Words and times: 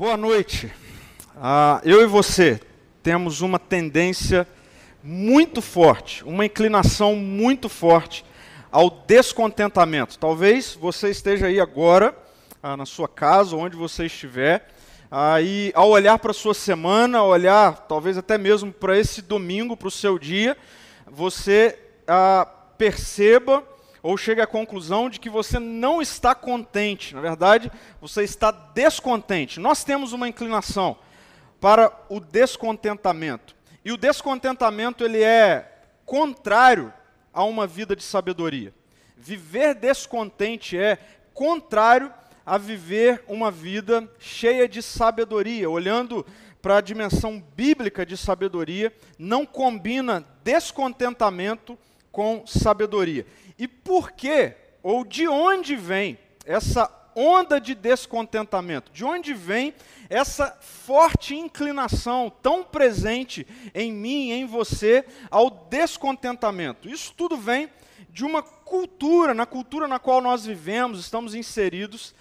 Boa 0.00 0.16
noite. 0.16 0.72
Ah, 1.36 1.78
eu 1.84 2.00
e 2.00 2.06
você 2.06 2.58
temos 3.02 3.42
uma 3.42 3.58
tendência 3.58 4.48
muito 5.04 5.60
forte, 5.60 6.24
uma 6.24 6.46
inclinação 6.46 7.14
muito 7.14 7.68
forte 7.68 8.24
ao 8.72 8.88
descontentamento. 8.88 10.18
Talvez 10.18 10.74
você 10.74 11.10
esteja 11.10 11.48
aí 11.48 11.60
agora, 11.60 12.16
ah, 12.62 12.78
na 12.78 12.86
sua 12.86 13.06
casa, 13.08 13.54
onde 13.54 13.76
você 13.76 14.06
estiver, 14.06 14.70
ah, 15.10 15.38
e 15.42 15.70
ao 15.74 15.90
olhar 15.90 16.18
para 16.18 16.30
a 16.30 16.32
sua 16.32 16.54
semana, 16.54 17.22
olhar 17.22 17.80
talvez 17.86 18.16
até 18.16 18.38
mesmo 18.38 18.72
para 18.72 18.98
esse 18.98 19.20
domingo, 19.20 19.76
para 19.76 19.88
o 19.88 19.90
seu 19.90 20.18
dia, 20.18 20.56
você 21.10 21.78
ah, 22.08 22.48
perceba 22.78 23.62
ou 24.02 24.16
chegue 24.16 24.40
à 24.40 24.46
conclusão 24.46 25.10
de 25.10 25.20
que 25.20 25.28
você 25.28 25.58
não 25.58 26.00
está 26.00 26.34
contente. 26.34 27.14
Na 27.14 27.20
verdade, 27.20 27.70
você 28.00 28.22
está 28.22 28.50
descontente. 28.50 29.60
Nós 29.60 29.84
temos 29.84 30.12
uma 30.12 30.28
inclinação 30.28 30.96
para 31.60 31.92
o 32.08 32.18
descontentamento. 32.18 33.54
E 33.84 33.92
o 33.92 33.96
descontentamento 33.96 35.04
ele 35.04 35.22
é 35.22 35.70
contrário 36.04 36.92
a 37.32 37.44
uma 37.44 37.66
vida 37.66 37.94
de 37.94 38.02
sabedoria. 38.02 38.74
Viver 39.16 39.74
descontente 39.74 40.76
é 40.76 40.98
contrário 41.34 42.12
a 42.44 42.58
viver 42.58 43.22
uma 43.28 43.50
vida 43.50 44.10
cheia 44.18 44.68
de 44.68 44.82
sabedoria. 44.82 45.68
Olhando 45.68 46.26
para 46.60 46.78
a 46.78 46.80
dimensão 46.80 47.42
bíblica 47.54 48.04
de 48.04 48.16
sabedoria, 48.16 48.92
não 49.18 49.46
combina 49.46 50.24
descontentamento 50.42 51.78
com 52.10 52.44
sabedoria. 52.46 53.26
E 53.60 53.68
por 53.68 54.12
que, 54.12 54.54
ou 54.82 55.04
de 55.04 55.28
onde 55.28 55.76
vem 55.76 56.18
essa 56.46 56.90
onda 57.14 57.60
de 57.60 57.74
descontentamento? 57.74 58.90
De 58.90 59.04
onde 59.04 59.34
vem 59.34 59.74
essa 60.08 60.58
forte 60.62 61.34
inclinação 61.34 62.32
tão 62.40 62.64
presente 62.64 63.46
em 63.74 63.92
mim, 63.92 64.30
em 64.30 64.46
você, 64.46 65.04
ao 65.30 65.50
descontentamento? 65.50 66.88
Isso 66.88 67.12
tudo 67.14 67.36
vem 67.36 67.68
de 68.08 68.24
uma 68.24 68.42
cultura, 68.42 69.34
na 69.34 69.44
cultura 69.44 69.86
na 69.86 69.98
qual 69.98 70.22
nós 70.22 70.46
vivemos, 70.46 70.98
estamos 70.98 71.34
inseridos, 71.34 72.14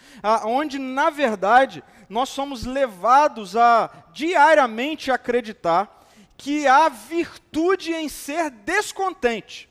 onde, 0.44 0.78
na 0.78 1.10
verdade, 1.10 1.82
nós 2.10 2.28
somos 2.28 2.66
levados 2.66 3.56
a 3.56 3.90
diariamente 4.12 5.10
acreditar 5.10 6.06
que 6.36 6.68
há 6.68 6.90
virtude 6.90 7.94
em 7.94 8.10
ser 8.10 8.50
descontente. 8.50 9.69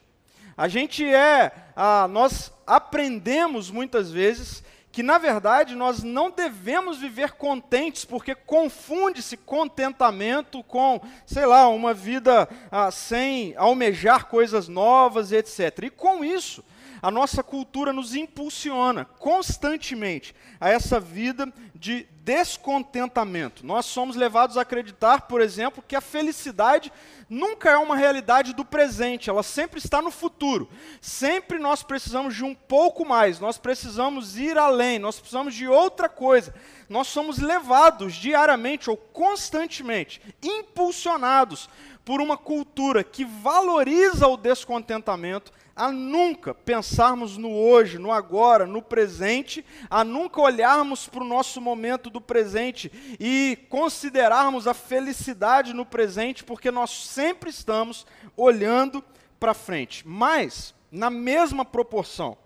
A 0.58 0.66
gente 0.66 1.04
é, 1.04 1.52
ah, 1.76 2.08
nós 2.08 2.52
aprendemos 2.66 3.70
muitas 3.70 4.10
vezes 4.10 4.64
que 4.90 5.04
na 5.04 5.16
verdade 5.16 5.76
nós 5.76 6.02
não 6.02 6.32
devemos 6.32 6.98
viver 6.98 7.34
contentes, 7.34 8.04
porque 8.04 8.34
confunde-se 8.34 9.36
contentamento 9.36 10.64
com, 10.64 11.00
sei 11.24 11.46
lá, 11.46 11.68
uma 11.68 11.94
vida 11.94 12.48
ah, 12.72 12.90
sem 12.90 13.54
almejar 13.56 14.26
coisas 14.26 14.66
novas 14.66 15.30
etc. 15.30 15.84
E 15.84 15.90
com 15.90 16.24
isso, 16.24 16.64
a 17.00 17.08
nossa 17.08 17.40
cultura 17.40 17.92
nos 17.92 18.16
impulsiona 18.16 19.04
constantemente 19.04 20.34
a 20.60 20.70
essa 20.70 20.98
vida 20.98 21.52
de 21.72 22.04
descontentamento. 22.28 23.64
Nós 23.64 23.86
somos 23.86 24.14
levados 24.14 24.58
a 24.58 24.60
acreditar, 24.60 25.22
por 25.22 25.40
exemplo, 25.40 25.82
que 25.88 25.96
a 25.96 26.00
felicidade 26.00 26.92
nunca 27.26 27.70
é 27.70 27.76
uma 27.78 27.96
realidade 27.96 28.52
do 28.52 28.66
presente, 28.66 29.30
ela 29.30 29.42
sempre 29.42 29.78
está 29.78 30.02
no 30.02 30.10
futuro. 30.10 30.68
Sempre 31.00 31.58
nós 31.58 31.82
precisamos 31.82 32.36
de 32.36 32.44
um 32.44 32.54
pouco 32.54 33.02
mais, 33.02 33.40
nós 33.40 33.56
precisamos 33.56 34.36
ir 34.36 34.58
além, 34.58 34.98
nós 34.98 35.18
precisamos 35.18 35.54
de 35.54 35.66
outra 35.66 36.06
coisa. 36.06 36.54
Nós 36.86 37.08
somos 37.08 37.38
levados 37.38 38.14
diariamente 38.14 38.90
ou 38.90 38.96
constantemente, 38.98 40.20
impulsionados 40.42 41.66
por 42.08 42.22
uma 42.22 42.38
cultura 42.38 43.04
que 43.04 43.22
valoriza 43.22 44.26
o 44.26 44.38
descontentamento, 44.38 45.52
a 45.76 45.92
nunca 45.92 46.54
pensarmos 46.54 47.36
no 47.36 47.52
hoje, 47.52 47.98
no 47.98 48.10
agora, 48.10 48.66
no 48.66 48.80
presente, 48.80 49.62
a 49.91 50.02
nunca 50.02 50.41
olharmos 50.41 51.06
para 51.06 51.20
o 51.22 51.26
nosso 51.26 51.60
momento 51.60 52.08
do 52.08 52.18
presente 52.18 52.91
e 53.20 53.58
considerarmos 53.68 54.66
a 54.66 54.72
felicidade 54.72 55.74
no 55.74 55.84
presente, 55.84 56.42
porque 56.42 56.70
nós 56.70 56.88
sempre 57.08 57.50
estamos 57.50 58.06
olhando 58.34 59.04
para 59.38 59.52
frente. 59.52 60.08
Mas, 60.08 60.74
na 60.91 61.10
mesma 61.10 61.62
proporção, 61.62 62.38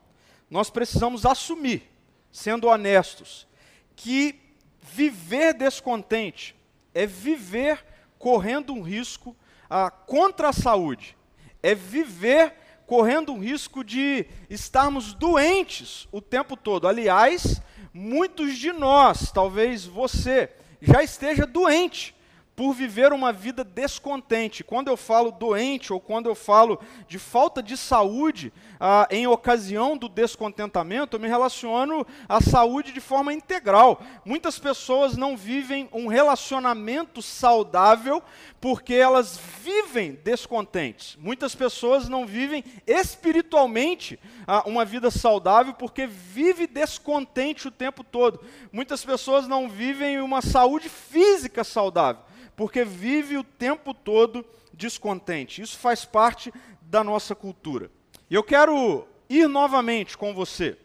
nós 0.51 0.71
precisamos 0.71 1.25
assumir, 1.25 1.89
sendo 2.33 2.67
honestos, 2.67 3.47
que 3.95 4.41
viver 4.83 5.55
descontente 5.55 6.53
é 6.93 7.07
viver 7.07 7.87
correndo 8.19 8.73
um 8.73 8.83
risco 8.83 9.37
ah, 9.75 9.91
contra 9.91 10.51
a 10.51 10.53
saúde, 10.53 11.17
é 11.63 11.75
viver 11.75 12.55
correndo 12.87 13.33
um 13.33 13.41
risco 13.41 13.83
de 13.83 14.27
estarmos 14.51 15.15
doentes 15.15 16.07
o 16.13 16.21
tempo 16.21 16.59
todo. 16.59 16.87
Aliás, 16.87 17.63
muitos 17.95 18.59
de 18.59 18.71
nós, 18.71 19.33
talvez 19.33 19.87
você, 19.87 20.51
já 20.83 21.03
esteja 21.03 21.47
doente 21.47 22.15
por 22.63 22.75
viver 22.75 23.13
uma 23.13 23.33
vida 23.33 23.65
descontente. 23.65 24.63
Quando 24.63 24.87
eu 24.87 24.97
falo 24.97 25.33
doente 25.33 25.93
ou 25.93 25.99
quando 25.99 26.27
eu 26.29 26.35
falo 26.37 26.79
de 27.09 27.19
falta 27.19 27.61
de 27.61 27.77
saúde 27.77 28.53
ah, 28.79 29.05
em 29.11 29.27
ocasião 29.27 29.97
do 29.97 30.09
descontentamento, 30.09 31.17
eu 31.17 31.21
me 31.21 31.27
relaciono 31.27 32.07
à 32.29 32.41
saúde 32.41 32.93
de 32.93 33.01
forma 33.01 33.33
integral. 33.33 34.01
Muitas 34.25 34.61
pessoas 34.61 35.17
não 35.17 35.37
vivem 35.37 35.89
um 35.93 36.07
relacionamento 36.07 37.21
saudável 37.21 38.23
porque 38.61 38.95
elas 38.95 39.41
vivem 39.61 40.13
descontentes. 40.23 41.19
Muitas 41.21 41.57
pessoas 41.57 42.09
não 42.09 42.25
vivem 42.25 42.63
espiritualmente 42.87 44.21
ah, 44.47 44.63
uma 44.67 44.85
vida 44.85 45.11
saudável 45.11 45.75
porque 45.75 46.07
vive 46.07 46.69
descontente 46.69 47.67
o 47.67 47.73
tempo 47.73 48.05
todo. 48.05 48.39
Muitas 48.71 49.05
pessoas 49.05 49.49
não 49.49 49.69
vivem 49.69 50.21
uma 50.21 50.41
saúde 50.41 50.89
física 50.89 51.65
saudável 51.65 52.31
porque 52.57 52.85
vive 52.85 53.37
o 53.37 53.45
tempo 53.45 53.95
todo 53.95 54.45
descontente. 54.73 55.63
Isso 55.63 55.79
faz 55.79 56.05
parte 56.05 56.53
da 56.83 57.03
nossa 57.03 57.35
cultura. 57.35 57.91
E 58.31 58.35
eu 58.35 58.43
quero 58.43 59.07
ir 59.29 59.49
novamente 59.49 60.17
com 60.17 60.35
você 60.35 60.77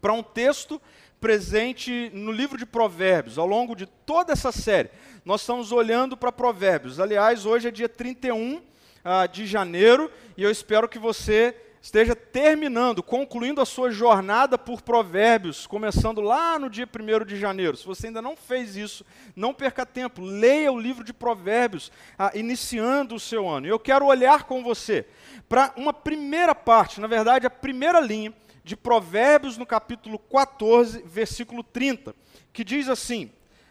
para 0.00 0.12
um 0.12 0.22
texto 0.22 0.80
presente 1.20 2.10
no 2.12 2.30
livro 2.30 2.56
de 2.56 2.66
Provérbios. 2.66 3.38
Ao 3.38 3.46
longo 3.46 3.74
de 3.74 3.86
toda 3.86 4.32
essa 4.32 4.52
série, 4.52 4.90
nós 5.24 5.40
estamos 5.40 5.72
olhando 5.72 6.16
para 6.16 6.32
Provérbios. 6.32 7.00
Aliás, 7.00 7.44
hoje 7.44 7.68
é 7.68 7.70
dia 7.70 7.88
31 7.88 8.56
uh, 8.56 8.62
ah, 9.04 9.26
de 9.26 9.46
janeiro 9.46 10.10
e 10.36 10.42
eu 10.42 10.50
espero 10.50 10.88
que 10.88 10.98
você 10.98 11.54
esteja 11.80 12.14
terminando, 12.14 13.02
concluindo 13.02 13.60
a 13.60 13.66
sua 13.66 13.90
jornada 13.90 14.58
por 14.58 14.82
Provérbios, 14.82 15.66
começando 15.66 16.20
lá 16.20 16.58
no 16.58 16.68
dia 16.68 16.86
1 16.86 17.24
de 17.24 17.36
janeiro. 17.36 17.76
Se 17.76 17.86
você 17.86 18.08
ainda 18.08 18.20
não 18.20 18.36
fez 18.36 18.76
isso, 18.76 19.04
não 19.34 19.54
perca 19.54 19.86
tempo, 19.86 20.22
leia 20.22 20.72
o 20.72 20.80
livro 20.80 21.04
de 21.04 21.12
Provérbios, 21.12 21.92
ah, 22.18 22.32
iniciando 22.34 23.14
o 23.14 23.20
seu 23.20 23.48
ano. 23.48 23.66
Eu 23.66 23.78
quero 23.78 24.06
olhar 24.06 24.44
com 24.44 24.62
você 24.62 25.06
para 25.48 25.72
uma 25.76 25.92
primeira 25.92 26.54
parte, 26.54 27.00
na 27.00 27.06
verdade, 27.06 27.46
a 27.46 27.50
primeira 27.50 28.00
linha 28.00 28.32
de 28.64 28.76
Provérbios 28.76 29.56
no 29.56 29.64
capítulo 29.64 30.18
14, 30.18 31.02
versículo 31.06 31.62
30, 31.62 32.14
que 32.52 32.64
diz 32.64 32.88
assim: 32.88 33.30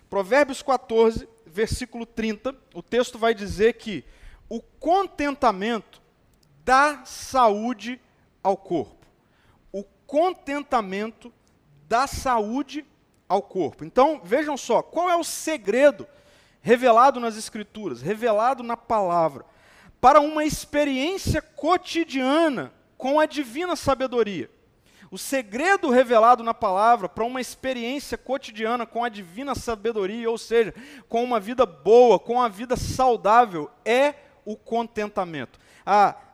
Provérbios 0.09 0.63
14, 0.63 1.27
versículo 1.45 2.05
30, 2.05 2.55
o 2.73 2.81
texto 2.81 3.17
vai 3.17 3.33
dizer 3.33 3.73
que 3.73 4.03
o 4.49 4.61
contentamento 4.61 6.01
dá 6.67 6.99
saúde 7.05 7.97
ao 8.43 8.57
corpo. 8.57 9.07
O 9.71 9.85
contentamento 10.05 11.31
dá 11.87 12.05
saúde 12.05 12.85
ao 13.25 13.41
corpo. 13.41 13.85
Então, 13.85 14.19
vejam 14.21 14.57
só, 14.57 14.81
qual 14.81 15.09
é 15.09 15.15
o 15.15 15.23
segredo 15.23 16.05
revelado 16.61 17.21
nas 17.21 17.37
Escrituras, 17.37 18.01
revelado 18.01 18.63
na 18.63 18.75
palavra, 18.75 19.45
para 20.01 20.19
uma 20.19 20.43
experiência 20.43 21.41
cotidiana 21.41 22.73
com 22.97 23.17
a 23.17 23.25
divina 23.25 23.77
sabedoria? 23.77 24.51
O 25.09 25.17
segredo 25.17 25.89
revelado 25.89 26.43
na 26.43 26.53
palavra 26.53 27.07
para 27.07 27.23
uma 27.23 27.39
experiência 27.39 28.17
cotidiana 28.17 28.85
com 28.85 29.05
a 29.05 29.09
divina 29.09 29.55
sabedoria, 29.55 30.29
ou 30.29 30.37
seja, 30.37 30.73
com 31.07 31.23
uma 31.23 31.39
vida 31.39 31.65
boa, 31.65 32.19
com 32.19 32.41
a 32.41 32.49
vida 32.49 32.75
saudável, 32.75 33.71
é 33.85 34.15
o 34.43 34.57
contentamento. 34.57 35.57
A 35.85 36.26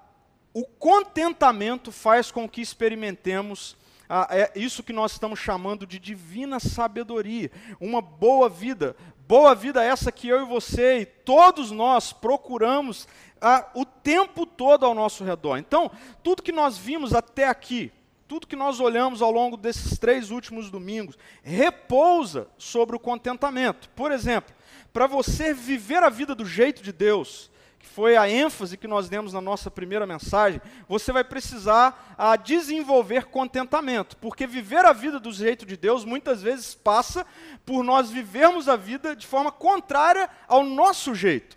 o 0.54 0.66
contentamento 0.66 1.92
faz 1.92 2.32
com 2.32 2.48
que 2.48 2.62
experimentemos 2.62 3.76
ah, 4.16 4.28
é 4.30 4.52
isso 4.56 4.84
que 4.84 4.94
nós 4.94 5.14
estamos 5.14 5.40
chamando 5.40 5.88
de 5.88 5.98
divina 5.98 6.60
sabedoria, 6.60 7.50
uma 7.80 8.02
boa 8.02 8.48
vida. 8.48 8.96
Boa 9.28 9.56
vida 9.56 9.84
essa 9.84 10.12
que 10.12 10.28
eu 10.28 10.42
e 10.42 10.46
você 10.46 11.00
e 11.00 11.06
todos 11.06 11.72
nós 11.72 12.14
procuramos 12.14 13.08
ah, 13.42 13.72
o 13.74 13.86
tempo 13.86 14.46
todo 14.46 14.86
ao 14.86 14.94
nosso 14.94 15.24
redor. 15.24 15.58
Então, 15.58 15.90
tudo 16.22 16.44
que 16.44 16.52
nós 16.52 16.78
vimos 16.78 17.14
até 17.14 17.48
aqui, 17.48 17.92
tudo 18.28 18.46
que 18.46 18.56
nós 18.56 18.80
olhamos 18.80 19.22
ao 19.22 19.32
longo 19.32 19.58
desses 19.58 19.98
três 19.98 20.30
últimos 20.30 20.70
domingos, 20.70 21.18
repousa 21.42 22.48
sobre 22.58 22.96
o 22.96 23.00
contentamento. 23.00 23.90
Por 23.96 24.12
exemplo, 24.12 24.54
para 24.92 25.08
você 25.08 25.54
viver 25.54 26.04
a 26.04 26.10
vida 26.10 26.36
do 26.36 26.46
jeito 26.46 26.84
de 26.84 26.92
Deus, 26.92 27.50
foi 27.94 28.18
a 28.18 28.28
ênfase 28.28 28.75
que 28.75 28.88
nós 28.88 29.07
demos 29.07 29.34
na 29.34 29.40
nossa 29.40 29.69
primeira 29.69 30.07
mensagem, 30.07 30.60
você 30.90 31.12
vai 31.12 31.24
precisar 31.24 32.16
a, 32.18 32.31
ah, 32.31 32.36
desenvolver 32.36 33.25
contentamento, 33.25 34.18
porque 34.18 34.48
viver 34.48 34.84
a 34.84 34.92
vida 34.92 35.19
do 35.19 35.31
jeito 35.31 35.63
de 35.63 35.78
Deus 35.78 36.04
muitas 36.04 36.42
vezes 36.42 36.74
passa 36.74 37.24
por 37.63 37.84
nós 37.84 38.10
vivermos 38.10 38.68
a 38.68 38.75
vida 38.75 39.16
de 39.16 39.28
forma 39.28 39.51
contrária 39.51 40.28
ao 40.48 40.63
nosso 40.63 41.13
jeito. 41.13 41.56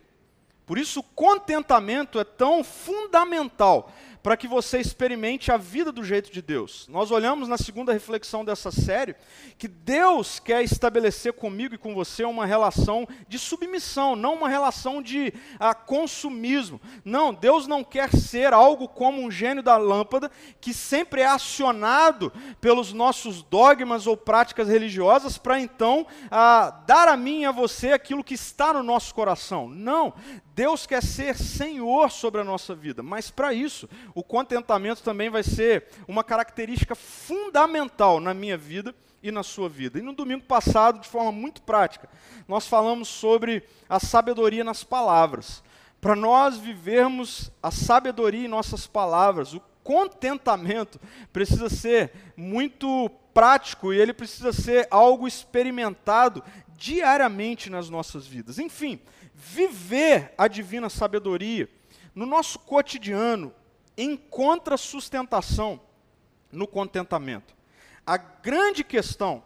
Por 0.67 0.77
isso, 0.77 1.01
o 1.01 1.03
contentamento 1.03 2.21
é 2.21 2.25
tão 2.25 2.63
fundamental 2.63 3.91
para 4.27 4.37
que 4.37 4.49
você 4.49 4.81
experimente 4.81 5.53
a 5.53 5.57
vida 5.57 5.93
do 5.93 6.03
jeito 6.03 6.33
de 6.33 6.43
Deus. 6.43 6.89
Nós 6.89 7.13
olhamos 7.13 7.49
na 7.49 7.57
segunda 7.57 7.93
reflexão 7.93 8.45
dessa 8.45 8.73
série 8.73 9.15
que 9.57 9.69
Deus 9.69 10.41
quer 10.41 10.65
estabelecer 10.65 11.35
comigo 11.35 11.77
e 11.77 11.79
com 11.79 11.95
você 11.95 12.25
uma 12.25 12.45
relação 12.45 13.07
de 13.29 13.39
submissão, 13.39 14.17
não 14.17 14.35
uma 14.35 14.49
relação 14.49 15.01
de 15.01 15.33
a, 15.61 15.71
ah, 15.71 15.75
consumismo. 15.77 16.81
Não, 17.05 17.33
Deus 17.33 17.69
não 17.69 17.85
quer 17.85 18.11
ser 18.17 18.53
algo 18.53 18.89
como 18.89 19.23
um 19.23 19.31
gênio 19.31 19.63
da 19.63 19.77
lâmpada 19.77 20.29
que 20.61 20.75
sempre 20.75 21.21
é 21.21 21.27
acionado 21.27 22.33
pelos 22.61 22.93
nossos 22.93 23.45
dogmas 23.45 24.09
ou 24.09 24.17
práticas 24.17 24.67
religiosas 24.67 25.39
para 25.39 25.61
então 25.61 26.05
a, 26.33 26.65
ah, 26.65 26.71
dar 26.85 27.07
a 27.07 27.17
mim 27.17 27.43
e 27.43 27.47
a 27.47 27.53
você 27.53 27.93
aquilo 27.93 28.25
que 28.25 28.35
está 28.35 28.73
no 28.73 28.83
nosso 28.83 29.15
coração. 29.15 29.69
Não, 29.69 30.13
Deus 30.57 30.87
quer 30.87 31.03
ser 31.03 31.37
Senhor 31.37 32.11
sobre 32.11 32.41
a 32.41 32.45
nossa 32.45 32.75
vida, 32.75 33.03
mas 33.03 33.31
para 33.31 33.53
isso, 33.53 33.87
o 34.17 34.23
contentamento 34.23 35.03
também 35.03 35.29
vai 35.29 35.43
ser 35.43 35.89
uma 36.09 36.25
característica 36.25 36.95
fundamental 36.95 38.19
na 38.19 38.33
minha 38.33 38.57
vida 38.57 38.95
e 39.23 39.31
na 39.31 39.43
sua 39.43 39.69
vida. 39.69 39.99
E 39.99 40.03
no 40.03 40.15
domingo 40.15 40.45
passado, 40.45 41.01
de 41.01 41.07
forma 41.07 41.31
muito 41.31 41.61
prática, 41.61 42.09
nós 42.49 42.67
falamos 42.67 43.09
sobre 43.09 43.63
a 43.87 44.01
sabedoria 44.01 44.65
nas 44.65 44.83
palavras. 44.83 45.63
Para 46.01 46.17
nós 46.17 46.57
vivermos 46.57 47.53
a 47.63 47.71
sabedoria 47.71 48.47
em 48.47 48.49
nossas 48.49 48.87
palavras, 48.87 49.53
o 49.53 49.61
contentamento 49.85 50.99
precisa 51.31 51.69
ser 51.69 52.11
muito 52.35 53.11
prático 53.35 53.93
e 53.93 54.01
ele 54.01 54.15
precisa 54.15 54.51
ser 54.51 54.89
algo 54.91 55.29
experimentado 55.29 56.43
diariamente 56.75 57.69
nas 57.69 57.91
nossas 57.91 58.27
vidas. 58.27 58.59
Enfim, 58.59 58.99
viver 59.35 60.33
a 60.39 60.49
divina 60.49 60.89
sabedoria 60.89 61.69
no 62.15 62.25
nosso 62.25 62.59
cotidiano 62.61 63.53
encontra 63.97 64.77
sustentação 64.77 65.81
no 66.53 66.67
contentamento. 66.67 67.55
A 68.07 68.17
grande 68.17 68.85
questão 68.85 69.43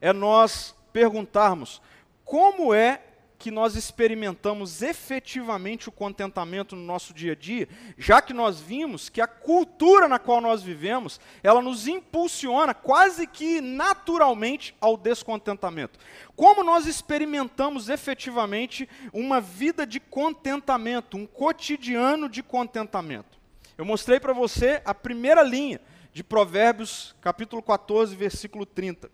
é 0.00 0.12
nós 0.12 0.74
perguntarmos 0.92 1.82
como 2.24 2.72
é 2.72 3.02
que 3.38 3.50
nós 3.52 3.76
experimentamos 3.76 4.82
efetivamente 4.82 5.88
o 5.88 5.92
contentamento 5.92 6.74
no 6.74 6.82
nosso 6.82 7.14
dia 7.14 7.32
a 7.32 7.36
dia, 7.36 7.68
já 7.96 8.20
que 8.20 8.32
nós 8.32 8.60
vimos 8.60 9.08
que 9.08 9.20
a 9.20 9.28
cultura 9.28 10.08
na 10.08 10.18
qual 10.18 10.40
nós 10.40 10.60
vivemos, 10.60 11.20
ela 11.40 11.62
nos 11.62 11.86
impulsiona 11.86 12.74
quase 12.74 13.28
que 13.28 13.60
naturalmente 13.60 14.74
ao 14.80 14.96
descontentamento. 14.96 16.00
Como 16.34 16.64
nós 16.64 16.86
experimentamos 16.86 17.88
efetivamente 17.88 18.88
uma 19.12 19.40
vida 19.40 19.86
de 19.86 20.00
contentamento, 20.00 21.16
um 21.16 21.26
cotidiano 21.26 22.28
de 22.28 22.42
contentamento? 22.42 23.37
Eu 23.78 23.84
mostrei 23.84 24.18
para 24.18 24.32
você 24.32 24.82
a 24.84 24.92
primeira 24.92 25.40
linha 25.40 25.80
de 26.12 26.24
Provérbios, 26.24 27.14
capítulo 27.20 27.62
14, 27.62 28.16
versículo 28.16 28.66
30. 28.66 29.08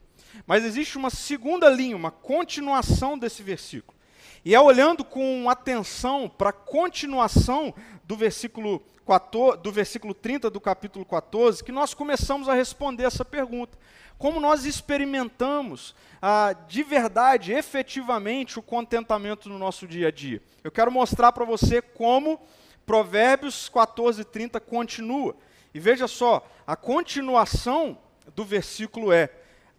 Mas 0.46 0.64
existe 0.64 0.96
uma 0.96 1.11
segunda 1.11 1.69
linha, 1.69 1.94
uma 1.94 2.11
continuação 2.11 3.19
desse 3.19 3.43
versículo. 3.43 3.94
E 4.43 4.55
é 4.55 4.61
olhando 4.61 5.05
com 5.05 5.50
atenção 5.50 6.31
para 6.31 6.49
a 6.49 6.52
continuação 6.55 7.75
do 8.05 8.16
versículo, 8.16 8.82
14, 9.06 9.58
do 9.58 9.70
versículo 9.70 10.14
30 10.14 10.49
do 10.49 10.61
capítulo 10.62 11.05
14 11.05 11.62
que 11.62 11.70
nós 11.70 11.93
começamos 11.93 12.49
a 12.49 12.55
responder 12.55 13.05
essa 13.05 13.25
pergunta. 13.25 13.76
Como 14.16 14.40
nós 14.40 14.64
experimentamos 14.64 15.94
ah, 16.22 16.55
de 16.66 16.82
verdade, 16.82 17.52
efetivamente, 17.52 18.58
o 18.58 18.62
contentamento 18.62 19.46
no 19.50 19.58
nosso 19.58 19.87
dia 19.87 20.08
a 20.08 20.11
dia? 20.11 20.43
Eu 20.62 20.72
quero 20.72 20.90
mostrar 20.90 21.32
para 21.32 21.44
você 21.44 21.82
como 21.82 22.40
Provérbios 22.86 23.69
14, 23.69 24.25
30 24.25 24.60
continua. 24.60 25.36
E 25.72 25.81
veja 25.81 26.06
só, 26.06 26.46
a 26.66 26.76
continuação 26.76 27.98
do 28.34 28.44
versículo 28.44 29.12
é: 29.12 29.31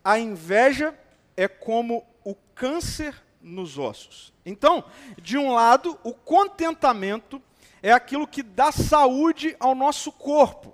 a 0.04 0.20
inveja 0.20 0.98
é 1.38 1.48
como 1.48 2.06
o 2.24 2.36
câncer 2.54 3.16
nos 3.42 3.78
ossos. 3.78 4.34
Então, 4.46 4.84
de 5.22 5.38
um 5.38 5.54
lado, 5.54 6.00
o 6.04 6.14
contentamento 6.14 7.42
é 7.82 7.92
aquilo 7.92 8.28
que 8.28 8.42
dá 8.42 8.72
saúde 8.72 9.56
ao 9.60 9.76
nosso 9.76 10.12
corpo. 10.12 10.74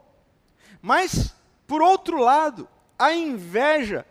Mas, 0.82 1.36
por 1.68 1.82
outro 1.82 2.20
lado, 2.20 2.68
a 2.98 3.14
inveja 3.14 4.06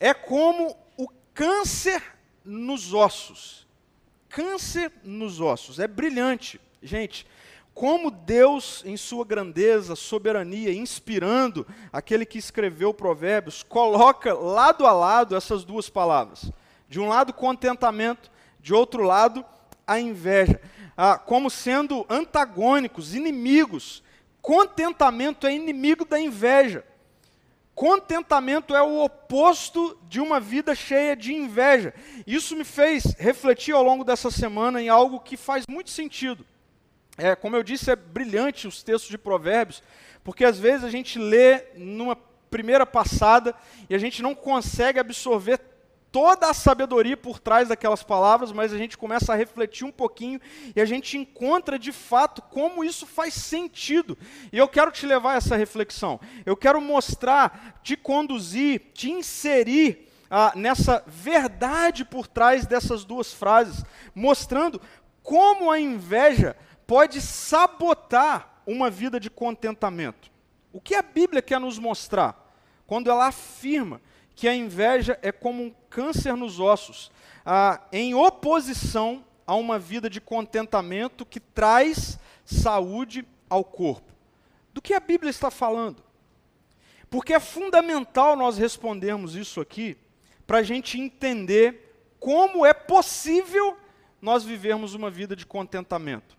é 0.00 0.14
como 0.14 0.76
o 0.96 1.06
câncer 1.34 2.02
nos 2.44 2.92
ossos. 2.94 3.66
Câncer 4.28 4.90
nos 5.04 5.40
ossos. 5.40 5.78
É 5.78 5.86
brilhante. 5.86 6.60
Gente, 6.82 7.26
como 7.74 8.10
Deus, 8.10 8.82
em 8.84 8.96
sua 8.96 9.24
grandeza, 9.24 9.96
soberania, 9.96 10.72
inspirando 10.72 11.66
aquele 11.92 12.26
que 12.26 12.38
escreveu 12.38 12.92
Provérbios, 12.92 13.62
coloca 13.62 14.34
lado 14.34 14.86
a 14.86 14.92
lado 14.92 15.34
essas 15.34 15.64
duas 15.64 15.88
palavras. 15.88 16.52
De 16.88 17.00
um 17.00 17.08
lado, 17.08 17.32
contentamento, 17.32 18.30
de 18.60 18.74
outro 18.74 19.02
lado, 19.02 19.44
a 19.86 19.98
inveja. 19.98 20.60
Ah, 20.96 21.18
como 21.18 21.48
sendo 21.48 22.04
antagônicos, 22.08 23.14
inimigos. 23.14 24.02
Contentamento 24.42 25.46
é 25.46 25.54
inimigo 25.54 26.04
da 26.04 26.20
inveja. 26.20 26.84
Contentamento 27.74 28.76
é 28.76 28.82
o 28.82 29.02
oposto 29.02 29.98
de 30.06 30.20
uma 30.20 30.38
vida 30.38 30.74
cheia 30.74 31.16
de 31.16 31.32
inveja. 31.32 31.94
Isso 32.26 32.54
me 32.54 32.64
fez 32.64 33.14
refletir 33.18 33.74
ao 33.74 33.82
longo 33.82 34.04
dessa 34.04 34.30
semana 34.30 34.82
em 34.82 34.90
algo 34.90 35.20
que 35.20 35.38
faz 35.38 35.64
muito 35.66 35.88
sentido. 35.88 36.44
É, 37.18 37.36
como 37.36 37.56
eu 37.56 37.62
disse, 37.62 37.90
é 37.90 37.96
brilhante 37.96 38.66
os 38.66 38.82
textos 38.82 39.10
de 39.10 39.18
Provérbios, 39.18 39.82
porque 40.24 40.44
às 40.44 40.58
vezes 40.58 40.84
a 40.84 40.90
gente 40.90 41.18
lê 41.18 41.64
numa 41.74 42.16
primeira 42.50 42.86
passada 42.86 43.54
e 43.88 43.94
a 43.94 43.98
gente 43.98 44.22
não 44.22 44.34
consegue 44.34 44.98
absorver 44.98 45.58
toda 46.12 46.50
a 46.50 46.54
sabedoria 46.54 47.16
por 47.16 47.40
trás 47.40 47.68
daquelas 47.68 48.02
palavras, 48.02 48.52
mas 48.52 48.72
a 48.72 48.76
gente 48.76 48.98
começa 48.98 49.32
a 49.32 49.36
refletir 49.36 49.84
um 49.84 49.90
pouquinho 49.90 50.38
e 50.76 50.80
a 50.80 50.84
gente 50.84 51.16
encontra 51.16 51.78
de 51.78 51.90
fato 51.90 52.42
como 52.42 52.84
isso 52.84 53.06
faz 53.06 53.32
sentido. 53.32 54.16
E 54.52 54.58
eu 54.58 54.68
quero 54.68 54.90
te 54.92 55.06
levar 55.06 55.32
a 55.32 55.36
essa 55.36 55.56
reflexão. 55.56 56.20
Eu 56.44 56.54
quero 56.54 56.80
mostrar, 56.82 57.80
te 57.82 57.96
conduzir, 57.96 58.82
te 58.92 59.10
inserir 59.10 60.06
ah, 60.30 60.52
nessa 60.54 61.02
verdade 61.06 62.04
por 62.04 62.26
trás 62.26 62.66
dessas 62.66 63.04
duas 63.04 63.32
frases, 63.32 63.82
mostrando 64.14 64.80
como 65.22 65.70
a 65.70 65.80
inveja 65.80 66.54
pode 66.86 67.20
sabotar 67.20 68.62
uma 68.66 68.90
vida 68.90 69.18
de 69.18 69.30
contentamento. 69.30 70.30
O 70.72 70.80
que 70.80 70.94
a 70.94 71.02
Bíblia 71.02 71.42
quer 71.42 71.60
nos 71.60 71.78
mostrar 71.78 72.52
quando 72.86 73.10
ela 73.10 73.26
afirma 73.26 74.00
que 74.34 74.48
a 74.48 74.54
inveja 74.54 75.18
é 75.22 75.30
como 75.30 75.62
um 75.62 75.74
câncer 75.88 76.36
nos 76.36 76.58
ossos, 76.58 77.10
ah, 77.44 77.80
em 77.92 78.14
oposição 78.14 79.24
a 79.46 79.54
uma 79.54 79.78
vida 79.78 80.08
de 80.08 80.20
contentamento 80.20 81.26
que 81.26 81.40
traz 81.40 82.18
saúde 82.44 83.26
ao 83.48 83.64
corpo. 83.64 84.12
Do 84.72 84.80
que 84.80 84.94
a 84.94 85.00
Bíblia 85.00 85.30
está 85.30 85.50
falando? 85.50 86.02
Porque 87.10 87.34
é 87.34 87.40
fundamental 87.40 88.34
nós 88.36 88.56
respondermos 88.56 89.36
isso 89.36 89.60
aqui 89.60 89.98
para 90.46 90.58
a 90.58 90.62
gente 90.62 90.98
entender 90.98 92.14
como 92.18 92.64
é 92.64 92.72
possível 92.72 93.76
nós 94.20 94.44
vivermos 94.44 94.94
uma 94.94 95.10
vida 95.10 95.36
de 95.36 95.44
contentamento. 95.44 96.38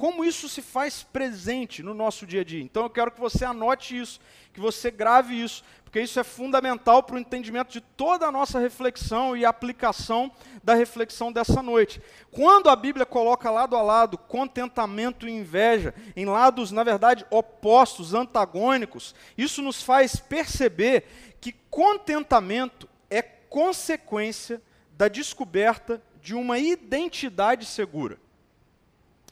Como 0.00 0.24
isso 0.24 0.48
se 0.48 0.62
faz 0.62 1.02
presente 1.02 1.82
no 1.82 1.92
nosso 1.92 2.26
dia 2.26 2.40
a 2.40 2.44
dia. 2.44 2.62
Então 2.62 2.84
eu 2.84 2.88
quero 2.88 3.10
que 3.10 3.20
você 3.20 3.44
anote 3.44 4.00
isso, 4.00 4.18
que 4.50 4.58
você 4.58 4.90
grave 4.90 5.38
isso, 5.38 5.62
porque 5.84 6.00
isso 6.00 6.18
é 6.18 6.24
fundamental 6.24 7.02
para 7.02 7.16
o 7.16 7.18
entendimento 7.18 7.70
de 7.70 7.82
toda 7.82 8.26
a 8.26 8.32
nossa 8.32 8.58
reflexão 8.58 9.36
e 9.36 9.44
aplicação 9.44 10.32
da 10.64 10.72
reflexão 10.72 11.30
dessa 11.30 11.62
noite. 11.62 12.00
Quando 12.30 12.70
a 12.70 12.76
Bíblia 12.76 13.04
coloca 13.04 13.50
lado 13.50 13.76
a 13.76 13.82
lado 13.82 14.16
contentamento 14.16 15.28
e 15.28 15.32
inveja, 15.32 15.94
em 16.16 16.24
lados, 16.24 16.70
na 16.70 16.82
verdade, 16.82 17.26
opostos, 17.28 18.14
antagônicos, 18.14 19.14
isso 19.36 19.60
nos 19.60 19.82
faz 19.82 20.16
perceber 20.16 21.04
que 21.42 21.52
contentamento 21.68 22.88
é 23.10 23.20
consequência 23.20 24.62
da 24.96 25.08
descoberta 25.08 26.02
de 26.22 26.34
uma 26.34 26.58
identidade 26.58 27.66
segura. 27.66 28.18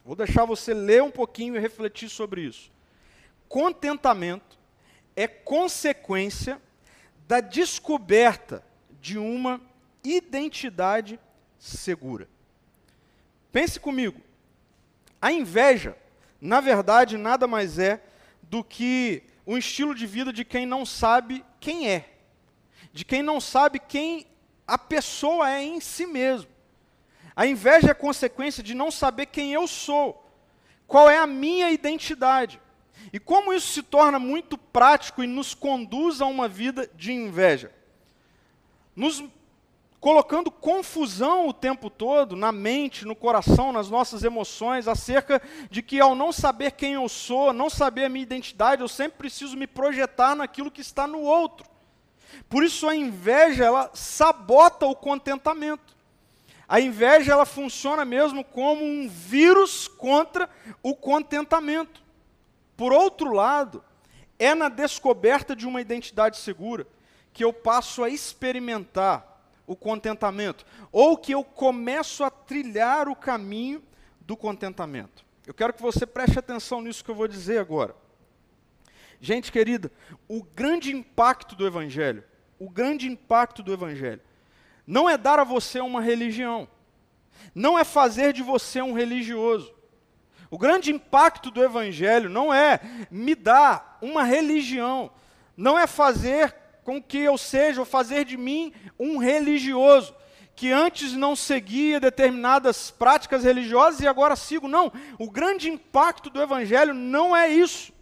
Vou 0.09 0.15
deixar 0.15 0.43
você 0.43 0.73
ler 0.73 1.03
um 1.03 1.11
pouquinho 1.11 1.55
e 1.55 1.59
refletir 1.59 2.09
sobre 2.09 2.41
isso. 2.41 2.71
Contentamento 3.47 4.57
é 5.15 5.27
consequência 5.27 6.59
da 7.27 7.39
descoberta 7.39 8.65
de 8.99 9.19
uma 9.19 9.61
identidade 10.03 11.19
segura. 11.59 12.27
Pense 13.51 13.79
comigo. 13.79 14.19
A 15.21 15.31
inveja, 15.31 15.95
na 16.41 16.59
verdade, 16.59 17.15
nada 17.15 17.45
mais 17.45 17.77
é 17.77 18.01
do 18.41 18.63
que 18.63 19.21
um 19.45 19.59
estilo 19.59 19.93
de 19.93 20.07
vida 20.07 20.33
de 20.33 20.43
quem 20.43 20.65
não 20.65 20.87
sabe 20.87 21.45
quem 21.59 21.87
é, 21.87 22.09
de 22.91 23.05
quem 23.05 23.21
não 23.21 23.39
sabe 23.39 23.77
quem 23.77 24.25
a 24.65 24.75
pessoa 24.75 25.51
é 25.51 25.61
em 25.61 25.79
si 25.79 26.07
mesmo. 26.07 26.49
A 27.39 27.45
inveja 27.45 27.91
é 27.91 27.93
consequência 27.93 28.61
de 28.61 28.73
não 28.73 28.91
saber 28.91 29.27
quem 29.27 29.53
eu 29.53 29.65
sou, 29.65 30.29
qual 30.85 31.09
é 31.09 31.19
a 31.19 31.25
minha 31.25 31.71
identidade. 31.71 32.59
E 33.13 33.17
como 33.17 33.53
isso 33.53 33.71
se 33.71 33.81
torna 33.81 34.19
muito 34.19 34.57
prático 34.57 35.23
e 35.23 35.27
nos 35.27 35.53
conduz 35.53 36.19
a 36.19 36.25
uma 36.25 36.49
vida 36.49 36.91
de 36.93 37.13
inveja? 37.13 37.71
Nos 38.93 39.23
colocando 40.01 40.51
confusão 40.51 41.47
o 41.47 41.53
tempo 41.53 41.89
todo 41.89 42.35
na 42.35 42.51
mente, 42.51 43.05
no 43.05 43.15
coração, 43.15 43.71
nas 43.71 43.89
nossas 43.89 44.25
emoções, 44.25 44.85
acerca 44.85 45.41
de 45.71 45.81
que 45.81 45.97
ao 45.97 46.15
não 46.15 46.33
saber 46.33 46.71
quem 46.71 46.95
eu 46.95 47.07
sou, 47.07 47.53
não 47.53 47.69
saber 47.69 48.03
a 48.03 48.09
minha 48.09 48.23
identidade, 48.23 48.81
eu 48.81 48.89
sempre 48.89 49.17
preciso 49.17 49.55
me 49.55 49.65
projetar 49.65 50.35
naquilo 50.35 50.69
que 50.69 50.81
está 50.81 51.07
no 51.07 51.21
outro. 51.21 51.65
Por 52.49 52.65
isso 52.65 52.85
a 52.85 52.93
inveja, 52.93 53.63
ela 53.63 53.89
sabota 53.93 54.85
o 54.85 54.93
contentamento. 54.93 55.98
A 56.69 56.79
inveja, 56.79 57.31
ela 57.31 57.47
funciona 57.47 58.05
mesmo 58.05 58.43
como 58.43 58.85
um 58.85 59.09
vírus 59.09 59.87
contra 59.87 60.47
o 60.83 60.95
contentamento. 60.95 62.03
Por 62.77 62.93
outro 62.93 63.33
lado, 63.33 63.83
é 64.37 64.53
na 64.53 64.69
descoberta 64.69 65.55
de 65.55 65.65
uma 65.65 65.81
identidade 65.81 66.37
segura 66.37 66.85
que 67.33 67.43
eu 67.43 67.51
passo 67.51 68.03
a 68.03 68.09
experimentar 68.09 69.25
o 69.65 69.75
contentamento, 69.75 70.65
ou 70.91 71.17
que 71.17 71.31
eu 71.31 71.43
começo 71.43 72.23
a 72.23 72.29
trilhar 72.29 73.07
o 73.07 73.15
caminho 73.15 73.83
do 74.21 74.37
contentamento. 74.37 75.25
Eu 75.47 75.53
quero 75.55 75.73
que 75.73 75.81
você 75.81 76.05
preste 76.05 76.37
atenção 76.37 76.81
nisso 76.81 77.03
que 77.03 77.09
eu 77.09 77.15
vou 77.15 77.27
dizer 77.27 77.57
agora. 77.57 77.95
Gente 79.19 79.51
querida, 79.51 79.91
o 80.27 80.43
grande 80.43 80.95
impacto 80.95 81.55
do 81.55 81.65
Evangelho, 81.65 82.23
o 82.59 82.69
grande 82.69 83.07
impacto 83.07 83.63
do 83.63 83.73
Evangelho, 83.73 84.21
não 84.89 85.07
é 85.07 85.19
dar 85.19 85.37
a 85.37 85.43
você 85.43 85.79
uma 85.79 86.01
religião, 86.01 86.67
não 87.53 87.77
é 87.77 87.83
fazer 87.83 88.33
de 88.33 88.41
você 88.41 88.81
um 88.81 88.93
religioso. 88.93 89.71
O 90.49 90.57
grande 90.57 90.91
impacto 90.91 91.51
do 91.51 91.63
Evangelho 91.63 92.27
não 92.27 92.51
é 92.51 92.79
me 93.11 93.35
dar 93.35 93.99
uma 94.01 94.23
religião, 94.23 95.11
não 95.55 95.77
é 95.77 95.85
fazer 95.85 96.55
com 96.83 96.99
que 96.99 97.19
eu 97.19 97.37
seja, 97.37 97.79
ou 97.79 97.85
fazer 97.85 98.25
de 98.25 98.35
mim 98.35 98.73
um 98.97 99.19
religioso, 99.19 100.15
que 100.55 100.71
antes 100.71 101.13
não 101.13 101.35
seguia 101.35 101.99
determinadas 101.99 102.89
práticas 102.89 103.43
religiosas 103.43 103.99
e 103.99 104.07
agora 104.07 104.35
sigo. 104.35 104.67
Não, 104.67 104.91
o 105.19 105.29
grande 105.29 105.69
impacto 105.69 106.31
do 106.31 106.41
Evangelho 106.41 106.95
não 106.95 107.37
é 107.37 107.47
isso. 107.47 107.93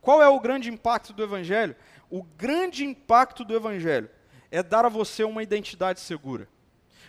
Qual 0.00 0.22
é 0.22 0.28
o 0.28 0.40
grande 0.40 0.70
impacto 0.70 1.12
do 1.12 1.22
Evangelho? 1.22 1.76
O 2.08 2.22
grande 2.22 2.86
impacto 2.86 3.44
do 3.44 3.54
Evangelho 3.54 4.08
é 4.54 4.62
dar 4.62 4.84
a 4.84 4.88
você 4.88 5.24
uma 5.24 5.42
identidade 5.42 5.98
segura. 5.98 6.48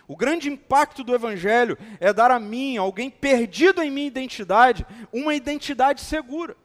O 0.08 0.16
grande 0.16 0.48
impacto 0.48 1.04
do 1.04 1.14
Evangelho 1.14 1.78
é 2.00 2.12
dar 2.12 2.32
a 2.32 2.40
mim, 2.40 2.76
alguém 2.76 3.08
perdido 3.08 3.80
em 3.80 3.90
minha 3.90 4.08
identidade, 4.08 4.84
uma 5.12 5.32
identidade 5.32 6.00
segura. 6.00 6.56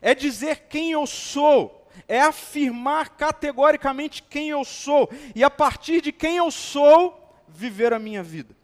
É 0.00 0.14
dizer 0.14 0.66
quem 0.68 0.92
eu 0.92 1.08
sou, 1.08 1.88
é 2.06 2.20
afirmar 2.20 3.16
categoricamente 3.16 4.22
quem 4.22 4.48
eu 4.50 4.64
sou 4.64 5.10
e 5.34 5.42
a 5.42 5.50
partir 5.50 6.00
de 6.00 6.12
quem 6.12 6.36
eu 6.36 6.52
sou, 6.52 7.36
viver 7.48 7.92
a 7.92 7.98
minha 7.98 8.22
vida. 8.22 8.54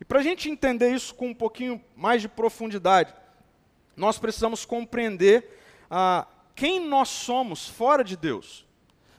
E 0.00 0.04
para 0.04 0.18
a 0.18 0.22
gente 0.24 0.50
entender 0.50 0.92
isso 0.92 1.14
com 1.14 1.28
um 1.28 1.34
pouquinho 1.34 1.80
mais 1.94 2.20
de 2.20 2.28
profundidade, 2.28 3.14
nós 3.96 4.18
precisamos 4.18 4.64
compreender 4.64 5.56
ah, 5.88 6.26
quem 6.56 6.80
nós 6.80 7.08
somos 7.08 7.68
fora 7.68 8.02
de 8.02 8.16
Deus. 8.16 8.66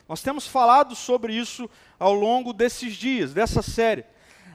Nós 0.08 0.22
temos 0.22 0.46
falado 0.46 0.94
sobre 0.94 1.34
isso 1.34 1.68
ao 1.98 2.12
longo 2.12 2.52
desses 2.52 2.94
dias, 2.94 3.32
dessa 3.32 3.62
série. 3.62 4.04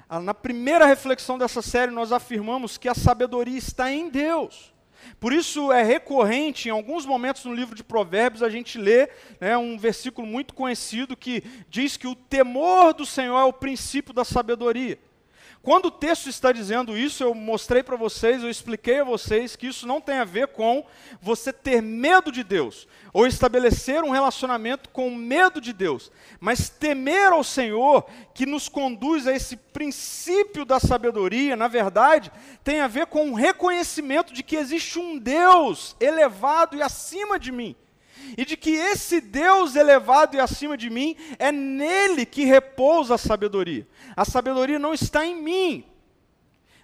Ah, 0.07 0.19
na 0.19 0.33
primeira 0.33 0.85
reflexão 0.85 1.37
dessa 1.37 1.61
série, 1.61 1.91
nós 1.91 2.11
afirmamos 2.11 2.77
que 2.77 2.87
a 2.87 2.95
sabedoria 2.95 3.57
está 3.57 3.91
em 3.91 4.09
Deus. 4.09 4.73
Por 5.19 5.33
isso 5.33 5.71
é 5.71 5.83
recorrente, 5.83 6.67
em 6.67 6.71
alguns 6.71 7.05
momentos 7.05 7.45
no 7.45 7.53
livro 7.53 7.75
de 7.75 7.83
Provérbios, 7.83 8.43
a 8.43 8.49
gente 8.49 8.77
lê 8.77 9.09
né, 9.39 9.57
um 9.57 9.77
versículo 9.77 10.27
muito 10.27 10.53
conhecido 10.53 11.15
que 11.15 11.43
diz 11.69 11.97
que 11.97 12.07
o 12.07 12.15
temor 12.15 12.93
do 12.93 13.05
Senhor 13.05 13.37
é 13.39 13.43
o 13.43 13.53
princípio 13.53 14.13
da 14.13 14.25
sabedoria. 14.25 14.99
Quando 15.61 15.87
o 15.87 15.91
texto 15.91 16.29
está 16.29 16.53
dizendo 16.53 16.97
isso, 16.97 17.21
eu 17.21 17.35
mostrei 17.35 17.83
para 17.83 17.97
vocês, 17.97 18.41
eu 18.41 18.49
expliquei 18.49 19.01
a 19.01 19.03
vocês 19.03 19.57
que 19.57 19.67
isso 19.67 19.85
não 19.85 19.99
tem 19.99 20.17
a 20.17 20.23
ver 20.23 20.47
com 20.47 20.85
você 21.21 21.51
ter 21.51 21.81
medo 21.81 22.31
de 22.31 22.45
Deus, 22.45 22.87
ou 23.11 23.27
estabelecer 23.27 24.01
um 24.01 24.09
relacionamento 24.09 24.87
com 24.89 25.13
medo 25.13 25.59
de 25.59 25.73
Deus, 25.73 26.11
mas 26.39 26.69
temer 26.69 27.33
ao 27.33 27.43
Senhor, 27.43 28.05
que 28.33 28.45
nos 28.45 28.69
conduz 28.69 29.27
a 29.27 29.33
esse 29.33 29.57
princípio 29.57 30.63
da 30.63 30.79
sabedoria, 30.79 31.57
na 31.57 31.67
verdade, 31.67 32.31
tem 32.63 32.79
a 32.79 32.87
ver 32.87 33.07
com 33.07 33.25
um 33.25 33.33
reconhecimento 33.33 34.33
de 34.33 34.43
que 34.43 34.55
existe 34.55 34.97
um 34.97 35.17
Deus 35.17 35.93
elevado 35.99 36.77
e 36.77 36.81
acima 36.81 37.37
de 37.37 37.51
mim 37.51 37.75
e 38.37 38.45
de 38.45 38.57
que 38.57 38.71
esse 38.71 39.21
Deus 39.21 39.75
elevado 39.75 40.35
e 40.35 40.39
acima 40.39 40.77
de 40.77 40.89
mim 40.89 41.15
é 41.37 41.51
nele 41.51 42.25
que 42.25 42.45
repousa 42.45 43.15
a 43.15 43.17
sabedoria. 43.17 43.87
A 44.15 44.25
sabedoria 44.25 44.79
não 44.79 44.93
está 44.93 45.25
em 45.25 45.41
mim. 45.41 45.85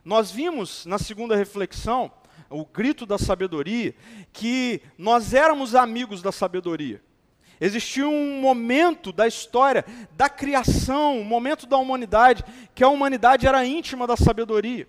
Nós 0.04 0.30
vimos 0.32 0.86
na 0.86 1.00
segunda 1.00 1.36
reflexão, 1.36 2.12
o 2.50 2.66
grito 2.66 3.06
da 3.06 3.18
sabedoria, 3.18 3.96
que 4.32 4.82
nós 4.98 5.34
éramos 5.34 5.74
amigos 5.74 6.22
da 6.22 6.32
sabedoria. 6.32 7.02
Existia 7.60 8.08
um 8.08 8.40
momento 8.42 9.12
da 9.12 9.28
história 9.28 9.86
da 10.12 10.30
criação, 10.30 11.20
um 11.20 11.24
momento 11.24 11.66
da 11.66 11.78
humanidade, 11.78 12.44
que 12.74 12.84
a 12.84 12.90
humanidade 12.90 13.48
era 13.48 13.66
íntima 13.66 14.06
da 14.06 14.18
sabedoria. 14.18 14.88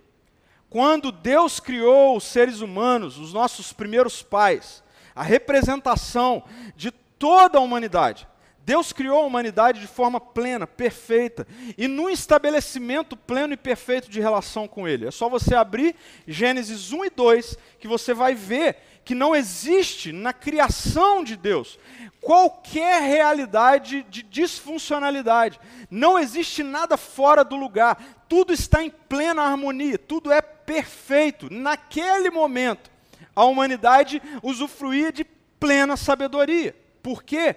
Quando 0.69 1.13
Deus 1.13 1.61
criou 1.61 2.17
os 2.17 2.25
seres 2.25 2.61
humanos, 2.61 3.19
os 3.19 3.33
nossos 3.33 3.73
primeiros 3.73 4.23
pais, 4.23 4.83
a 5.17 5.23
representação 5.23 6.45
de 6.77 6.91
toda 6.91 7.59
a 7.59 7.61
humanidade. 7.63 8.29
Deus 8.67 8.93
criou 8.93 9.23
a 9.23 9.27
humanidade 9.27 9.81
de 9.81 9.87
forma 9.87 10.21
plena, 10.21 10.67
perfeita, 10.67 11.47
e 11.79 11.87
num 11.87 12.11
estabelecimento 12.11 13.17
pleno 13.17 13.55
e 13.55 13.57
perfeito 13.57 14.11
de 14.11 14.21
relação 14.21 14.67
com 14.67 14.87
Ele. 14.89 15.07
É 15.07 15.11
só 15.11 15.29
você 15.29 15.55
abrir 15.55 15.95
Gênesis 16.27 16.93
1 16.93 17.05
e 17.05 17.11
2, 17.11 17.59
que 17.79 17.87
você 17.87 18.13
vai 18.13 18.35
ver 18.35 18.77
que 19.05 19.15
não 19.15 19.37
existe 19.37 20.11
na 20.11 20.33
criação 20.33 21.23
de 21.23 21.37
Deus 21.37 21.79
qualquer 22.21 23.03
realidade 23.03 24.05
de 24.11 24.21
disfuncionalidade. 24.21 25.61
Não 25.89 26.19
existe 26.19 26.65
nada 26.65 26.97
fora 26.97 27.45
do 27.45 27.55
lugar. 27.55 28.03
Tudo 28.29 28.53
está 28.53 28.83
em 28.83 28.91
plena 28.91 29.43
harmonia, 29.43 29.97
tudo 29.97 30.33
é 30.33 30.41
perfeito. 30.43 31.47
Naquele 31.49 32.31
momento, 32.31 32.91
a 33.37 33.45
humanidade 33.45 34.23
usufruía 34.43 35.12
de 35.12 35.25
plena 35.61 35.97
sabedoria. 35.97 36.75
Por 37.02 37.23
quê? 37.23 37.55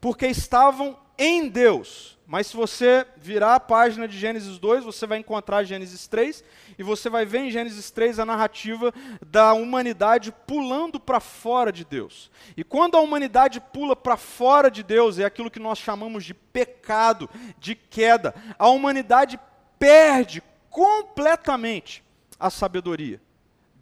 Porque 0.00 0.28
estavam 0.28 0.96
em 1.18 1.48
Deus. 1.48 2.16
Mas 2.26 2.48
se 2.48 2.56
você 2.56 3.06
virar 3.16 3.54
a 3.54 3.60
página 3.60 4.08
de 4.08 4.18
Gênesis 4.18 4.58
2, 4.58 4.84
você 4.84 5.06
vai 5.06 5.18
encontrar 5.18 5.62
Gênesis 5.62 6.08
3, 6.08 6.42
e 6.76 6.82
você 6.82 7.08
vai 7.08 7.24
ver 7.24 7.38
em 7.40 7.50
Gênesis 7.50 7.88
3 7.90 8.18
a 8.18 8.24
narrativa 8.24 8.92
da 9.24 9.52
humanidade 9.52 10.32
pulando 10.44 10.98
para 10.98 11.20
fora 11.20 11.70
de 11.70 11.84
Deus. 11.84 12.30
E 12.56 12.64
quando 12.64 12.96
a 12.96 13.00
humanidade 13.00 13.60
pula 13.60 13.94
para 13.94 14.16
fora 14.16 14.68
de 14.68 14.82
Deus, 14.82 15.20
é 15.20 15.24
aquilo 15.24 15.50
que 15.50 15.60
nós 15.60 15.78
chamamos 15.78 16.24
de 16.24 16.34
pecado, 16.34 17.30
de 17.58 17.76
queda, 17.76 18.34
a 18.58 18.68
humanidade 18.68 19.38
perde 19.78 20.42
completamente 20.68 22.02
a 22.40 22.50
sabedoria. 22.50 23.20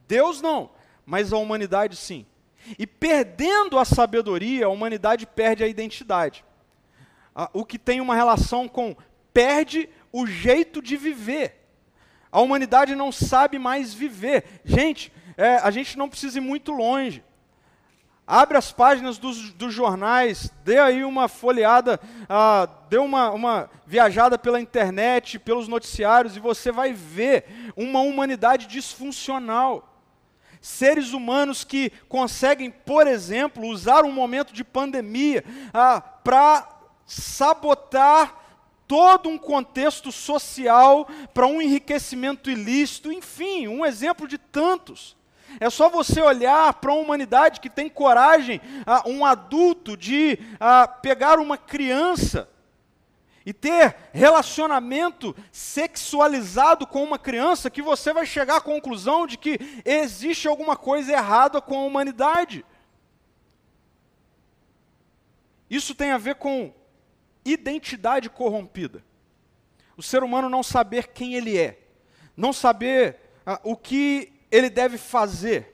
Deus 0.07 0.43
não 0.43 0.71
mas 1.05 1.33
a 1.33 1.37
humanidade 1.37 1.97
sim. 1.97 2.27
E 2.79 2.87
perdendo 2.87 3.79
a 3.79 3.85
sabedoria, 3.85 4.67
a 4.67 4.71
humanidade 4.71 5.27
perde 5.27 5.63
a 5.63 5.69
identidade. 5.69 6.45
O 7.53 7.65
que 7.65 7.79
tem 7.79 8.01
uma 8.01 8.15
relação 8.15 8.69
com 8.69 8.97
perde 9.33 9.89
o 10.13 10.27
jeito 10.27 10.81
de 10.81 10.97
viver. 10.97 11.67
A 12.31 12.41
humanidade 12.41 12.95
não 12.95 13.13
sabe 13.13 13.59
mais 13.59 13.93
viver. 13.93 14.45
Gente, 14.65 15.13
é, 15.37 15.57
a 15.57 15.71
gente 15.71 15.99
não 15.99 16.09
precisa 16.09 16.39
ir 16.39 16.41
muito 16.41 16.73
longe. 16.73 17.23
Abre 18.27 18.57
as 18.57 18.73
páginas 18.73 19.19
dos, 19.19 19.53
dos 19.53 19.75
jornais, 19.75 20.51
dê 20.65 20.79
aí 20.79 21.05
uma 21.05 21.29
folheada, 21.29 22.01
ah, 22.27 22.67
dê 22.89 22.97
uma, 22.97 23.31
uma 23.31 23.71
viajada 23.87 24.39
pela 24.39 24.59
internet, 24.59 25.39
pelos 25.39 25.69
noticiários, 25.69 26.35
e 26.35 26.41
você 26.41 26.73
vai 26.73 26.95
ver 26.95 27.45
uma 27.77 28.01
humanidade 28.01 28.67
disfuncional 28.67 29.94
Seres 30.65 31.13
humanos 31.13 31.63
que 31.63 31.93
conseguem, 32.09 32.71
por 32.71 33.07
exemplo, 33.07 33.67
usar 33.67 34.03
um 34.03 34.11
momento 34.11 34.51
de 34.51 34.65
pandemia 34.65 35.45
ah, 35.75 36.01
para 36.01 36.67
sabotar 37.05 38.35
todo 38.89 39.29
um 39.29 39.37
contexto 39.37 40.11
social 40.11 41.07
para 41.35 41.47
um 41.47 41.61
enriquecimento 41.61 42.51
ilícito, 42.51 43.13
enfim, 43.13 43.69
um 43.69 43.85
exemplo 43.85 44.27
de 44.27 44.39
tantos. 44.39 45.15
É 45.61 45.69
só 45.69 45.91
você 45.91 46.23
olhar 46.23 46.73
para 46.73 46.93
a 46.93 46.97
humanidade 46.97 47.61
que 47.61 47.69
tem 47.69 47.91
coragem, 47.91 48.59
ah, 48.87 49.03
um 49.05 49.23
adulto, 49.23 49.99
de 49.99 50.39
ah, 50.59 50.89
pegar 50.89 51.39
uma 51.39 51.59
criança 51.59 52.49
e 53.47 53.53
ter 53.53 53.95
relacionamento 54.13 55.37
sexualizado 55.53 56.87
com 56.87 57.03
uma 57.03 57.19
criança, 57.19 57.71
que 57.71 57.83
você 57.83 58.13
vai 58.13 58.25
chegar 58.25 58.57
à 58.57 58.61
conclusão 58.61 59.27
de 59.27 59.37
que 59.37 59.59
existe 59.85 60.49
alguma 60.49 60.77
coisa 60.77 61.13
errada 61.13 61.61
com 61.61 61.79
a 61.79 61.85
humanidade. 61.85 62.65
Isso 65.69 65.95
tem 65.95 66.11
a 66.11 66.19
ver 66.19 66.37
com 66.37 66.73
identidade 67.45 68.31
corrompida. 68.31 69.05
O 69.97 70.03
ser 70.03 70.23
humano 70.23 70.49
não 70.49 70.63
saber 70.63 71.09
quem 71.09 71.35
ele 71.35 71.59
é, 71.59 71.79
não 72.37 72.53
saber 72.53 73.21
ah, 73.45 73.61
o 73.63 73.77
que 73.77 74.33
ele 74.51 74.71
deve 74.71 74.97
fazer. 74.97 75.71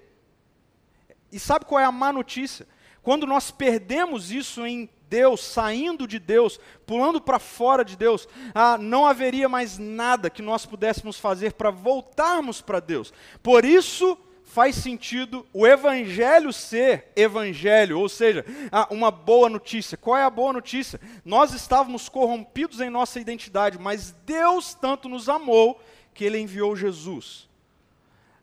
E 1.30 1.38
sabe 1.38 1.64
qual 1.64 1.80
é 1.80 1.84
a 1.84 1.92
má 1.92 2.12
notícia? 2.12 2.66
Quando 3.02 3.26
nós 3.26 3.50
perdemos 3.50 4.32
isso 4.32 4.66
em 4.66 4.90
Deus, 5.10 5.42
saindo 5.42 6.06
de 6.06 6.20
Deus, 6.20 6.60
pulando 6.86 7.20
para 7.20 7.40
fora 7.40 7.84
de 7.84 7.96
Deus, 7.96 8.28
ah, 8.54 8.78
não 8.78 9.04
haveria 9.04 9.48
mais 9.48 9.76
nada 9.76 10.30
que 10.30 10.40
nós 10.40 10.64
pudéssemos 10.64 11.18
fazer 11.18 11.54
para 11.54 11.72
voltarmos 11.72 12.62
para 12.62 12.78
Deus. 12.78 13.12
Por 13.42 13.64
isso 13.64 14.16
faz 14.44 14.76
sentido 14.76 15.44
o 15.52 15.66
evangelho 15.66 16.52
ser 16.52 17.08
evangelho, 17.16 17.98
ou 17.98 18.08
seja, 18.08 18.44
ah, 18.70 18.86
uma 18.90 19.10
boa 19.10 19.48
notícia. 19.48 19.98
Qual 19.98 20.16
é 20.16 20.22
a 20.22 20.30
boa 20.30 20.52
notícia? 20.52 21.00
Nós 21.24 21.52
estávamos 21.52 22.08
corrompidos 22.08 22.80
em 22.80 22.88
nossa 22.88 23.18
identidade, 23.18 23.80
mas 23.80 24.14
Deus 24.24 24.74
tanto 24.74 25.08
nos 25.08 25.28
amou 25.28 25.82
que 26.14 26.24
ele 26.24 26.38
enviou 26.38 26.76
Jesus. 26.76 27.48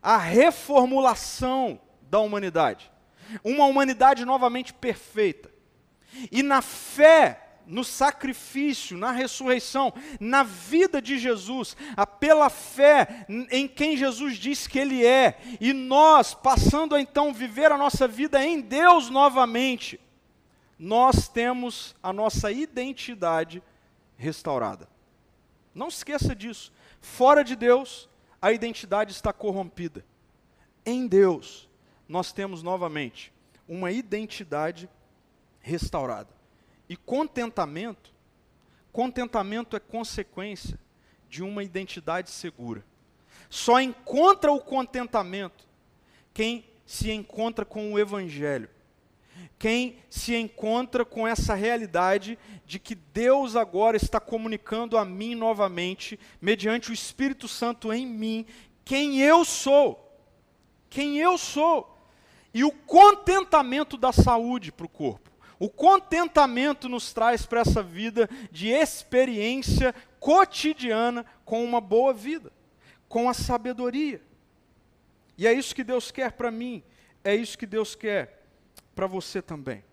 A 0.04 0.18
reformulação 0.18 1.80
da 2.02 2.20
humanidade. 2.20 2.92
Uma 3.42 3.66
humanidade 3.66 4.26
novamente 4.26 4.74
perfeita 4.74 5.57
e 6.32 6.42
na 6.42 6.62
fé, 6.62 7.62
no 7.66 7.84
sacrifício, 7.84 8.98
na 8.98 9.12
ressurreição, 9.12 9.94
na 10.20 10.42
vida 10.42 11.02
de 11.02 11.18
Jesus, 11.18 11.76
pela 12.20 12.50
fé 12.50 13.26
em 13.52 13.68
quem 13.68 13.98
Jesus 13.98 14.38
diz 14.38 14.68
que 14.68 14.80
Ele 14.80 15.06
é, 15.06 15.38
e 15.60 15.74
nós 15.74 16.34
passando 16.34 16.96
a 16.96 17.02
então 17.02 17.34
viver 17.34 17.72
a 17.72 17.78
nossa 17.78 18.08
vida 18.08 18.44
em 18.44 18.62
Deus 18.62 19.10
novamente, 19.10 20.00
nós 20.80 21.28
temos 21.28 21.96
a 22.02 22.14
nossa 22.14 22.52
identidade 22.52 23.62
restaurada. 24.16 24.88
Não 25.74 25.88
esqueça 25.88 26.36
disso. 26.36 26.72
Fora 27.02 27.44
de 27.44 27.56
Deus, 27.56 28.10
a 28.42 28.52
identidade 28.52 29.12
está 29.12 29.34
corrompida. 29.34 30.06
Em 30.86 31.08
Deus, 31.08 31.70
nós 32.08 32.32
temos 32.32 32.64
novamente 32.64 33.34
uma 33.68 33.92
identidade 33.92 34.84
restaurada. 34.84 34.97
E 36.90 36.96
contentamento, 36.96 38.14
contentamento 38.92 39.76
é 39.76 39.80
consequência 39.80 40.80
de 41.30 41.44
uma 41.44 41.64
identidade 41.64 42.30
segura. 42.32 42.86
Só 43.50 43.80
encontra 43.80 44.52
o 44.52 44.60
contentamento 44.60 45.68
quem 46.34 46.66
se 46.86 47.12
encontra 47.12 47.66
com 47.66 47.92
o 47.92 48.00
Evangelho. 48.00 48.70
Quem 49.60 49.98
se 50.10 50.36
encontra 50.36 51.04
com 51.04 51.28
essa 51.28 51.54
realidade 51.54 52.38
de 52.66 52.80
que 52.80 52.96
Deus 52.96 53.56
agora 53.56 53.98
está 53.98 54.20
comunicando 54.20 54.98
a 54.98 55.06
mim 55.06 55.36
novamente, 55.36 56.20
mediante 56.40 56.92
o 56.92 56.94
Espírito 56.94 57.48
Santo 57.48 57.92
em 57.92 58.06
mim, 58.06 58.46
quem 58.86 59.20
eu 59.20 59.44
sou. 59.44 60.04
Quem 60.90 61.18
eu 61.18 61.38
sou. 61.38 61.98
E 62.54 62.64
o 62.64 62.72
contentamento 62.72 63.98
da 63.98 64.12
saúde 64.12 64.72
para 64.72 64.86
o 64.86 64.90
corpo. 64.90 65.27
O 65.60 65.70
contentamento 65.70 66.88
nos 66.88 67.14
traz 67.14 67.46
para 67.46 67.62
essa 67.62 67.82
vida 67.82 68.30
de 68.52 68.70
experiência 68.70 69.94
cotidiana 70.20 71.26
com 71.44 71.64
uma 71.64 71.82
boa 71.82 72.14
vida, 72.14 72.52
com 73.10 73.30
a 73.30 73.34
sabedoria. 73.34 74.22
E 75.38 75.48
é 75.48 75.54
isso 75.54 75.74
que 75.74 75.84
Deus 75.84 76.12
quer 76.12 76.34
para 76.34 76.52
mim, 76.52 76.84
é 77.24 77.36
isso 77.36 77.58
que 77.58 77.66
Deus 77.66 77.96
quer 77.96 78.46
para 78.96 79.08
você 79.08 79.42
também. 79.42 79.84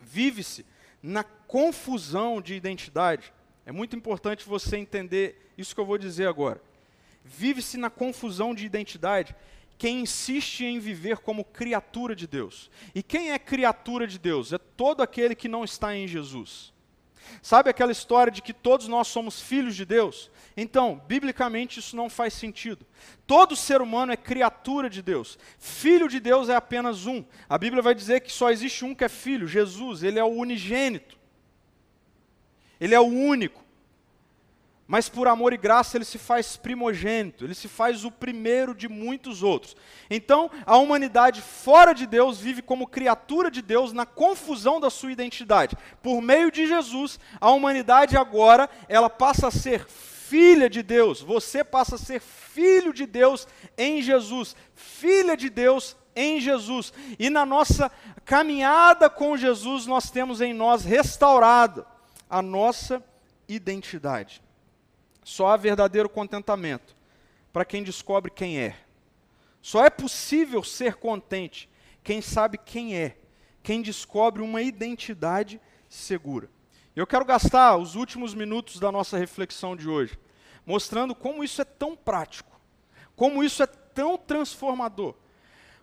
Vive-se 0.00 0.64
na 1.02 1.24
confusão 1.24 2.40
de 2.40 2.54
identidade. 2.54 3.32
É 3.64 3.72
muito 3.72 3.96
importante 3.96 4.44
você 4.44 4.76
entender 4.76 5.52
isso 5.56 5.74
que 5.74 5.80
eu 5.80 5.86
vou 5.86 5.98
dizer 5.98 6.26
agora. 6.26 6.60
Vive-se 7.24 7.76
na 7.76 7.90
confusão 7.90 8.54
de 8.54 8.64
identidade 8.64 9.34
quem 9.80 10.00
insiste 10.02 10.62
em 10.62 10.78
viver 10.78 11.20
como 11.20 11.42
criatura 11.42 12.14
de 12.14 12.26
Deus. 12.26 12.70
E 12.94 13.02
quem 13.02 13.32
é 13.32 13.38
criatura 13.38 14.06
de 14.06 14.18
Deus? 14.18 14.52
É 14.52 14.58
todo 14.58 15.02
aquele 15.02 15.34
que 15.34 15.48
não 15.48 15.64
está 15.64 15.96
em 15.96 16.06
Jesus. 16.06 16.70
Sabe 17.40 17.70
aquela 17.70 17.90
história 17.90 18.30
de 18.30 18.42
que 18.42 18.52
todos 18.52 18.88
nós 18.88 19.08
somos 19.08 19.40
filhos 19.40 19.74
de 19.74 19.86
Deus? 19.86 20.30
Então, 20.54 21.02
biblicamente 21.08 21.80
isso 21.80 21.96
não 21.96 22.10
faz 22.10 22.34
sentido. 22.34 22.86
Todo 23.26 23.56
ser 23.56 23.80
humano 23.80 24.12
é 24.12 24.18
criatura 24.18 24.90
de 24.90 25.00
Deus. 25.00 25.38
Filho 25.58 26.10
de 26.10 26.20
Deus 26.20 26.50
é 26.50 26.56
apenas 26.56 27.06
um. 27.06 27.24
A 27.48 27.56
Bíblia 27.56 27.80
vai 27.80 27.94
dizer 27.94 28.20
que 28.20 28.30
só 28.30 28.50
existe 28.50 28.84
um 28.84 28.94
que 28.94 29.04
é 29.04 29.08
filho, 29.08 29.48
Jesus, 29.48 30.02
ele 30.02 30.18
é 30.18 30.24
o 30.24 30.28
unigênito. 30.28 31.18
Ele 32.78 32.94
é 32.94 33.00
o 33.00 33.04
único 33.06 33.64
mas 34.90 35.08
por 35.08 35.28
amor 35.28 35.52
e 35.52 35.56
graça 35.56 35.96
ele 35.96 36.04
se 36.04 36.18
faz 36.18 36.56
primogênito, 36.56 37.44
ele 37.44 37.54
se 37.54 37.68
faz 37.68 38.04
o 38.04 38.10
primeiro 38.10 38.74
de 38.74 38.88
muitos 38.88 39.40
outros. 39.40 39.76
Então, 40.10 40.50
a 40.66 40.76
humanidade 40.78 41.40
fora 41.40 41.92
de 41.92 42.08
Deus 42.08 42.40
vive 42.40 42.60
como 42.60 42.88
criatura 42.88 43.52
de 43.52 43.62
Deus 43.62 43.92
na 43.92 44.04
confusão 44.04 44.80
da 44.80 44.90
sua 44.90 45.12
identidade. 45.12 45.76
Por 46.02 46.20
meio 46.20 46.50
de 46.50 46.66
Jesus, 46.66 47.20
a 47.40 47.52
humanidade 47.52 48.16
agora, 48.16 48.68
ela 48.88 49.08
passa 49.08 49.46
a 49.46 49.52
ser 49.52 49.86
filha 49.88 50.68
de 50.68 50.82
Deus. 50.82 51.20
Você 51.20 51.62
passa 51.62 51.94
a 51.94 51.98
ser 51.98 52.20
filho 52.20 52.92
de 52.92 53.06
Deus 53.06 53.46
em 53.78 54.02
Jesus, 54.02 54.56
filha 54.74 55.36
de 55.36 55.48
Deus 55.48 55.96
em 56.16 56.40
Jesus. 56.40 56.92
E 57.16 57.30
na 57.30 57.46
nossa 57.46 57.92
caminhada 58.24 59.08
com 59.08 59.36
Jesus, 59.36 59.86
nós 59.86 60.10
temos 60.10 60.40
em 60.40 60.52
nós 60.52 60.84
restaurada 60.84 61.86
a 62.28 62.42
nossa 62.42 63.00
identidade. 63.48 64.42
Só 65.30 65.46
há 65.46 65.56
verdadeiro 65.56 66.08
contentamento 66.08 66.96
para 67.52 67.64
quem 67.64 67.84
descobre 67.84 68.32
quem 68.32 68.58
é. 68.58 68.76
Só 69.62 69.84
é 69.84 69.88
possível 69.88 70.64
ser 70.64 70.96
contente 70.96 71.70
quem 72.02 72.20
sabe 72.20 72.58
quem 72.58 72.96
é, 72.96 73.16
quem 73.62 73.80
descobre 73.80 74.42
uma 74.42 74.60
identidade 74.60 75.60
segura. 75.88 76.50
Eu 76.96 77.06
quero 77.06 77.24
gastar 77.24 77.76
os 77.76 77.94
últimos 77.94 78.34
minutos 78.34 78.80
da 78.80 78.90
nossa 78.90 79.16
reflexão 79.16 79.76
de 79.76 79.88
hoje 79.88 80.18
mostrando 80.66 81.14
como 81.14 81.44
isso 81.44 81.62
é 81.62 81.64
tão 81.64 81.94
prático, 81.94 82.60
como 83.14 83.44
isso 83.44 83.62
é 83.62 83.66
tão 83.66 84.18
transformador, 84.18 85.14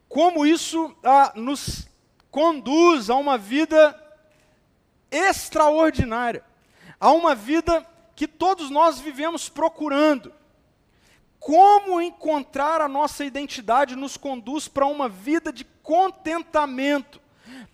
como 0.09 0.45
isso 0.45 0.93
ah, 1.01 1.31
nos 1.37 1.87
conduz 2.29 3.09
a 3.09 3.15
uma 3.15 3.37
vida 3.37 3.97
extraordinária, 5.09 6.43
a 6.99 7.13
uma 7.13 7.33
vida 7.33 7.87
que 8.17 8.27
todos 8.27 8.71
nós 8.71 8.99
vivemos 8.99 9.47
procurando. 9.47 10.33
Como 11.39 12.01
encontrar 12.01 12.81
a 12.81 12.87
nossa 12.87 13.23
identidade 13.23 13.95
nos 13.95 14.17
conduz 14.17 14.67
para 14.67 14.87
uma 14.87 15.07
vida 15.07 15.53
de 15.53 15.63
contentamento, 15.83 17.21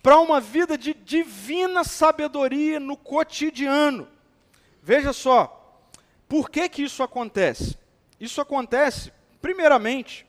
para 0.02 0.20
uma 0.20 0.42
vida 0.42 0.76
de 0.76 0.92
divina 0.92 1.82
sabedoria 1.82 2.78
no 2.78 2.94
cotidiano. 2.94 4.06
Veja 4.82 5.14
só, 5.14 5.82
por 6.28 6.50
que 6.50 6.68
que 6.68 6.82
isso 6.82 7.02
acontece? 7.02 7.78
Isso 8.20 8.38
acontece, 8.38 9.14
primeiramente, 9.40 10.26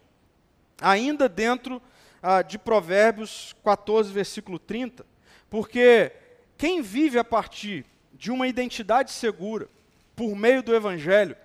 ainda 0.81 1.27
dentro 1.27 1.81
ah, 2.23 2.41
de 2.41 2.57
Provérbios 2.57 3.53
14, 3.65 4.13
versículo 4.13 4.59
30, 4.59 5.05
porque 5.49 6.13
quem 6.57 6.81
vive 6.81 7.19
a 7.19 7.23
partir 7.25 7.85
de 8.13 8.31
uma 8.31 8.47
identidade 8.47 9.11
segura, 9.11 9.67
por 10.15 10.35
meio 10.35 10.63
do 10.63 10.73
Evangelho, 10.73 11.35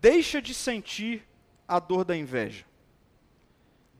deixa 0.00 0.40
de 0.40 0.54
sentir 0.54 1.26
a 1.68 1.78
dor 1.78 2.04
da 2.04 2.16
inveja. 2.16 2.64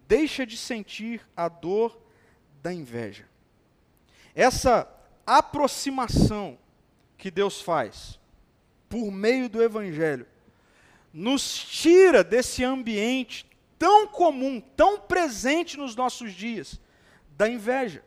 Deixa 0.09 0.45
de 0.45 0.57
sentir 0.57 1.25
a 1.37 1.49
dor 1.49 2.01
da 2.63 2.73
inveja. 2.73 3.29
Essa 4.35 4.89
aproximação 5.27 6.59
que 7.17 7.31
Deus 7.31 7.61
faz 7.61 8.19
por 8.89 9.13
meio 9.13 9.49
do 9.49 9.63
Evangelho 9.63 10.27
nos 11.13 11.59
tira 11.59 12.25
desse 12.25 12.65
ambiente 12.65 13.47
tão 13.79 14.07
comum, 14.07 14.61
tão 14.77 14.99
presente 14.99 15.77
nos 15.77 15.95
nossos 15.95 16.33
dias, 16.33 16.81
da 17.37 17.49
inveja. 17.49 18.05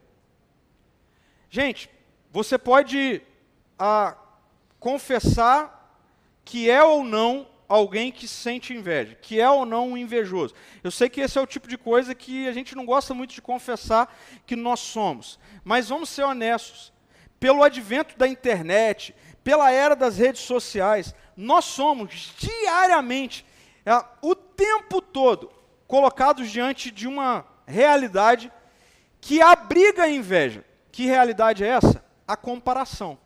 Gente, 1.50 1.90
você 2.32 2.58
pode 2.58 3.22
ah, 3.78 4.16
confessar 4.80 5.83
que 6.44 6.70
é 6.70 6.84
ou 6.84 7.04
não 7.04 7.48
alguém 7.68 8.12
que 8.12 8.28
sente 8.28 8.74
inveja, 8.74 9.18
que 9.22 9.40
é 9.40 9.50
ou 9.50 9.66
não 9.66 9.90
um 9.90 9.98
invejoso. 9.98 10.54
Eu 10.84 10.92
sei 10.92 11.10
que 11.10 11.22
esse 11.22 11.38
é 11.38 11.42
o 11.42 11.48
tipo 11.48 11.68
de 11.68 11.78
coisa 11.78 12.14
que 12.14 12.48
a 12.48 12.54
gente 12.54 12.76
não 12.76 12.86
gosta 12.86 13.14
muito 13.14 13.34
de 13.34 13.42
confessar 13.42 14.16
que 14.46 14.56
nós 14.56 14.80
somos, 14.80 15.40
mas 15.64 15.90
vamos 15.90 16.10
ser 16.10 16.24
honestos. 16.24 16.94
Pelo 17.40 17.64
advento 17.64 18.18
da 18.18 18.28
internet, 18.28 19.16
pela 19.44 19.72
era 19.72 19.96
das 19.96 20.18
redes 20.18 20.42
sociais, 20.42 21.14
nós 21.36 21.66
somos 21.66 22.34
diariamente, 22.38 23.46
é, 23.86 24.06
o 24.22 24.36
tempo 24.36 25.02
todo, 25.02 25.52
colocados 25.88 26.50
diante 26.50 26.90
de 26.90 27.08
uma 27.08 27.46
realidade 27.66 28.52
que 29.20 29.42
abriga 29.42 30.04
a 30.04 30.10
inveja. 30.10 30.64
Que 30.92 31.06
realidade 31.06 31.64
é 31.64 31.68
essa? 31.68 32.04
A 32.28 32.38
comparação. 32.38 33.18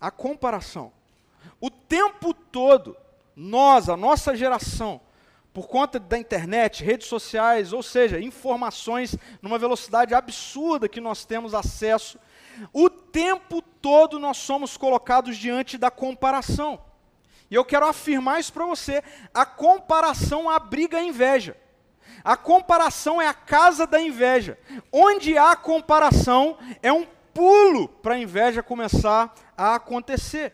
A 0.00 0.10
comparação. 0.10 0.92
O 1.60 1.70
tempo 1.70 2.32
todo, 2.32 2.96
nós, 3.34 3.88
a 3.88 3.96
nossa 3.96 4.36
geração, 4.36 5.00
por 5.52 5.68
conta 5.68 5.98
da 5.98 6.18
internet, 6.18 6.84
redes 6.84 7.06
sociais, 7.06 7.72
ou 7.72 7.82
seja, 7.82 8.20
informações 8.20 9.16
numa 9.40 9.58
velocidade 9.58 10.14
absurda 10.14 10.88
que 10.88 11.00
nós 11.00 11.24
temos 11.24 11.54
acesso, 11.54 12.18
o 12.72 12.90
tempo 12.90 13.62
todo 13.62 14.18
nós 14.18 14.36
somos 14.36 14.76
colocados 14.76 15.36
diante 15.36 15.78
da 15.78 15.90
comparação. 15.90 16.78
E 17.50 17.54
eu 17.54 17.64
quero 17.64 17.86
afirmar 17.86 18.40
isso 18.40 18.52
para 18.52 18.66
você: 18.66 19.02
a 19.32 19.46
comparação 19.46 20.50
abriga 20.50 20.98
a 20.98 21.02
inveja. 21.02 21.56
A 22.24 22.36
comparação 22.36 23.22
é 23.22 23.26
a 23.28 23.34
casa 23.34 23.86
da 23.86 24.00
inveja. 24.00 24.58
Onde 24.92 25.38
há 25.38 25.54
comparação, 25.54 26.58
é 26.82 26.92
um 26.92 27.06
pulo 27.32 27.88
para 27.88 28.14
a 28.14 28.18
inveja 28.18 28.62
começar 28.62 29.32
a 29.56 29.76
acontecer. 29.76 30.52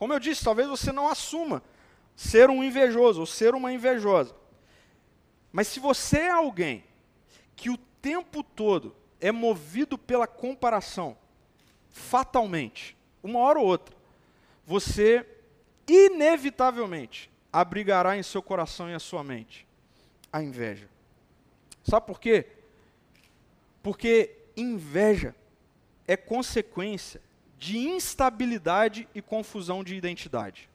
Como 0.00 0.14
eu 0.14 0.18
disse, 0.18 0.42
talvez 0.42 0.66
você 0.66 0.90
não 0.92 1.08
assuma 1.08 1.62
ser 2.16 2.48
um 2.48 2.64
invejoso 2.64 3.20
ou 3.20 3.26
ser 3.26 3.54
uma 3.54 3.70
invejosa. 3.70 4.34
Mas 5.52 5.68
se 5.68 5.78
você 5.78 6.20
é 6.20 6.30
alguém 6.30 6.82
que 7.54 7.68
o 7.68 7.76
tempo 7.76 8.42
todo 8.42 8.96
é 9.20 9.30
movido 9.30 9.98
pela 9.98 10.26
comparação, 10.26 11.18
fatalmente, 11.90 12.96
uma 13.22 13.40
hora 13.40 13.58
ou 13.58 13.66
outra, 13.66 13.94
você 14.64 15.26
inevitavelmente 15.86 17.30
abrigará 17.52 18.16
em 18.16 18.22
seu 18.22 18.42
coração 18.42 18.88
e 18.88 18.94
a 18.94 18.98
sua 18.98 19.22
mente 19.22 19.68
a 20.32 20.42
inveja. 20.42 20.88
Sabe 21.84 22.06
por 22.06 22.18
quê? 22.18 22.46
Porque 23.82 24.34
inveja 24.56 25.34
é 26.08 26.16
consequência 26.16 27.20
de 27.60 27.76
instabilidade 27.76 29.06
e 29.14 29.20
confusão 29.20 29.84
de 29.84 29.94
identidade. 29.94 30.66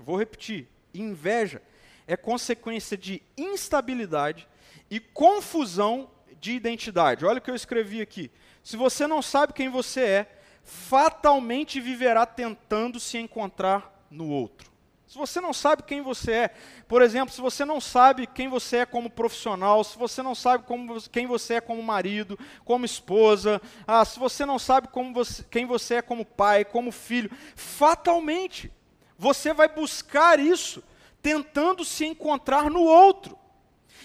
Vou 0.00 0.18
repetir: 0.18 0.68
inveja 0.92 1.62
é 2.08 2.16
consequência 2.16 2.98
de 2.98 3.22
instabilidade 3.38 4.48
e 4.90 4.98
confusão 4.98 6.10
de 6.40 6.52
identidade. 6.52 7.24
Olha 7.24 7.38
o 7.38 7.40
que 7.40 7.50
eu 7.50 7.54
escrevi 7.54 8.02
aqui. 8.02 8.32
Se 8.64 8.76
você 8.76 9.06
não 9.06 9.22
sabe 9.22 9.52
quem 9.52 9.68
você 9.68 10.00
é, 10.00 10.38
fatalmente 10.64 11.80
viverá 11.80 12.26
tentando 12.26 12.98
se 12.98 13.16
encontrar 13.16 14.04
no 14.10 14.28
outro. 14.28 14.68
Se 15.06 15.16
você 15.16 15.40
não 15.40 15.52
sabe 15.52 15.84
quem 15.84 16.00
você 16.00 16.32
é, 16.32 16.50
por 16.88 17.00
exemplo, 17.00 17.32
se 17.32 17.40
você 17.40 17.64
não 17.64 17.80
sabe 17.80 18.26
quem 18.26 18.48
você 18.48 18.78
é 18.78 18.86
como 18.86 19.08
profissional, 19.08 19.84
se 19.84 19.96
você 19.96 20.20
não 20.20 20.34
sabe 20.34 20.64
como, 20.64 21.00
quem 21.10 21.28
você 21.28 21.54
é 21.54 21.60
como 21.60 21.80
marido, 21.80 22.36
como 22.64 22.84
esposa, 22.84 23.62
ah, 23.86 24.04
se 24.04 24.18
você 24.18 24.44
não 24.44 24.58
sabe 24.58 24.88
você, 25.14 25.44
quem 25.48 25.64
você 25.64 25.96
é 25.96 26.02
como 26.02 26.24
pai, 26.24 26.64
como 26.64 26.90
filho, 26.90 27.30
fatalmente 27.54 28.72
você 29.16 29.52
vai 29.52 29.68
buscar 29.68 30.40
isso 30.40 30.82
tentando 31.22 31.84
se 31.84 32.04
encontrar 32.04 32.68
no 32.68 32.82
outro. 32.82 33.38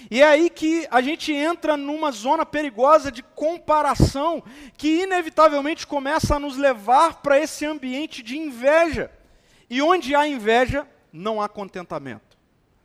E 0.10 0.22
é 0.22 0.26
aí 0.26 0.50
que 0.52 0.88
a 0.92 1.02
gente 1.02 1.34
entra 1.34 1.76
numa 1.76 2.12
zona 2.12 2.46
perigosa 2.46 3.12
de 3.12 3.24
comparação 3.24 4.44
que 4.78 5.02
inevitavelmente 5.02 5.86
começa 5.86 6.36
a 6.36 6.40
nos 6.40 6.58
levar 6.58 7.22
para 7.22 7.40
esse 7.40 7.66
ambiente 7.66 8.22
de 8.22 8.38
inveja. 8.38 9.12
E 9.72 9.82
onde 9.82 10.14
há 10.14 10.28
inveja, 10.28 10.86
não 11.14 11.42
há 11.42 11.48
contentamento. 11.48 12.38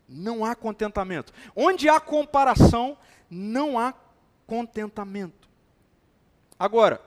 Não 0.09 0.45
há 0.45 0.55
contentamento. 0.55 1.33
Onde 1.57 1.89
há 1.89 1.99
comparação, 1.99 2.97
não 3.29 3.77
há 3.77 3.93
contentamento. 4.47 5.49
Agora, 6.57 7.03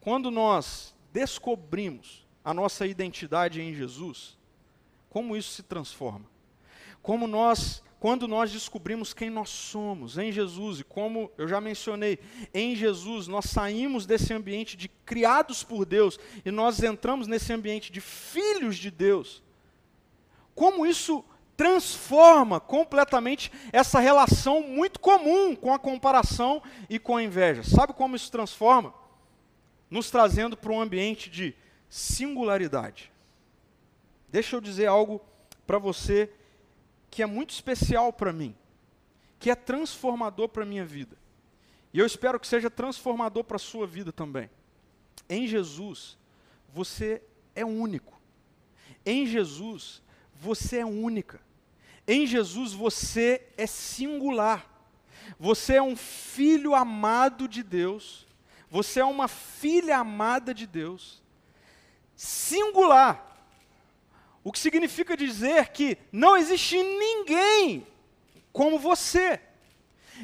quando 0.00 0.30
nós 0.30 0.94
descobrimos 1.12 2.24
a 2.44 2.54
nossa 2.54 2.86
identidade 2.86 3.60
em 3.60 3.74
Jesus, 3.74 4.38
como 5.08 5.36
isso 5.36 5.50
se 5.54 5.64
transforma? 5.64 6.26
Como 7.02 7.26
nós 7.26 7.82
quando 8.00 8.26
nós 8.26 8.50
descobrimos 8.50 9.12
quem 9.12 9.28
nós 9.28 9.50
somos 9.50 10.16
em 10.16 10.32
Jesus, 10.32 10.80
e 10.80 10.84
como 10.84 11.30
eu 11.36 11.46
já 11.46 11.60
mencionei, 11.60 12.18
em 12.54 12.74
Jesus 12.74 13.28
nós 13.28 13.44
saímos 13.44 14.06
desse 14.06 14.32
ambiente 14.32 14.74
de 14.74 14.88
criados 14.88 15.62
por 15.62 15.84
Deus 15.84 16.18
e 16.42 16.50
nós 16.50 16.82
entramos 16.82 17.26
nesse 17.26 17.52
ambiente 17.52 17.92
de 17.92 18.00
filhos 18.00 18.78
de 18.78 18.90
Deus, 18.90 19.42
como 20.54 20.86
isso 20.86 21.22
transforma 21.58 22.58
completamente 22.58 23.52
essa 23.70 24.00
relação 24.00 24.62
muito 24.62 24.98
comum 24.98 25.54
com 25.54 25.70
a 25.74 25.78
comparação 25.78 26.62
e 26.88 26.98
com 26.98 27.18
a 27.18 27.22
inveja. 27.22 27.62
Sabe 27.62 27.92
como 27.92 28.16
isso 28.16 28.32
transforma? 28.32 28.94
Nos 29.90 30.10
trazendo 30.10 30.56
para 30.56 30.72
um 30.72 30.80
ambiente 30.80 31.28
de 31.28 31.54
singularidade. 31.86 33.12
Deixa 34.30 34.56
eu 34.56 34.60
dizer 34.60 34.86
algo 34.86 35.20
para 35.66 35.76
você 35.76 36.32
que 37.10 37.22
é 37.22 37.26
muito 37.26 37.50
especial 37.50 38.12
para 38.12 38.32
mim, 38.32 38.54
que 39.38 39.50
é 39.50 39.54
transformador 39.54 40.48
para 40.48 40.62
a 40.62 40.66
minha 40.66 40.84
vida. 40.84 41.16
E 41.92 41.98
eu 41.98 42.06
espero 42.06 42.38
que 42.38 42.46
seja 42.46 42.70
transformador 42.70 43.42
para 43.44 43.56
a 43.56 43.58
sua 43.58 43.86
vida 43.86 44.12
também. 44.12 44.48
Em 45.28 45.46
Jesus, 45.46 46.16
você 46.72 47.22
é 47.54 47.64
único. 47.64 48.20
Em 49.04 49.26
Jesus, 49.26 50.02
você 50.34 50.78
é 50.78 50.86
única. 50.86 51.40
Em 52.06 52.26
Jesus, 52.26 52.72
você 52.72 53.46
é 53.56 53.66
singular. 53.66 54.68
Você 55.38 55.74
é 55.74 55.82
um 55.82 55.96
filho 55.96 56.74
amado 56.74 57.48
de 57.48 57.62
Deus. 57.62 58.26
Você 58.70 59.00
é 59.00 59.04
uma 59.04 59.26
filha 59.26 59.98
amada 59.98 60.54
de 60.54 60.66
Deus. 60.66 61.22
Singular. 62.14 63.29
O 64.42 64.50
que 64.50 64.58
significa 64.58 65.16
dizer 65.16 65.68
que 65.68 65.98
não 66.10 66.36
existe 66.36 66.82
ninguém 66.82 67.86
como 68.52 68.78
você. 68.78 69.40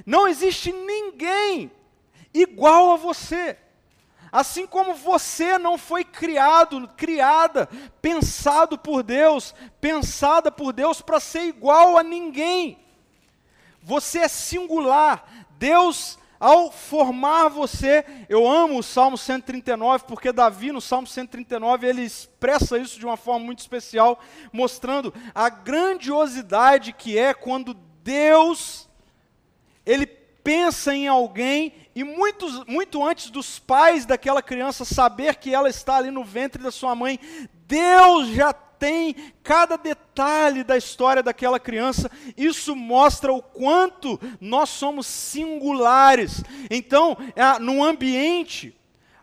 Não 0.05 0.27
existe 0.27 0.73
ninguém 0.73 1.71
igual 2.33 2.93
a 2.93 2.97
você. 2.97 3.59
Assim 4.33 4.67
como 4.67 4.95
você 4.95 5.57
não 5.59 5.79
foi 5.79 6.05
criado, 6.05 6.89
criada, 6.97 7.69
pensado 8.03 8.77
por 8.77 9.03
Deus, 9.03 9.55
pensada 9.81 10.51
por 10.51 10.73
Deus 10.73 11.01
para 11.01 11.21
ser 11.21 11.43
igual 11.43 11.97
a 11.97 12.03
ninguém. 12.03 12.79
Você 13.83 14.21
é 14.21 14.29
singular. 14.29 15.47
Deus 15.59 16.19
ao 16.39 16.71
formar 16.71 17.49
você, 17.49 18.05
eu 18.29 18.47
amo 18.47 18.79
o 18.79 18.83
Salmo 18.83 19.17
139, 19.17 20.05
porque 20.07 20.33
Davi, 20.33 20.73
no 20.73 20.81
Salmo 20.81 21.07
139, 21.07 21.87
ele 21.87 22.03
expressa 22.03 22.79
isso 22.79 22.99
de 22.99 23.07
uma 23.07 23.17
forma 23.17 23.45
muito 23.45 23.61
especial, 23.61 24.21
mostrando 24.53 25.13
a 25.35 25.49
grandiosidade 25.49 26.93
que 26.93 27.19
é 27.19 27.33
quando 27.33 27.75
Deus, 28.03 28.89
ele 29.85 30.07
pensa 30.07 30.95
em 30.95 31.09
alguém, 31.09 31.73
e 31.95 32.05
muito 32.05 33.05
antes 33.05 33.31
dos 33.31 33.59
pais 33.59 34.07
daquela 34.07 34.43
criança 34.43 34.85
saber 34.85 35.37
que 35.37 35.53
ela 35.53 35.69
está 35.69 35.97
ali 35.97 36.11
no 36.11 36.23
ventre 36.23 36.63
da 36.63 36.71
sua 36.71 36.95
mãe, 36.95 37.19
Deus 37.67 38.29
já 38.29 38.53
tem 38.53 39.15
cada 39.43 39.77
detalhe 39.77 40.06
da 40.65 40.77
história 40.77 41.23
daquela 41.23 41.59
criança, 41.61 42.11
isso 42.37 42.75
mostra 42.75 43.33
o 43.33 43.43
quanto 43.43 44.21
nós 44.41 44.69
somos 44.69 45.07
singulares. 45.07 46.43
Então, 46.71 47.17
é, 47.35 47.59
num 47.59 47.83
ambiente 47.85 48.75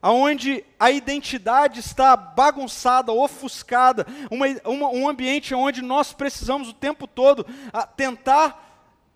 onde 0.01 0.65
a 0.77 0.91
identidade 0.91 1.79
está 1.79 2.15
bagunçada, 2.15 3.13
ofuscada, 3.13 4.06
uma, 4.29 4.45
uma, 4.65 4.89
um 4.89 5.08
ambiente 5.08 5.56
onde 5.56 5.82
nós 5.82 6.12
precisamos 6.12 6.69
o 6.69 6.73
tempo 6.73 7.08
todo 7.08 7.45
tentar 7.95 8.72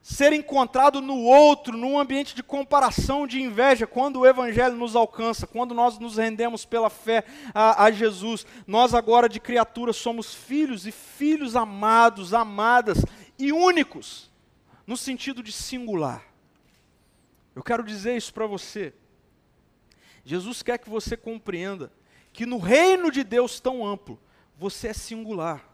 ser 0.10 0.32
encontrado 0.32 1.02
no 1.02 1.22
outro, 1.22 1.76
num 1.76 2.00
ambiente 2.00 2.34
de 2.34 2.42
comparação, 2.42 3.28
de 3.28 3.42
inveja, 3.42 3.86
quando 3.86 4.22
o 4.22 4.26
Evangelho 4.26 4.78
nos 4.78 4.96
alcança, 4.96 5.46
quando 5.46 5.74
nós 5.74 6.00
nos 6.00 6.16
rendemos 6.16 6.64
pela 6.64 6.90
fé 6.90 7.26
a, 7.54 7.84
a, 7.84 7.92
Jesus, 7.92 8.46
nós 8.66 8.94
agora 8.94 9.28
de 9.28 9.38
criatura 9.38 9.92
somos 9.92 10.34
filhos 10.34 10.88
e 10.88 10.94
filhos 10.94 11.58
amados, 11.58 12.34
amadas 12.34 13.04
e 13.38 13.52
únicos. 13.52 14.32
no 14.88 14.96
sentido 14.96 15.44
de 15.44 15.52
singular. 15.52 16.24
Eu 17.54 17.62
quero 17.62 17.84
dizer 17.84 18.16
isso 18.16 18.34
para 18.34 18.48
você. 18.48 18.94
Jesus 20.24 20.64
quer 20.64 20.78
que 20.78 20.90
você 20.90 21.18
compreenda 21.18 21.92
que 22.32 22.46
no 22.46 22.60
reino 22.60 23.12
de 23.12 23.26
Deus 23.26 23.60
tão 23.60 23.86
amplo, 23.86 24.18
você 24.58 24.88
é 24.88 24.94
singular. 24.94 25.68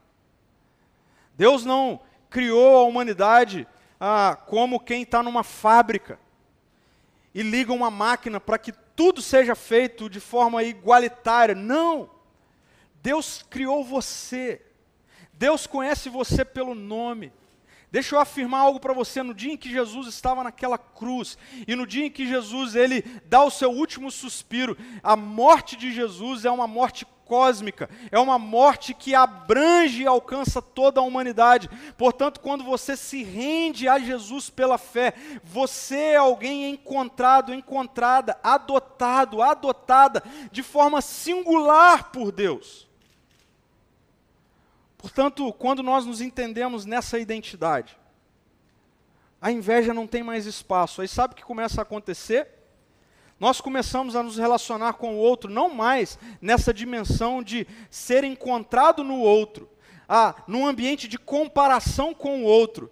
Deus 1.35 1.63
não 1.63 2.01
criou 2.31 2.77
a 2.77 2.83
humanidade 2.83 3.67
ah, 4.05 4.35
como 4.35 4.81
quem 4.81 5.03
está 5.03 5.23
numa 5.23 5.45
fábrica 5.45 6.19
e 7.33 7.41
liga 7.41 7.71
uma 7.71 7.89
máquina 7.89 8.37
para 8.37 8.57
que 8.57 8.73
tudo 8.97 9.21
seja 9.21 9.55
feito 9.55 10.09
de 10.09 10.19
forma 10.19 10.61
igualitária. 10.61 11.55
Não! 11.55 12.09
Deus 13.01 13.45
criou 13.49 13.81
você. 13.81 14.61
Deus 15.31 15.65
conhece 15.65 16.09
você 16.09 16.43
pelo 16.43 16.75
nome. 16.75 17.31
Deixa 17.89 18.13
eu 18.13 18.19
afirmar 18.19 18.59
algo 18.59 18.77
para 18.77 18.91
você. 18.91 19.23
No 19.23 19.33
dia 19.33 19.53
em 19.53 19.57
que 19.57 19.71
Jesus 19.71 20.07
estava 20.07 20.43
naquela 20.43 20.77
cruz, 20.77 21.37
e 21.65 21.73
no 21.73 21.87
dia 21.87 22.05
em 22.05 22.11
que 22.11 22.27
Jesus 22.27 22.75
ele 22.75 23.03
dá 23.25 23.41
o 23.41 23.49
seu 23.49 23.71
último 23.71 24.11
suspiro, 24.11 24.77
a 25.01 25.15
morte 25.15 25.77
de 25.77 25.93
Jesus 25.93 26.43
é 26.43 26.51
uma 26.51 26.67
morte 26.67 27.05
cósmica, 27.25 27.89
é 28.11 28.19
uma 28.19 28.37
morte 28.37 28.93
que 28.93 29.15
abrange 29.15 30.03
e 30.03 30.07
alcança 30.07 30.61
toda 30.61 30.99
a 30.99 31.03
humanidade. 31.03 31.69
Portanto, 31.97 32.39
quando 32.39 32.63
você 32.63 32.95
se 32.95 33.23
rende 33.23 33.87
a 33.87 33.99
Jesus 33.99 34.49
pela 34.49 34.77
fé, 34.77 35.13
você 35.43 35.95
é 35.95 36.15
alguém 36.17 36.69
encontrado, 36.69 37.53
encontrada, 37.53 38.37
adotado, 38.43 39.41
adotada 39.41 40.23
de 40.51 40.63
forma 40.63 41.01
singular 41.01 42.11
por 42.11 42.31
Deus. 42.31 42.87
Portanto, 44.97 45.51
quando 45.53 45.83
nós 45.83 46.05
nos 46.05 46.21
entendemos 46.21 46.85
nessa 46.85 47.19
identidade, 47.19 47.97
a 49.41 49.51
inveja 49.51 49.93
não 49.93 50.07
tem 50.07 50.23
mais 50.23 50.45
espaço. 50.45 51.01
Aí 51.01 51.07
sabe 51.09 51.33
o 51.33 51.35
que 51.35 51.43
começa 51.43 51.81
a 51.81 51.83
acontecer? 51.83 52.62
Nós 53.39 53.59
começamos 53.59 54.15
a 54.15 54.23
nos 54.23 54.37
relacionar 54.37 54.93
com 54.93 55.15
o 55.15 55.17
outro, 55.17 55.51
não 55.51 55.69
mais 55.69 56.17
nessa 56.41 56.73
dimensão 56.73 57.43
de 57.43 57.67
ser 57.89 58.23
encontrado 58.23 59.03
no 59.03 59.19
outro, 59.19 59.69
ah, 60.07 60.35
num 60.47 60.65
ambiente 60.65 61.07
de 61.07 61.17
comparação 61.17 62.13
com 62.13 62.41
o 62.41 62.45
outro. 62.45 62.91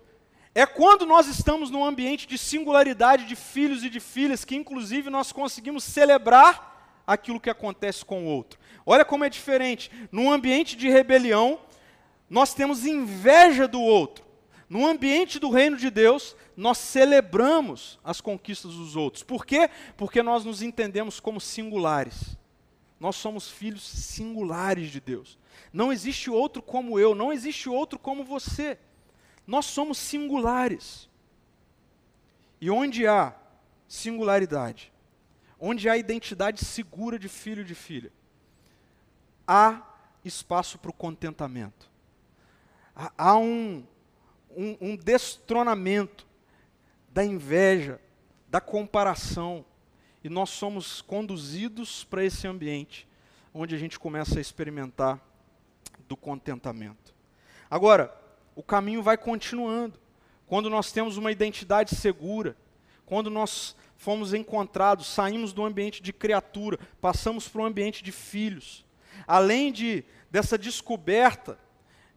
É 0.54 0.66
quando 0.66 1.06
nós 1.06 1.28
estamos 1.28 1.72
num 1.72 1.86
ambiente 1.86 2.28
de 2.28 2.38
singularidade 2.38 3.26
de 3.26 3.36
filhos 3.36 3.84
e 3.84 3.90
de 3.90 4.02
filhas 4.02 4.44
que, 4.44 4.56
inclusive, 4.56 5.10
nós 5.10 5.32
conseguimos 5.32 5.84
celebrar 5.84 7.02
aquilo 7.08 7.40
que 7.40 7.50
acontece 7.50 8.04
com 8.04 8.26
o 8.26 8.28
outro. 8.28 8.60
Olha 8.86 9.06
como 9.06 9.24
é 9.24 9.30
diferente. 9.30 9.90
Num 10.12 10.32
ambiente 10.32 10.76
de 10.76 10.90
rebelião, 10.90 11.60
nós 12.30 12.54
temos 12.54 12.86
inveja 12.86 13.68
do 13.68 13.82
outro. 13.82 14.26
No 14.70 14.88
ambiente 14.88 15.40
do 15.40 15.50
reino 15.50 15.78
de 15.78 15.90
Deus, 15.90 16.36
nós 16.62 16.78
celebramos 16.78 18.00
as 18.04 18.22
conquistas 18.22 18.74
dos 18.74 18.96
outros. 18.96 19.24
Por 19.24 19.46
quê? 19.46 19.70
Porque 19.98 20.22
nós 20.22 20.46
nos 20.46 20.62
entendemos 20.62 21.20
como 21.20 21.42
singulares. 21.42 22.38
Nós 23.00 23.16
somos 23.16 23.50
filhos 23.50 23.84
singulares 23.84 24.92
de 24.92 25.00
Deus. 25.00 25.40
Não 25.74 25.92
existe 25.92 26.30
outro 26.30 26.62
como 26.62 27.00
eu, 27.00 27.16
não 27.16 27.34
existe 27.34 27.68
outro 27.68 27.98
como 27.98 28.24
você. 28.24 28.78
Nós 29.48 29.66
somos 29.66 29.98
singulares. 29.98 31.10
E 32.60 32.70
onde 32.70 33.08
há 33.08 33.36
singularidade, 33.88 34.94
onde 35.60 35.90
há 35.90 35.98
identidade 35.98 36.64
segura 36.64 37.18
de 37.18 37.28
filho 37.28 37.62
e 37.62 37.66
de 37.66 37.76
filha, 37.76 38.12
há 39.48 39.82
espaço 40.24 40.78
para 40.78 40.92
o 40.92 40.94
contentamento 40.94 41.92
há 43.18 43.38
um, 43.38 43.84
um, 44.56 44.78
um 44.82 44.96
destronamento 44.96 46.28
da 47.14 47.24
inveja, 47.24 48.00
da 48.48 48.62
comparação, 48.62 49.66
e 50.24 50.30
nós 50.30 50.50
somos 50.50 51.02
conduzidos 51.02 52.04
para 52.04 52.24
esse 52.24 52.48
ambiente 52.48 53.08
onde 53.54 53.76
a 53.76 53.78
gente 53.78 54.00
começa 54.00 54.38
a 54.38 54.42
experimentar 54.42 55.20
do 56.08 56.16
contentamento. 56.16 57.14
Agora, 57.70 58.16
o 58.56 58.64
caminho 58.64 59.02
vai 59.02 59.18
continuando. 59.18 60.00
Quando 60.46 60.70
nós 60.70 60.92
temos 60.92 61.18
uma 61.18 61.32
identidade 61.32 61.96
segura, 61.96 62.56
quando 63.06 63.30
nós 63.30 63.76
fomos 63.98 64.34
encontrados, 64.34 65.08
saímos 65.08 65.54
do 65.54 65.64
ambiente 65.64 66.02
de 66.02 66.12
criatura, 66.12 66.78
passamos 67.00 67.48
para 67.48 67.62
um 67.62 67.66
ambiente 67.66 68.04
de 68.04 68.12
filhos. 68.12 68.86
Além 69.28 69.72
de 69.72 70.04
dessa 70.30 70.58
descoberta 70.58 71.58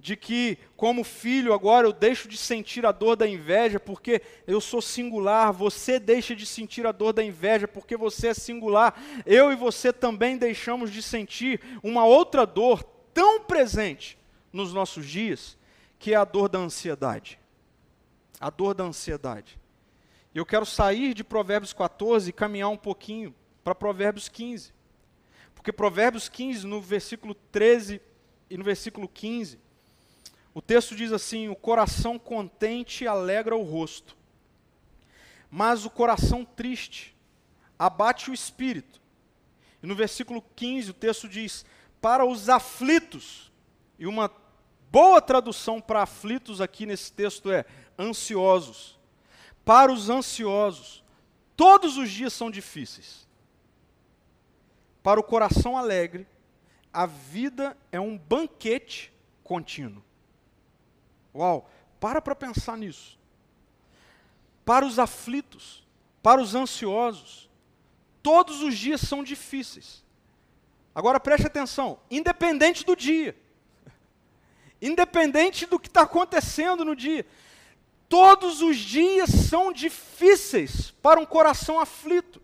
de 0.04 0.16
que, 0.16 0.58
como 0.76 1.02
filho, 1.02 1.54
agora 1.54 1.86
eu 1.86 1.92
deixo 1.92 2.28
de 2.28 2.36
sentir 2.36 2.84
a 2.84 2.92
dor 2.92 3.16
da 3.16 3.26
inveja 3.26 3.80
porque 3.80 4.20
eu 4.46 4.60
sou 4.60 4.82
singular, 4.82 5.50
você 5.50 5.98
deixa 5.98 6.36
de 6.36 6.44
sentir 6.44 6.86
a 6.86 6.92
dor 6.92 7.14
da 7.14 7.24
inveja 7.24 7.66
porque 7.66 7.96
você 7.96 8.28
é 8.28 8.34
singular, 8.34 9.02
eu 9.24 9.50
e 9.50 9.56
você 9.56 9.94
também 9.94 10.36
deixamos 10.36 10.92
de 10.92 11.00
sentir 11.00 11.58
uma 11.82 12.04
outra 12.04 12.44
dor 12.44 12.82
tão 13.14 13.40
presente 13.40 14.18
nos 14.52 14.74
nossos 14.74 15.06
dias, 15.06 15.56
que 15.98 16.12
é 16.12 16.16
a 16.16 16.24
dor 16.26 16.50
da 16.50 16.58
ansiedade. 16.58 17.40
A 18.38 18.50
dor 18.50 18.74
da 18.74 18.84
ansiedade. 18.84 19.58
Eu 20.34 20.44
quero 20.44 20.66
sair 20.66 21.14
de 21.14 21.24
Provérbios 21.24 21.72
14 21.72 22.28
e 22.28 22.32
caminhar 22.34 22.68
um 22.68 22.76
pouquinho 22.76 23.34
para 23.64 23.74
Provérbios 23.74 24.28
15. 24.28 24.70
Porque 25.54 25.72
Provérbios 25.72 26.28
15, 26.28 26.66
no 26.66 26.78
versículo 26.78 27.34
13 27.50 28.02
e 28.50 28.58
no 28.58 28.64
versículo 28.64 29.08
15, 29.08 29.63
o 30.54 30.62
texto 30.62 30.94
diz 30.94 31.12
assim: 31.12 31.48
o 31.48 31.56
coração 31.56 32.18
contente 32.18 33.06
alegra 33.06 33.56
o 33.56 33.62
rosto, 33.62 34.16
mas 35.50 35.84
o 35.84 35.90
coração 35.90 36.44
triste 36.44 37.14
abate 37.76 38.30
o 38.30 38.34
espírito. 38.34 39.02
E 39.82 39.86
no 39.86 39.96
versículo 39.96 40.40
15 40.54 40.92
o 40.92 40.94
texto 40.94 41.28
diz: 41.28 41.66
para 42.00 42.24
os 42.24 42.48
aflitos, 42.48 43.52
e 43.98 44.06
uma 44.06 44.30
boa 44.90 45.20
tradução 45.20 45.80
para 45.80 46.02
aflitos 46.02 46.60
aqui 46.60 46.86
nesse 46.86 47.12
texto 47.12 47.50
é 47.50 47.64
ansiosos. 47.98 48.96
Para 49.64 49.90
os 49.92 50.08
ansiosos, 50.08 51.02
todos 51.56 51.96
os 51.96 52.10
dias 52.10 52.32
são 52.32 52.50
difíceis. 52.50 53.26
Para 55.02 55.18
o 55.18 55.24
coração 55.24 55.76
alegre, 55.76 56.26
a 56.92 57.06
vida 57.06 57.76
é 57.90 57.98
um 57.98 58.16
banquete 58.16 59.12
contínuo. 59.42 60.02
Uau, 61.34 61.68
para 61.98 62.22
para 62.22 62.34
pensar 62.34 62.78
nisso. 62.78 63.18
Para 64.64 64.86
os 64.86 64.98
aflitos, 64.98 65.84
para 66.22 66.40
os 66.40 66.54
ansiosos, 66.54 67.50
todos 68.22 68.62
os 68.62 68.76
dias 68.78 69.00
são 69.00 69.22
difíceis. 69.22 70.04
Agora 70.94 71.18
preste 71.18 71.46
atenção, 71.46 71.98
independente 72.10 72.84
do 72.84 72.94
dia, 72.94 73.36
independente 74.80 75.66
do 75.66 75.78
que 75.78 75.88
está 75.88 76.02
acontecendo 76.02 76.84
no 76.84 76.94
dia, 76.94 77.26
todos 78.08 78.62
os 78.62 78.76
dias 78.76 79.28
são 79.28 79.72
difíceis 79.72 80.92
para 81.02 81.18
um 81.18 81.26
coração 81.26 81.80
aflito. 81.80 82.40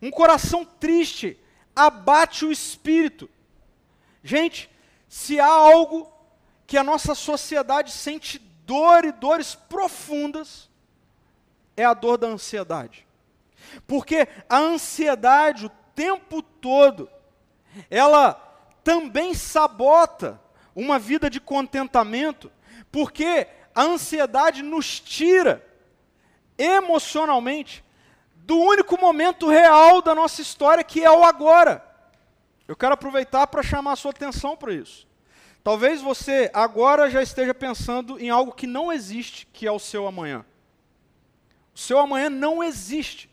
Um 0.00 0.10
coração 0.10 0.64
triste 0.64 1.38
abate 1.74 2.44
o 2.44 2.52
espírito. 2.52 3.28
Gente, 4.22 4.70
se 5.08 5.38
há 5.40 5.46
algo 5.46 6.10
que 6.66 6.76
a 6.76 6.84
nossa 6.84 7.14
sociedade 7.14 7.92
sente 7.92 8.38
dor 8.38 9.04
e 9.04 9.12
dores 9.12 9.54
profundas 9.54 10.68
é 11.76 11.84
a 11.84 11.94
dor 11.94 12.18
da 12.18 12.26
ansiedade. 12.26 13.06
Porque 13.86 14.28
a 14.48 14.58
ansiedade 14.58 15.66
o 15.66 15.70
tempo 15.94 16.42
todo, 16.42 17.08
ela 17.90 18.34
também 18.82 19.34
sabota 19.34 20.40
uma 20.74 20.98
vida 20.98 21.30
de 21.30 21.40
contentamento, 21.40 22.50
porque 22.90 23.46
a 23.74 23.82
ansiedade 23.82 24.62
nos 24.62 25.00
tira 25.00 25.64
emocionalmente 26.58 27.84
do 28.34 28.58
único 28.58 29.00
momento 29.00 29.48
real 29.48 30.00
da 30.00 30.14
nossa 30.14 30.40
história, 30.40 30.84
que 30.84 31.04
é 31.04 31.10
o 31.10 31.24
agora. 31.24 31.84
Eu 32.68 32.76
quero 32.76 32.94
aproveitar 32.94 33.46
para 33.46 33.62
chamar 33.62 33.92
a 33.92 33.96
sua 33.96 34.10
atenção 34.10 34.56
para 34.56 34.72
isso. 34.72 35.06
Talvez 35.66 36.00
você 36.00 36.48
agora 36.54 37.10
já 37.10 37.20
esteja 37.20 37.52
pensando 37.52 38.20
em 38.20 38.30
algo 38.30 38.52
que 38.52 38.68
não 38.68 38.92
existe, 38.92 39.48
que 39.52 39.66
é 39.66 39.72
o 39.72 39.80
seu 39.80 40.06
amanhã. 40.06 40.46
O 41.74 41.78
seu 41.80 41.98
amanhã 41.98 42.30
não 42.30 42.62
existe. 42.62 43.28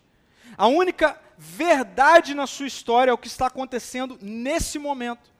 A 0.57 0.65
única 0.65 1.21
verdade 1.37 2.33
na 2.33 2.47
sua 2.47 2.65
história 2.65 3.11
é 3.11 3.13
o 3.13 3.19
que 3.19 3.27
está 3.27 3.45
acontecendo 3.45 4.17
nesse 4.19 4.79
momento. 4.79 5.31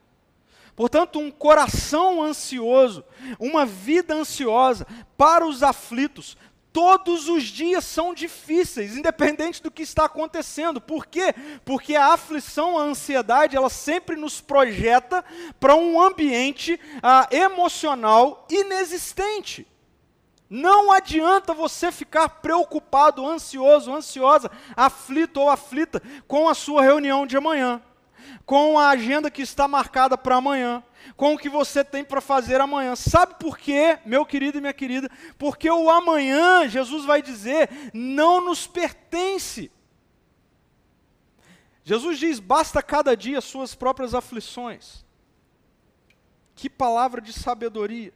Portanto, 0.75 1.17
um 1.17 1.31
coração 1.31 2.21
ansioso, 2.21 3.03
uma 3.39 3.65
vida 3.65 4.13
ansiosa 4.13 4.85
para 5.17 5.47
os 5.47 5.63
aflitos, 5.63 6.37
Todos 6.73 7.29
os 7.29 7.43
dias 7.43 7.85
são 7.85 8.15
difíceis, 8.15 8.97
independente 8.97 9.61
do 9.61 9.69
que 9.69 9.83
está 9.83 10.05
acontecendo. 10.05 10.81
Por 10.81 11.05
quê? 11.05 11.35
Porque 11.63 11.95
a 11.95 12.13
aflição, 12.13 12.79
a 12.79 12.81
ansiedade, 12.81 13.55
ela 13.55 13.69
sempre 13.69 14.15
nos 14.15 14.41
projeta 14.41 15.23
para 15.59 15.75
um 15.75 16.01
ambiente 16.01 16.79
ah, 17.03 17.27
emocional 17.29 18.47
inexistente. 18.49 19.67
Não 20.49 20.91
adianta 20.91 21.53
você 21.53 21.91
ficar 21.91 22.27
preocupado, 22.27 23.23
ansioso, 23.23 23.93
ansiosa, 23.93 24.49
aflito 24.75 25.39
ou 25.39 25.51
aflita 25.51 26.01
com 26.27 26.49
a 26.49 26.55
sua 26.55 26.81
reunião 26.81 27.27
de 27.27 27.37
amanhã, 27.37 27.81
com 28.45 28.77
a 28.77 28.89
agenda 28.89 29.31
que 29.31 29.41
está 29.41 29.67
marcada 29.67 30.17
para 30.17 30.37
amanhã, 30.37 30.83
com 31.15 31.33
o 31.33 31.37
que 31.37 31.49
você 31.49 31.83
tem 31.83 32.03
para 32.03 32.21
fazer 32.21 32.59
amanhã. 32.61 32.95
Sabe 32.95 33.35
por 33.35 33.57
quê, 33.57 33.99
meu 34.05 34.25
querido 34.25 34.57
e 34.57 34.61
minha 34.61 34.73
querida? 34.73 35.09
Porque 35.37 35.69
o 35.69 35.89
amanhã, 35.89 36.67
Jesus 36.67 37.05
vai 37.05 37.21
dizer, 37.21 37.69
não 37.93 38.43
nos 38.43 38.67
pertence. 38.67 39.71
Jesus 41.83 42.17
diz: 42.17 42.39
basta 42.39 42.81
cada 42.81 43.15
dia 43.15 43.41
suas 43.41 43.75
próprias 43.75 44.13
aflições. 44.13 45.05
Que 46.55 46.69
palavra 46.69 47.19
de 47.19 47.33
sabedoria. 47.33 48.13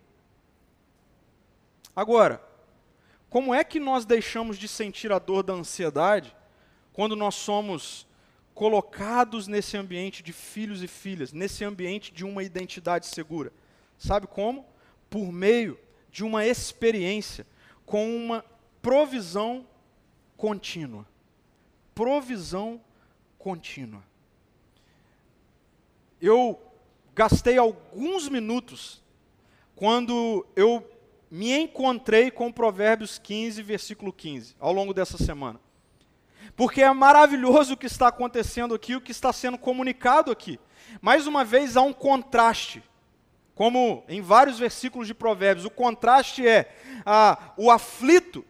Agora, 1.96 2.42
como 3.30 3.54
é 3.54 3.64
que 3.64 3.80
nós 3.80 4.06
deixamos 4.06 4.58
de 4.58 4.68
sentir 4.68 5.12
a 5.12 5.20
dor 5.20 5.44
da 5.44 5.54
ansiedade 5.54 6.36
quando 6.94 7.16
nós 7.16 7.36
somos 7.36 8.07
colocados 8.58 9.48
nesse 9.48 9.78
ambiente 9.78 10.24
de 10.24 10.34
filhos 10.34 10.82
e 10.82 10.88
filhas, 10.88 11.32
nesse 11.32 11.64
ambiente 11.64 12.12
de 12.12 12.26
uma 12.26 12.42
identidade 12.42 13.06
segura? 13.06 13.54
Sabe 14.00 14.26
como? 14.26 14.66
Por 15.12 15.32
meio 15.32 15.80
de 16.10 16.24
uma 16.24 16.44
experiência 16.44 17.46
com 17.86 18.18
uma 18.18 18.44
provisão 18.82 19.64
contínua. 20.36 21.08
Provisão 21.94 22.82
contínua. 23.38 24.04
Eu 26.20 26.60
gastei 27.14 27.60
alguns 27.60 28.28
minutos 28.28 29.04
quando 29.76 30.44
eu 30.56 30.84
me 31.30 31.52
encontrei 31.52 32.32
com 32.32 32.52
Provérbios 32.52 33.20
15, 33.20 33.62
versículo 33.62 34.12
15, 34.12 34.56
ao 34.60 34.74
longo 34.74 34.96
dessa 34.96 35.16
semana. 35.16 35.60
Porque 36.58 36.82
é 36.82 36.92
maravilhoso 36.92 37.76
o 37.76 37.78
que 37.78 37.86
está 37.86 38.08
acontecendo 38.08 38.74
aqui, 38.74 38.96
o 38.96 39.02
que 39.02 39.12
está 39.12 39.32
sendo 39.32 39.60
comunicado 39.60 40.32
aqui. 40.32 40.60
Mais 41.00 41.28
uma 41.28 41.46
vez 41.46 41.78
há 41.78 41.82
um 41.84 41.94
contraste, 41.94 42.84
como 43.54 44.04
em 44.10 44.22
vários 44.22 44.58
versículos 44.58 45.08
de 45.08 45.14
Provérbios. 45.14 45.68
O 45.68 45.70
contraste 45.70 46.46
é 46.48 46.76
ah, 47.06 47.54
o 47.56 47.70
aflito 47.70 48.44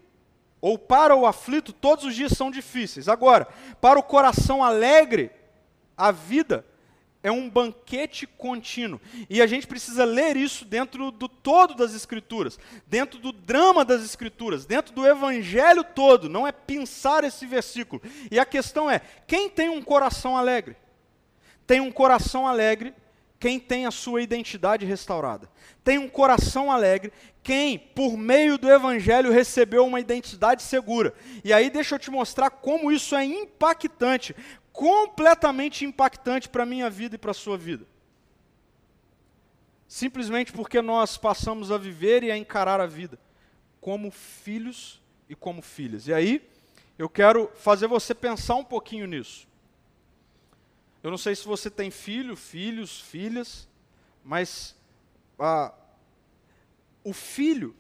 ou 0.62 0.78
para 0.80 1.16
o 1.16 1.26
aflito, 1.26 1.74
todos 1.74 2.06
os 2.06 2.16
dias 2.16 2.32
são 2.32 2.50
difíceis. 2.50 3.10
Agora, 3.10 3.46
para 3.82 4.00
o 4.00 4.04
coração 4.04 4.64
alegre, 4.64 5.30
a 5.96 6.10
vida 6.10 6.66
é 7.28 7.32
um 7.32 7.50
banquete 7.50 8.26
contínuo. 8.26 9.02
E 9.30 9.42
a 9.42 9.48
gente 9.48 9.68
precisa 9.68 10.06
ler 10.06 10.38
isso 10.38 10.64
dentro 10.64 11.12
do 11.12 11.28
todo 11.28 11.76
das 11.76 11.94
Escrituras, 11.94 12.58
dentro 12.88 13.20
do 13.20 13.32
drama 13.32 13.84
das 13.84 14.04
Escrituras, 14.04 14.66
dentro 14.66 14.94
do 14.94 15.06
Evangelho 15.06 15.84
todo, 15.84 16.30
não 16.30 16.48
é 16.48 16.52
pensar 16.52 17.24
esse 17.24 17.46
versículo. 17.46 18.02
E 18.32 18.40
a 18.40 18.46
questão 18.46 18.90
é: 18.90 19.02
quem 19.28 19.50
tem 19.50 19.70
um 19.70 19.82
coração 19.82 20.38
alegre? 20.38 20.76
Tem 21.66 21.82
um 21.82 21.92
coração 21.92 22.48
alegre 22.48 22.94
quem 23.40 23.60
tem 23.60 23.86
a 23.86 23.92
sua 23.92 24.22
identidade 24.22 24.86
restaurada. 24.86 25.50
Tem 25.84 25.98
um 25.98 26.10
coração 26.10 26.72
alegre 26.72 27.12
quem, 27.44 27.78
por 27.78 28.18
meio 28.18 28.58
do 28.58 28.70
Evangelho, 28.70 29.32
recebeu 29.32 29.86
uma 29.86 30.00
identidade 30.00 30.64
segura. 30.64 31.14
E 31.44 31.54
aí, 31.54 31.70
deixa 31.70 31.96
eu 31.96 32.00
te 32.00 32.12
mostrar 32.12 32.50
como 32.50 32.92
isso 32.92 33.16
é 33.16 33.24
impactante, 33.24 34.36
completamente 34.78 35.84
impactante 35.86 36.48
para 36.48 36.62
a 36.62 36.66
minha 36.66 36.88
vida 36.88 37.16
e 37.16 37.18
para 37.18 37.32
a 37.32 37.34
sua 37.34 37.58
vida. 37.58 37.84
Simplesmente 39.88 40.54
porque 40.54 40.84
nós 40.84 41.18
passamos 41.18 41.72
a 41.72 41.80
viver 41.80 42.24
e 42.24 42.30
a 42.30 42.38
encarar 42.38 42.80
a 42.80 42.86
vida 42.86 43.18
como 43.82 44.12
filhos 44.12 45.02
e 45.28 45.34
como 45.36 45.64
filhas. 45.64 46.06
E 46.06 46.14
aí, 46.14 46.48
eu 46.96 47.10
quero 47.10 47.52
fazer 47.56 47.88
você 47.88 48.14
pensar 48.14 48.54
um 48.54 48.64
pouquinho 48.64 49.08
nisso. 49.08 49.48
Eu 51.02 51.10
não 51.10 51.18
sei 51.18 51.36
se 51.36 51.48
você 51.48 51.72
tem 51.72 51.90
filho, 51.90 52.36
filhos, 52.36 53.02
filhas, 53.02 53.68
mas 54.24 54.76
ah, 55.40 55.74
o 57.04 57.14
filho, 57.14 57.76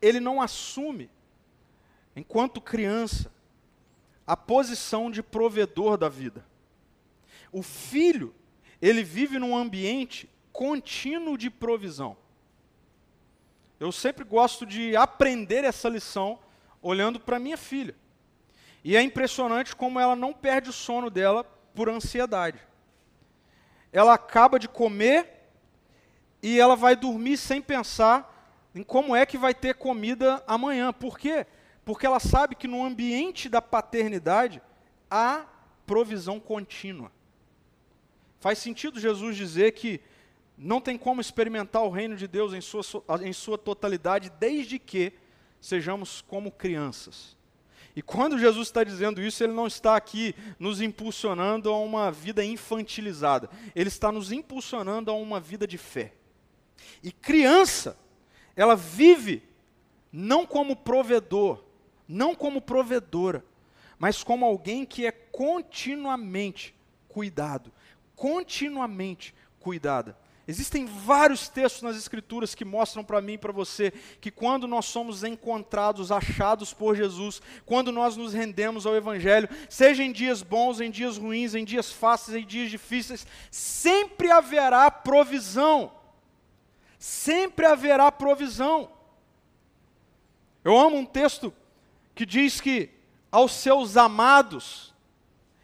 ele 0.00 0.20
não 0.20 0.40
assume, 0.40 1.10
enquanto 2.14 2.60
criança, 2.60 3.28
a 4.26 4.36
posição 4.36 5.10
de 5.10 5.22
provedor 5.22 5.96
da 5.96 6.08
vida. 6.08 6.44
O 7.52 7.62
filho, 7.62 8.34
ele 8.82 9.02
vive 9.02 9.38
num 9.38 9.56
ambiente 9.56 10.28
contínuo 10.52 11.38
de 11.38 11.48
provisão. 11.48 12.16
Eu 13.78 13.92
sempre 13.92 14.24
gosto 14.24 14.64
de 14.64 14.96
aprender 14.96 15.64
essa 15.64 15.88
lição 15.88 16.38
olhando 16.82 17.20
para 17.20 17.38
minha 17.38 17.56
filha. 17.56 17.94
E 18.82 18.96
é 18.96 19.02
impressionante 19.02 19.76
como 19.76 20.00
ela 20.00 20.16
não 20.16 20.32
perde 20.32 20.70
o 20.70 20.72
sono 20.72 21.10
dela 21.10 21.44
por 21.74 21.88
ansiedade. 21.88 22.58
Ela 23.92 24.14
acaba 24.14 24.58
de 24.58 24.68
comer 24.68 25.50
e 26.42 26.58
ela 26.58 26.76
vai 26.76 26.96
dormir 26.96 27.36
sem 27.36 27.60
pensar 27.60 28.32
em 28.74 28.82
como 28.82 29.14
é 29.14 29.26
que 29.26 29.38
vai 29.38 29.54
ter 29.54 29.74
comida 29.74 30.42
amanhã. 30.46 30.92
Por 30.92 31.18
quê? 31.18 31.46
Porque 31.86 32.04
ela 32.04 32.18
sabe 32.18 32.56
que 32.56 32.66
no 32.66 32.84
ambiente 32.84 33.48
da 33.48 33.62
paternidade 33.62 34.60
há 35.08 35.46
provisão 35.86 36.40
contínua. 36.40 37.12
Faz 38.40 38.58
sentido 38.58 38.98
Jesus 38.98 39.36
dizer 39.36 39.70
que 39.70 40.00
não 40.58 40.80
tem 40.80 40.98
como 40.98 41.20
experimentar 41.20 41.84
o 41.84 41.88
reino 41.88 42.16
de 42.16 42.26
Deus 42.26 42.52
em 42.52 42.60
sua, 42.60 42.82
em 43.22 43.32
sua 43.32 43.56
totalidade, 43.56 44.32
desde 44.40 44.80
que 44.80 45.12
sejamos 45.60 46.20
como 46.22 46.50
crianças. 46.50 47.36
E 47.94 48.02
quando 48.02 48.36
Jesus 48.36 48.66
está 48.66 48.82
dizendo 48.82 49.22
isso, 49.22 49.44
ele 49.44 49.52
não 49.52 49.68
está 49.68 49.94
aqui 49.94 50.34
nos 50.58 50.80
impulsionando 50.80 51.70
a 51.70 51.78
uma 51.78 52.10
vida 52.10 52.44
infantilizada, 52.44 53.48
ele 53.76 53.88
está 53.88 54.10
nos 54.10 54.32
impulsionando 54.32 55.08
a 55.08 55.14
uma 55.14 55.38
vida 55.38 55.68
de 55.68 55.78
fé. 55.78 56.14
E 57.00 57.12
criança, 57.12 57.96
ela 58.56 58.74
vive 58.74 59.44
não 60.12 60.44
como 60.44 60.74
provedor, 60.74 61.65
não 62.08 62.34
como 62.34 62.60
provedora, 62.60 63.44
mas 63.98 64.22
como 64.22 64.44
alguém 64.44 64.84
que 64.84 65.06
é 65.06 65.10
continuamente 65.10 66.74
cuidado, 67.08 67.72
continuamente 68.14 69.34
cuidada. 69.58 70.16
Existem 70.48 70.86
vários 70.86 71.48
textos 71.48 71.82
nas 71.82 71.96
Escrituras 71.96 72.54
que 72.54 72.64
mostram 72.64 73.02
para 73.02 73.20
mim 73.20 73.32
e 73.32 73.38
para 73.38 73.52
você 73.52 73.92
que 74.20 74.30
quando 74.30 74.68
nós 74.68 74.84
somos 74.84 75.24
encontrados, 75.24 76.12
achados 76.12 76.72
por 76.72 76.94
Jesus, 76.94 77.42
quando 77.64 77.90
nós 77.90 78.16
nos 78.16 78.32
rendemos 78.32 78.86
ao 78.86 78.94
Evangelho, 78.94 79.48
seja 79.68 80.04
em 80.04 80.12
dias 80.12 80.42
bons, 80.42 80.80
em 80.80 80.90
dias 80.90 81.18
ruins, 81.18 81.56
em 81.56 81.64
dias 81.64 81.90
fáceis, 81.90 82.36
em 82.36 82.46
dias 82.46 82.70
difíceis, 82.70 83.26
sempre 83.50 84.30
haverá 84.30 84.88
provisão 84.88 85.90
sempre 87.06 87.66
haverá 87.66 88.10
provisão. 88.10 88.90
Eu 90.64 90.76
amo 90.76 90.96
um 90.96 91.06
texto 91.06 91.52
que 92.16 92.26
diz 92.26 92.60
que 92.60 92.90
aos 93.30 93.52
seus 93.52 93.96
amados, 93.96 94.92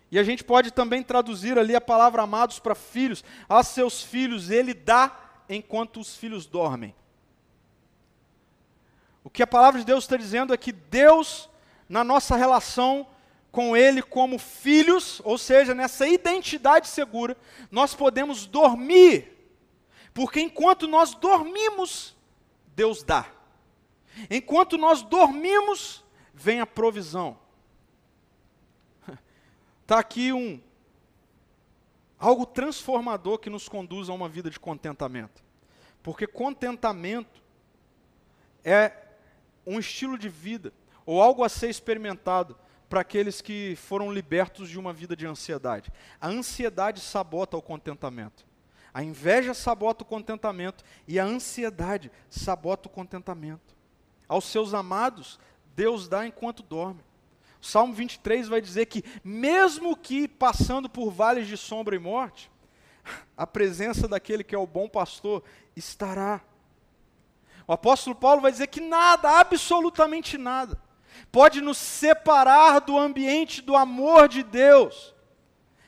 e 0.08 0.18
a 0.20 0.22
gente 0.22 0.44
pode 0.44 0.70
também 0.70 1.02
traduzir 1.02 1.58
ali 1.58 1.74
a 1.74 1.80
palavra 1.80 2.22
amados 2.22 2.60
para 2.60 2.76
filhos, 2.76 3.24
a 3.48 3.64
seus 3.64 4.02
filhos 4.02 4.50
ele 4.50 4.72
dá 4.72 5.18
enquanto 5.48 5.98
os 5.98 6.14
filhos 6.14 6.46
dormem. 6.46 6.94
O 9.24 9.30
que 9.30 9.42
a 9.42 9.46
palavra 9.46 9.80
de 9.80 9.86
Deus 9.86 10.04
está 10.04 10.16
dizendo 10.16 10.54
é 10.54 10.56
que 10.56 10.70
Deus, 10.70 11.50
na 11.88 12.04
nossa 12.04 12.36
relação 12.36 13.08
com 13.50 13.76
Ele 13.76 14.00
como 14.00 14.38
filhos, 14.38 15.20
ou 15.24 15.36
seja, 15.36 15.74
nessa 15.74 16.06
identidade 16.06 16.86
segura, 16.86 17.36
nós 17.70 17.94
podemos 17.94 18.46
dormir 18.46 19.32
porque 20.14 20.40
enquanto 20.40 20.86
nós 20.86 21.14
dormimos, 21.14 22.14
Deus 22.74 23.02
dá. 23.02 23.26
Enquanto 24.30 24.76
nós 24.76 25.02
dormimos, 25.02 26.01
vem 26.42 26.60
a 26.60 26.66
provisão. 26.66 27.38
Está 29.82 29.98
aqui 30.00 30.32
um 30.32 30.60
algo 32.18 32.44
transformador 32.44 33.38
que 33.38 33.50
nos 33.50 33.68
conduz 33.68 34.08
a 34.08 34.12
uma 34.12 34.28
vida 34.28 34.50
de 34.50 34.58
contentamento. 34.58 35.42
Porque 36.02 36.26
contentamento 36.26 37.42
é 38.64 38.92
um 39.64 39.78
estilo 39.78 40.18
de 40.18 40.28
vida 40.28 40.72
ou 41.06 41.22
algo 41.22 41.44
a 41.44 41.48
ser 41.48 41.68
experimentado 41.68 42.56
para 42.88 43.00
aqueles 43.00 43.40
que 43.40 43.74
foram 43.76 44.12
libertos 44.12 44.68
de 44.68 44.78
uma 44.78 44.92
vida 44.92 45.16
de 45.16 45.26
ansiedade. 45.26 45.90
A 46.20 46.28
ansiedade 46.28 47.00
sabota 47.00 47.56
o 47.56 47.62
contentamento. 47.62 48.44
A 48.92 49.02
inveja 49.02 49.54
sabota 49.54 50.02
o 50.02 50.06
contentamento 50.06 50.84
e 51.08 51.18
a 51.18 51.24
ansiedade 51.24 52.10
sabota 52.28 52.88
o 52.88 52.92
contentamento. 52.92 53.74
Aos 54.28 54.44
seus 54.44 54.74
amados, 54.74 55.40
Deus 55.74 56.08
dá 56.08 56.26
enquanto 56.26 56.62
dorme. 56.62 57.00
O 57.60 57.64
Salmo 57.64 57.94
23 57.94 58.48
vai 58.48 58.60
dizer 58.60 58.86
que, 58.86 59.04
mesmo 59.22 59.96
que 59.96 60.26
passando 60.26 60.88
por 60.88 61.10
vales 61.10 61.46
de 61.46 61.56
sombra 61.56 61.94
e 61.94 61.98
morte, 61.98 62.50
a 63.36 63.46
presença 63.46 64.08
daquele 64.08 64.44
que 64.44 64.54
é 64.54 64.58
o 64.58 64.66
bom 64.66 64.88
pastor 64.88 65.42
estará. 65.76 66.40
O 67.66 67.72
apóstolo 67.72 68.16
Paulo 68.16 68.40
vai 68.40 68.50
dizer 68.50 68.66
que 68.66 68.80
nada, 68.80 69.38
absolutamente 69.38 70.36
nada, 70.36 70.80
pode 71.30 71.60
nos 71.60 71.78
separar 71.78 72.80
do 72.80 72.98
ambiente 72.98 73.62
do 73.62 73.76
amor 73.76 74.28
de 74.28 74.42
Deus, 74.42 75.14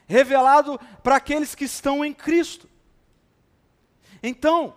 revelado 0.07 0.79
para 1.03 1.17
aqueles 1.17 1.55
que 1.55 1.65
estão 1.65 2.05
em 2.05 2.13
Cristo. 2.13 2.69
Então, 4.23 4.77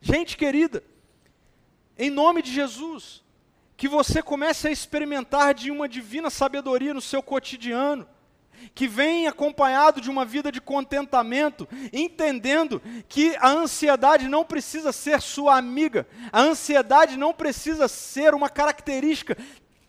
gente 0.00 0.36
querida, 0.36 0.84
em 1.98 2.10
nome 2.10 2.42
de 2.42 2.52
Jesus, 2.52 3.24
que 3.78 3.86
você 3.86 4.20
comece 4.20 4.66
a 4.66 4.72
experimentar 4.72 5.54
de 5.54 5.70
uma 5.70 5.88
divina 5.88 6.28
sabedoria 6.30 6.92
no 6.92 7.00
seu 7.00 7.22
cotidiano, 7.22 8.08
que 8.74 8.88
vem 8.88 9.28
acompanhado 9.28 10.00
de 10.00 10.10
uma 10.10 10.24
vida 10.24 10.50
de 10.50 10.60
contentamento, 10.60 11.66
entendendo 11.92 12.82
que 13.08 13.36
a 13.36 13.48
ansiedade 13.48 14.26
não 14.26 14.44
precisa 14.44 14.90
ser 14.90 15.22
sua 15.22 15.56
amiga, 15.56 16.08
a 16.32 16.40
ansiedade 16.40 17.16
não 17.16 17.32
precisa 17.32 17.86
ser 17.86 18.34
uma 18.34 18.50
característica 18.50 19.38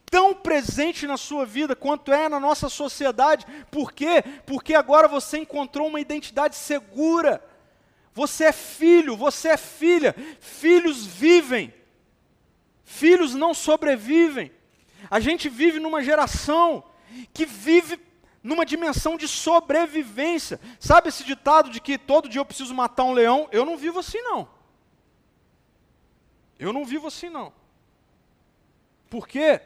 tão 0.05 0.35
presente 0.35 1.07
na 1.07 1.17
sua 1.17 1.43
vida 1.43 1.75
quanto 1.75 2.13
é 2.13 2.29
na 2.29 2.39
nossa 2.39 2.69
sociedade. 2.69 3.43
Por 3.71 3.91
quê? 3.91 4.23
Porque 4.45 4.75
agora 4.75 5.07
você 5.07 5.39
encontrou 5.39 5.87
uma 5.87 5.99
identidade 5.99 6.55
segura. 6.55 7.43
Você 8.13 8.45
é 8.45 8.51
filho, 8.51 9.17
você 9.17 9.49
é 9.49 9.57
filha. 9.57 10.15
Filhos 10.39 11.07
vivem. 11.07 11.73
Filhos 12.89 13.35
não 13.35 13.53
sobrevivem. 13.53 14.51
A 15.11 15.19
gente 15.19 15.47
vive 15.47 15.79
numa 15.79 16.01
geração 16.01 16.83
que 17.31 17.45
vive 17.45 17.99
numa 18.41 18.65
dimensão 18.65 19.15
de 19.15 19.27
sobrevivência. 19.27 20.59
Sabe 20.79 21.09
esse 21.09 21.23
ditado 21.23 21.69
de 21.69 21.79
que 21.79 21.99
todo 21.99 22.27
dia 22.27 22.41
eu 22.41 22.45
preciso 22.45 22.73
matar 22.73 23.03
um 23.03 23.13
leão? 23.13 23.47
Eu 23.51 23.63
não 23.63 23.77
vivo 23.77 23.99
assim 23.99 24.19
não. 24.23 24.49
Eu 26.57 26.73
não 26.73 26.83
vivo 26.83 27.05
assim 27.05 27.29
não. 27.29 27.53
Por 29.07 29.27
quê? 29.27 29.61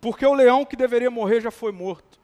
Porque 0.00 0.26
o 0.26 0.34
leão 0.34 0.64
que 0.64 0.74
deveria 0.74 1.10
morrer 1.10 1.40
já 1.40 1.52
foi 1.52 1.70
morto. 1.70 2.18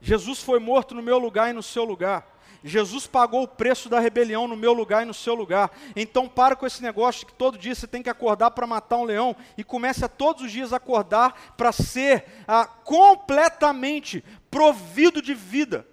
Jesus 0.00 0.42
foi 0.42 0.58
morto 0.58 0.92
no 0.92 1.02
meu 1.02 1.18
lugar 1.18 1.50
e 1.50 1.52
no 1.52 1.62
seu 1.62 1.84
lugar. 1.84 2.36
Jesus 2.62 3.06
pagou 3.06 3.42
o 3.44 3.48
preço 3.48 3.88
da 3.88 4.00
rebelião 4.00 4.48
no 4.48 4.56
meu 4.56 4.72
lugar 4.72 5.02
e 5.02 5.06
no 5.06 5.14
seu 5.14 5.34
lugar. 5.34 5.70
Então 5.94 6.28
para 6.28 6.56
com 6.56 6.66
esse 6.66 6.82
negócio 6.82 7.26
que 7.26 7.32
todo 7.32 7.58
dia 7.58 7.74
você 7.74 7.86
tem 7.86 8.02
que 8.02 8.10
acordar 8.10 8.50
para 8.50 8.66
matar 8.66 8.96
um 8.96 9.04
leão 9.04 9.36
e 9.56 9.62
comece 9.62 10.04
a 10.04 10.08
todos 10.08 10.42
os 10.42 10.52
dias 10.52 10.72
acordar 10.72 11.54
para 11.56 11.70
ser 11.72 12.24
ah, 12.46 12.66
completamente 12.66 14.24
provido 14.50 15.22
de 15.22 15.34
vida 15.34 15.86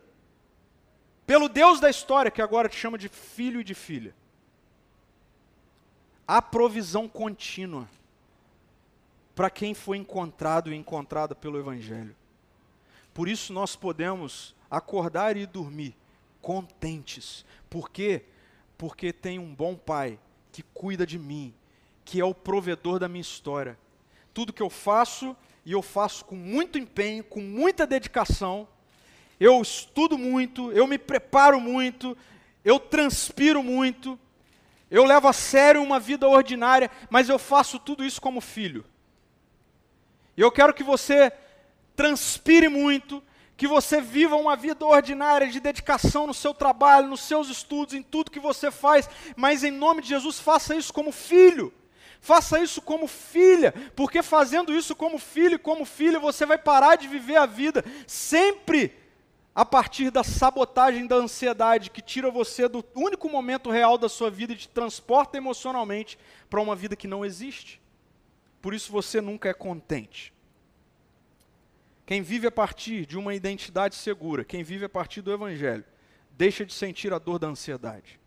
pelo 1.26 1.50
Deus 1.50 1.80
da 1.80 1.90
história 1.90 2.32
que 2.32 2.42
agora 2.42 2.70
te 2.70 2.76
chama 2.76 2.98
de 2.98 3.10
filho 3.10 3.62
e 3.62 3.64
de 3.64 3.74
filha. 3.74 4.16
A 6.28 6.42
provisão 6.42 7.08
contínua 7.08 7.88
para 9.36 9.50
quem 9.50 9.74
foi 9.74 9.98
encontrado 9.98 10.72
e 10.72 10.76
encontrada 10.76 11.36
pelo 11.36 11.60
Evangelho. 11.60 12.16
Por 13.14 13.28
isso 13.28 13.54
nós 13.54 13.76
podemos 13.76 14.56
acordar 14.70 15.38
e 15.38 15.46
dormir 15.46 15.96
contentes. 16.46 17.44
Por 17.72 17.90
quê? 17.90 18.22
Porque 18.78 19.12
tem 19.12 19.40
um 19.40 19.52
bom 19.52 19.76
pai 19.76 20.20
que 20.52 20.62
cuida 20.62 21.04
de 21.04 21.18
mim, 21.18 21.52
que 22.04 22.22
é 22.22 22.24
o 22.24 22.36
provedor 22.36 23.00
da 23.00 23.10
minha 23.10 23.24
história. 23.24 23.76
Tudo 24.32 24.54
que 24.54 24.62
eu 24.62 24.70
faço, 24.70 25.36
e 25.66 25.72
eu 25.72 25.82
faço 25.82 26.24
com 26.24 26.36
muito 26.36 26.78
empenho, 26.78 27.24
com 27.24 27.40
muita 27.40 27.88
dedicação, 27.88 28.68
eu 29.40 29.60
estudo 29.60 30.20
muito, 30.20 30.72
eu 30.72 30.86
me 30.86 31.00
preparo 31.00 31.60
muito, 31.60 32.16
eu 32.64 32.78
transpiro 32.78 33.64
muito, 33.64 34.20
eu 34.92 35.04
levo 35.04 35.28
a 35.28 35.34
sério 35.34 35.82
uma 35.82 36.00
vida 36.00 36.28
ordinária, 36.28 36.92
mas 37.10 37.28
eu 37.28 37.40
faço 37.40 37.80
tudo 37.80 38.06
isso 38.06 38.22
como 38.22 38.40
filho. 38.40 38.86
E 40.38 40.42
eu 40.42 40.52
quero 40.52 40.76
que 40.76 40.84
você 40.84 41.34
transpire 41.96 42.70
muito, 42.70 43.24
que 43.58 43.68
você 43.68 44.02
viva 44.02 44.36
uma 44.36 44.56
vida 44.56 44.86
ordinária 44.86 45.48
de 45.48 45.60
dedicação 45.60 46.28
no 46.28 46.34
seu 46.34 46.54
trabalho, 46.54 47.08
nos 47.08 47.22
seus 47.22 47.50
estudos, 47.50 47.94
em 47.94 48.04
tudo 48.04 48.32
que 48.32 48.40
você 48.40 48.70
faz, 48.70 49.10
mas 49.36 49.64
em 49.64 49.72
nome 49.72 50.02
de 50.02 50.10
Jesus, 50.10 50.40
faça 50.40 50.76
isso 50.76 50.94
como 50.94 51.12
filho. 51.12 51.74
Faça 52.20 52.60
isso 52.60 52.82
como 52.82 53.08
filha, 53.08 53.72
porque 53.96 54.24
fazendo 54.24 54.74
isso 54.74 54.96
como 54.96 55.20
filho 55.20 55.56
e 55.56 55.60
como 55.60 55.86
filha, 55.86 56.20
você 56.20 56.44
vai 56.44 56.58
parar 56.58 56.96
de 56.96 57.08
viver 57.08 57.36
a 57.36 57.46
vida 57.46 57.86
sempre 58.08 58.92
a 59.54 59.64
partir 59.64 60.10
da 60.10 60.24
sabotagem 60.24 61.08
da 61.08 61.16
ansiedade 61.16 61.92
que 61.92 62.02
tira 62.02 62.30
você 62.32 62.68
do 62.68 62.84
único 62.96 63.30
momento 63.30 63.70
real 63.70 63.98
da 63.98 64.10
sua 64.10 64.30
vida 64.30 64.54
e 64.54 64.58
te 64.58 64.68
transporta 64.68 65.38
emocionalmente 65.38 66.18
para 66.50 66.60
uma 66.60 66.76
vida 66.76 66.96
que 66.96 67.08
não 67.08 67.24
existe. 67.24 67.80
Por 68.62 68.74
isso 68.74 68.92
você 68.92 69.22
nunca 69.22 69.48
é 69.48 69.54
contente. 69.54 70.34
Quem 72.06 72.22
vive 72.22 72.46
a 72.48 72.52
partir 72.52 73.06
de 73.06 73.18
uma 73.18 73.34
identidade 73.34 73.96
segura, 73.96 74.44
quem 74.44 74.64
vive 74.64 74.86
a 74.86 74.90
partir 74.90 75.22
do 75.22 75.34
Evangelho, 75.34 75.84
deixa 76.32 76.66
de 76.66 76.74
sentir 76.74 77.12
a 77.14 77.18
dor 77.18 77.40
da 77.40 77.48
ansiedade. 77.48 78.20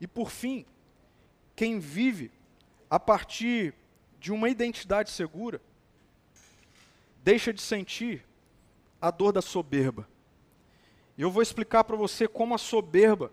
E 0.00 0.06
por 0.06 0.30
fim, 0.30 0.64
quem 1.54 1.78
vive 1.78 2.30
a 2.88 2.98
partir 2.98 3.74
de 4.18 4.32
uma 4.32 4.48
identidade 4.48 5.10
segura, 5.10 5.60
deixa 7.22 7.52
de 7.52 7.60
sentir 7.60 8.24
a 9.00 9.10
dor 9.10 9.32
da 9.32 9.42
soberba. 9.42 10.08
E 11.18 11.22
eu 11.22 11.30
vou 11.30 11.42
explicar 11.42 11.84
para 11.84 11.96
você 11.96 12.26
como 12.26 12.54
a 12.54 12.58
soberba 12.58 13.30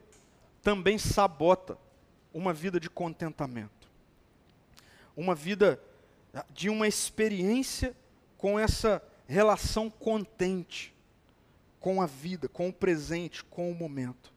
também 0.62 0.98
sabota 0.98 1.78
uma 2.34 2.54
vida 2.54 2.80
de 2.80 2.90
contentamento. 2.90 3.88
Uma 5.16 5.34
vida 5.34 5.82
de 6.52 6.70
uma 6.70 6.88
experiência 6.88 7.96
com 8.38 8.60
essa 8.60 9.02
relação 9.30 9.92
contente 9.92 10.92
com 11.80 12.02
a 12.02 12.08
vida, 12.08 12.50
com 12.50 12.68
o 12.68 12.74
presente, 12.74 13.44
com 13.44 13.72
o 13.72 13.76
momento. 13.76 14.34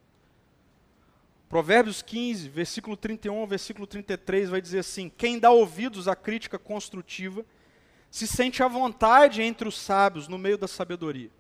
Provérbios 1.48 2.02
15, 2.02 2.48
versículo 2.50 2.94
31 2.94 3.46
versículo 3.46 3.86
33 3.86 4.50
vai 4.50 4.60
dizer 4.60 4.80
assim: 4.80 5.08
Quem 5.08 5.38
dá 5.38 5.50
ouvidos 5.50 6.08
à 6.08 6.14
crítica 6.14 6.58
construtiva 6.58 7.44
se 8.10 8.26
sente 8.26 8.62
à 8.62 8.68
vontade 8.68 9.40
entre 9.40 9.66
os 9.66 9.78
sábios 9.78 10.28
no 10.28 10.36
meio 10.36 10.58
da 10.58 10.68
sabedoria. 10.68 11.30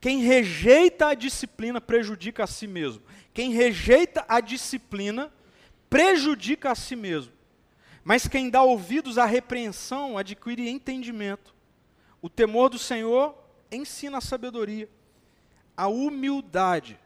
Quem 0.00 0.20
rejeita 0.20 1.08
a 1.08 1.14
disciplina 1.14 1.80
prejudica 1.80 2.44
a 2.44 2.46
si 2.46 2.68
mesmo. 2.68 3.02
Quem 3.34 3.52
rejeita 3.52 4.24
a 4.28 4.40
disciplina 4.40 5.32
prejudica 5.90 6.70
a 6.70 6.74
si 6.76 6.94
mesmo. 6.94 7.32
Mas 8.04 8.28
quem 8.28 8.50
dá 8.50 8.62
ouvidos 8.62 9.18
à 9.18 9.24
repreensão 9.24 10.16
adquire 10.16 10.68
entendimento. 10.68 11.52
O 12.22 12.30
temor 12.30 12.70
do 12.70 12.78
Senhor 12.78 13.36
ensina 13.70 14.18
a 14.18 14.20
sabedoria. 14.20 14.88
A 15.76 15.88
humildade 15.88 16.98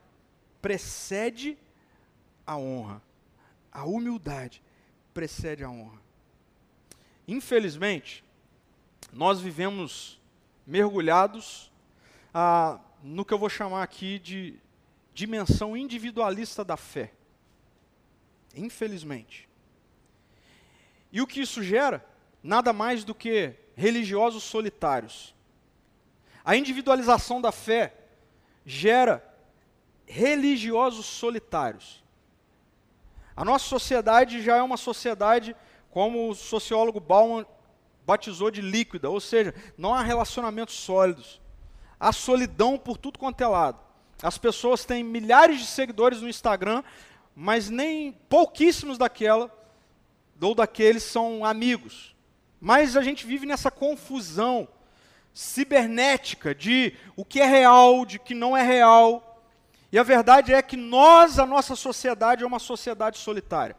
precede 0.61 1.57
a 2.47 2.59
honra. 2.59 3.03
A 3.73 3.85
humildade 3.85 4.63
precede 5.15 5.65
a 5.65 5.71
honra. 5.71 5.99
Infelizmente, 7.27 8.23
nós 9.11 9.41
vivemos 9.41 10.21
mergulhados 10.67 11.73
ah, 12.35 12.79
no 13.03 13.25
que 13.25 13.33
eu 13.33 13.39
vou 13.39 13.49
chamar 13.49 13.83
aqui 13.83 14.19
de 14.19 14.59
dimensão 15.15 15.75
individualista 15.75 16.63
da 16.63 16.77
fé. 16.77 17.13
Infelizmente. 18.55 19.49
E 21.11 21.23
o 21.23 21.27
que 21.27 21.41
isso 21.41 21.63
gera? 21.63 22.05
Nada 22.43 22.73
mais 22.73 23.03
do 23.03 23.15
que 23.15 23.55
religiosos 23.77 24.43
solitários. 24.43 25.35
A 26.45 26.57
individualização 26.57 27.41
da 27.41 27.53
fé 27.53 27.95
gera 28.65 29.23
religiosos 30.07 31.05
solitários. 31.05 32.03
A 33.37 33.45
nossa 33.45 33.67
sociedade 33.67 34.43
já 34.43 34.57
é 34.57 34.63
uma 34.63 34.79
sociedade, 34.79 35.55
como 35.91 36.31
o 36.31 36.35
sociólogo 36.35 36.99
Bauman 36.99 37.45
batizou 38.07 38.51
de 38.51 38.63
líquida, 38.63 39.11
ou 39.11 39.21
seja, 39.21 39.55
não 39.77 39.93
há 39.93 40.03
relacionamentos 40.03 40.75
sólidos. 40.75 41.41
Há 42.01 42.13
solidão 42.13 42.79
por 42.79 42.97
tudo 42.97 43.19
quanto 43.19 43.41
é 43.43 43.47
lado. 43.47 43.79
As 44.23 44.39
pessoas 44.39 44.85
têm 44.85 45.05
milhares 45.05 45.61
de 45.61 45.67
seguidores 45.67 46.23
no 46.23 46.29
Instagram, 46.29 46.83
mas 47.35 47.69
nem 47.69 48.13
pouquíssimos 48.13 48.97
daquela 48.97 49.51
ou 50.41 50.55
daqueles 50.55 51.03
são 51.03 51.45
amigos. 51.45 52.16
Mas 52.61 52.97
a 52.97 53.03
gente 53.03 53.27
vive 53.27 53.47
nessa 53.47 53.71
confusão 53.71 54.69
cibernética 55.33 56.55
de 56.55 56.95
o 57.15 57.25
que 57.25 57.41
é 57.41 57.47
real, 57.47 58.07
de 58.07 58.19
que 58.19 58.35
não 58.35 58.57
é 58.57 58.63
real. 58.63 59.45
E 59.93 59.99
a 59.99 60.03
verdade 60.03 60.53
é 60.53 60.63
que 60.63 60.77
nós, 60.77 61.39
a 61.39 61.47
nossa 61.47 61.77
sociedade, 61.77 62.43
é 62.43 62.47
uma 62.47 62.59
sociedade 62.59 63.19
solitária. 63.19 63.77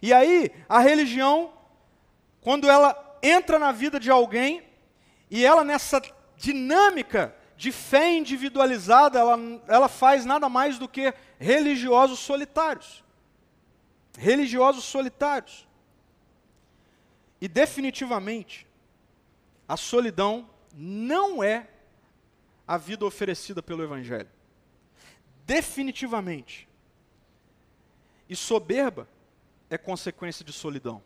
E 0.00 0.12
aí, 0.12 0.50
a 0.68 0.78
religião, 0.78 1.52
quando 2.40 2.68
ela 2.68 3.18
entra 3.22 3.58
na 3.58 3.72
vida 3.72 3.98
de 3.98 4.10
alguém, 4.10 4.62
e 5.30 5.44
ela 5.44 5.64
nessa 5.64 6.00
dinâmica 6.36 7.34
de 7.56 7.72
fé 7.72 8.12
individualizada, 8.14 9.18
ela, 9.18 9.38
ela 9.68 9.88
faz 9.88 10.24
nada 10.24 10.48
mais 10.48 10.78
do 10.78 10.88
que 10.88 11.12
religiosos 11.38 12.18
solitários. 12.18 13.04
Religiosos 14.18 14.84
solitários. 14.84 15.66
E 17.42 17.48
definitivamente, 17.48 18.68
a 19.66 19.76
solidão 19.76 20.48
não 20.72 21.42
é 21.42 21.66
a 22.64 22.78
vida 22.78 23.04
oferecida 23.04 23.60
pelo 23.60 23.82
Evangelho. 23.82 24.28
Definitivamente. 25.44 26.68
E 28.28 28.36
soberba 28.36 29.08
é 29.68 29.76
consequência 29.76 30.44
de 30.44 30.52
solidão. 30.52 31.02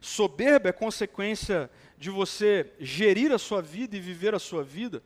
Soberba 0.00 0.70
é 0.70 0.72
consequência 0.72 1.70
de 1.96 2.10
você 2.10 2.72
gerir 2.80 3.30
a 3.30 3.38
sua 3.38 3.62
vida 3.62 3.96
e 3.96 4.00
viver 4.00 4.34
a 4.34 4.40
sua 4.40 4.64
vida, 4.64 5.00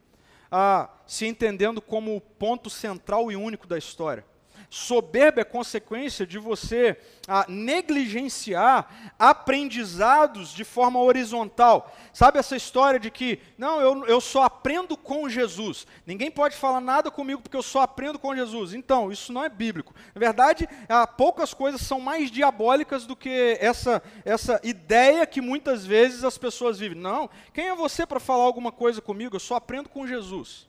ah, 0.51 0.89
se 1.07 1.27
entendendo 1.27 1.83
como 1.83 2.17
o 2.17 2.21
ponto 2.21 2.71
central 2.71 3.31
e 3.31 3.37
único 3.37 3.67
da 3.67 3.77
história. 3.77 4.25
Soberba 4.73 5.41
é 5.41 5.45
consequência 5.45 6.25
de 6.25 6.39
você 6.39 6.97
ah, 7.27 7.45
negligenciar 7.49 9.13
aprendizados 9.19 10.55
de 10.55 10.63
forma 10.63 11.01
horizontal. 11.01 11.93
Sabe 12.13 12.39
essa 12.39 12.55
história 12.55 13.01
de 13.01 13.11
que, 13.11 13.41
não, 13.59 13.81
eu, 13.81 14.07
eu 14.07 14.21
só 14.21 14.45
aprendo 14.45 14.97
com 14.97 15.29
Jesus. 15.29 15.89
Ninguém 16.07 16.31
pode 16.31 16.57
falar 16.57 16.81
nada 16.81 17.11
comigo 17.11 17.43
porque 17.43 17.57
eu 17.57 17.65
só 17.65 17.81
aprendo 17.81 18.17
com 18.17 18.33
Jesus. 18.33 18.73
Então, 18.73 19.11
isso 19.11 19.33
não 19.33 19.43
é 19.43 19.49
bíblico. 19.49 19.93
Na 20.15 20.21
verdade, 20.21 20.69
ah, 20.89 21.05
poucas 21.05 21.53
coisas 21.53 21.81
são 21.81 21.99
mais 22.01 22.31
diabólicas 22.31 23.05
do 23.05 23.17
que 23.17 23.59
essa, 23.61 24.01
essa 24.25 24.61
ideia 24.63 25.27
que 25.27 25.41
muitas 25.41 25.85
vezes 25.85 26.23
as 26.23 26.39
pessoas 26.39 26.79
vivem. 26.79 26.97
Não, 26.97 27.29
quem 27.53 27.67
é 27.67 27.75
você 27.75 28.07
para 28.07 28.21
falar 28.21 28.45
alguma 28.45 28.71
coisa 28.71 29.03
comigo? 29.03 29.35
Eu 29.35 29.41
só 29.41 29.57
aprendo 29.57 29.89
com 29.89 30.07
Jesus. 30.07 30.69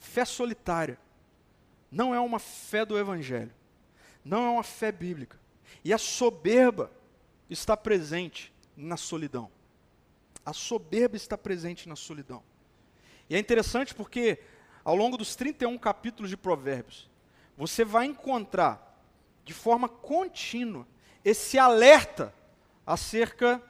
Fé 0.00 0.24
solitária 0.24 0.98
não 1.92 2.14
é 2.14 2.18
uma 2.18 2.38
fé 2.38 2.86
do 2.86 2.98
Evangelho, 2.98 3.52
não 4.24 4.46
é 4.46 4.48
uma 4.48 4.62
fé 4.62 4.90
bíblica. 4.90 5.38
E 5.84 5.92
a 5.92 5.98
soberba 5.98 6.90
está 7.50 7.76
presente 7.76 8.50
na 8.74 8.96
solidão. 8.96 9.50
A 10.44 10.54
soberba 10.54 11.16
está 11.16 11.36
presente 11.36 11.86
na 11.86 11.94
solidão. 11.94 12.42
E 13.28 13.36
é 13.36 13.38
interessante 13.38 13.94
porque, 13.94 14.40
ao 14.82 14.96
longo 14.96 15.18
dos 15.18 15.36
31 15.36 15.76
capítulos 15.76 16.30
de 16.30 16.36
Provérbios, 16.36 17.10
você 17.56 17.84
vai 17.84 18.06
encontrar, 18.06 18.98
de 19.44 19.52
forma 19.52 19.88
contínua, 19.88 20.86
esse 21.22 21.58
alerta 21.58 22.34
acerca 22.86 23.62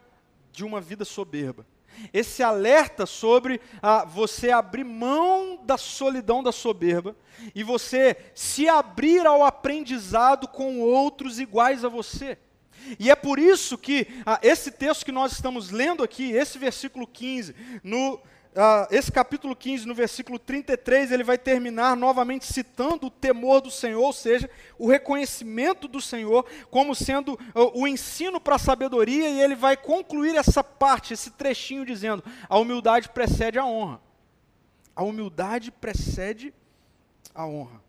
de 0.53 0.65
uma 0.65 0.81
vida 0.81 1.05
soberba. 1.05 1.67
Esse 2.13 2.43
alerta 2.43 3.07
sobre 3.07 3.61
ah, 3.83 4.05
você 4.05 4.51
abrir 4.51 4.85
mão 4.85 5.61
da 5.65 5.77
solidão 5.77 6.43
da 6.43 6.53
soberba 6.53 7.17
e 7.55 7.63
você 7.63 8.17
se 8.35 8.69
abrir 8.69 9.27
ao 9.27 9.45
aprendizado 9.45 10.49
com 10.49 10.81
outros 10.81 11.39
iguais 11.39 11.85
a 11.85 11.89
você. 11.89 12.39
E 12.99 13.11
é 13.11 13.15
por 13.15 13.39
isso 13.39 13.79
que 13.79 14.07
ah, 14.27 14.39
esse 14.43 14.71
texto 14.71 15.05
que 15.05 15.13
nós 15.13 15.33
estamos 15.33 15.71
lendo 15.71 16.03
aqui, 16.03 16.33
esse 16.33 16.59
versículo 16.59 17.07
15, 17.07 17.55
no 17.83 18.21
Uh, 18.55 18.87
esse 18.91 19.11
capítulo 19.11 19.57
15, 19.57 19.87
no 19.87 19.95
versículo 19.95 20.39
33, 20.39 21.11
ele 21.11 21.25
vai 21.25 21.39
terminar 21.39 21.97
novamente 21.97 22.45
citando 22.45 23.07
o 23.07 23.11
temor 23.11 23.63
do 23.63 23.71
Senhor, 23.71 24.03
ou 24.03 24.13
seja, 24.13 24.51
o 24.79 24.87
reconhecimento 24.87 25.89
do 25.89 26.03
Senhor 26.03 26.45
como 26.71 26.95
sendo 26.95 27.33
uh, 27.33 27.81
o 27.81 27.89
ensino 27.89 28.39
para 28.39 28.57
a 28.57 28.59
sabedoria, 28.59 29.27
e 29.31 29.41
ele 29.41 29.55
vai 29.55 29.75
concluir 29.75 30.37
essa 30.37 30.63
parte, 30.63 31.15
esse 31.15 31.31
trechinho, 31.31 31.87
dizendo: 31.87 32.23
a 32.47 32.59
humildade 32.59 33.09
precede 33.09 33.59
a 33.59 33.65
honra. 33.65 33.99
A 34.95 35.03
humildade 35.03 35.73
precede 35.73 36.53
a 37.35 37.47
honra. 37.47 37.81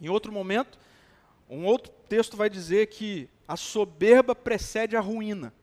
Em 0.00 0.08
outro 0.08 0.32
momento, 0.32 0.76
um 1.48 1.64
outro 1.64 1.92
texto 2.08 2.36
vai 2.36 2.50
dizer 2.50 2.88
que 2.88 3.30
a 3.46 3.56
soberba 3.56 4.34
precede 4.34 4.96
a 4.96 5.00
ruína. 5.00 5.54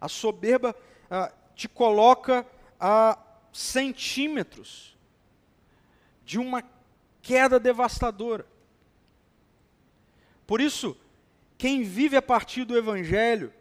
A 0.00 0.08
soberba 0.08 0.74
uh, 1.04 1.32
te 1.54 1.68
coloca 1.68 2.44
a 2.84 3.16
centímetros 3.52 4.98
de 6.24 6.36
uma 6.36 6.64
queda 7.22 7.60
devastadora. 7.60 8.44
Por 10.44 10.60
isso, 10.60 10.96
quem 11.56 11.84
vive 11.84 12.16
a 12.16 12.22
partir 12.22 12.64
do 12.64 12.76
Evangelho, 12.76 13.54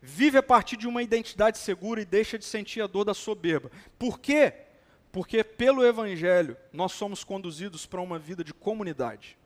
vive 0.00 0.38
a 0.38 0.42
partir 0.42 0.76
de 0.76 0.86
uma 0.86 1.02
identidade 1.02 1.58
segura 1.58 2.00
e 2.00 2.04
deixa 2.04 2.38
de 2.38 2.44
sentir 2.44 2.80
a 2.80 2.86
dor 2.86 3.04
da 3.04 3.12
soberba. 3.12 3.72
Por 3.98 4.20
quê? 4.20 4.54
Porque 5.10 5.42
pelo 5.42 5.84
Evangelho 5.84 6.56
nós 6.72 6.92
somos 6.92 7.24
conduzidos 7.24 7.86
para 7.86 8.00
uma 8.00 8.20
vida 8.20 8.44
de 8.44 8.54
comunidade. 8.54 9.36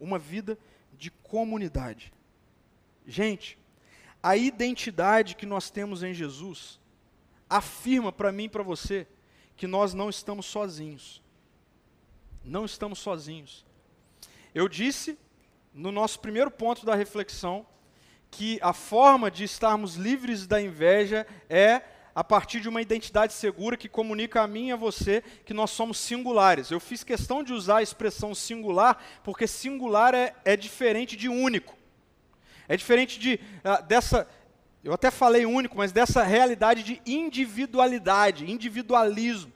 Uma 0.00 0.18
vida 0.18 0.58
de 0.94 1.10
comunidade. 1.10 2.14
Gente, 3.06 3.58
a 4.22 4.38
identidade 4.38 5.36
que 5.36 5.44
nós 5.44 5.68
temos 5.68 6.02
em 6.02 6.14
Jesus 6.14 6.80
afirma 7.56 8.10
para 8.10 8.32
mim 8.32 8.44
e 8.44 8.48
para 8.48 8.62
você 8.62 9.06
que 9.56 9.66
nós 9.66 9.94
não 9.94 10.08
estamos 10.08 10.46
sozinhos. 10.46 11.22
Não 12.44 12.64
estamos 12.64 12.98
sozinhos. 12.98 13.64
Eu 14.54 14.68
disse 14.68 15.18
no 15.72 15.92
nosso 15.92 16.20
primeiro 16.20 16.50
ponto 16.50 16.84
da 16.84 16.94
reflexão 16.94 17.66
que 18.30 18.58
a 18.62 18.72
forma 18.72 19.30
de 19.30 19.44
estarmos 19.44 19.94
livres 19.94 20.46
da 20.46 20.60
inveja 20.60 21.26
é 21.48 21.82
a 22.14 22.24
partir 22.24 22.60
de 22.60 22.68
uma 22.68 22.82
identidade 22.82 23.32
segura 23.32 23.76
que 23.76 23.88
comunica 23.88 24.42
a 24.42 24.46
mim 24.46 24.68
e 24.68 24.72
a 24.72 24.76
você 24.76 25.22
que 25.44 25.54
nós 25.54 25.70
somos 25.70 25.98
singulares. 25.98 26.70
Eu 26.70 26.80
fiz 26.80 27.02
questão 27.04 27.42
de 27.42 27.52
usar 27.52 27.78
a 27.78 27.82
expressão 27.82 28.34
singular, 28.34 29.02
porque 29.22 29.46
singular 29.46 30.14
é, 30.14 30.34
é 30.44 30.56
diferente 30.56 31.16
de 31.16 31.28
único. 31.28 31.76
É 32.68 32.76
diferente 32.76 33.18
de, 33.18 33.40
uh, 33.64 33.82
dessa, 33.86 34.28
eu 34.84 34.92
até 34.92 35.10
falei 35.10 35.46
único, 35.46 35.76
mas 35.78 35.92
dessa 35.92 36.22
realidade 36.22 36.82
de 36.82 37.00
individualidade, 37.06 38.50
individualismo, 38.50 39.52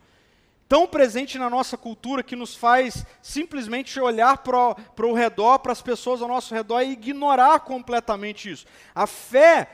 tão 0.67 0.87
presente 0.87 1.37
na 1.37 1.49
nossa 1.49 1.77
cultura 1.77 2.23
que 2.23 2.35
nos 2.35 2.55
faz 2.55 3.05
simplesmente 3.21 3.99
olhar 3.99 4.37
para 4.37 5.05
o 5.05 5.13
redor, 5.13 5.59
para 5.59 5.71
as 5.71 5.81
pessoas 5.81 6.21
ao 6.21 6.27
nosso 6.27 6.53
redor 6.53 6.81
e 6.81 6.91
ignorar 6.91 7.59
completamente 7.61 8.51
isso. 8.51 8.65
A 8.93 9.07
fé 9.07 9.69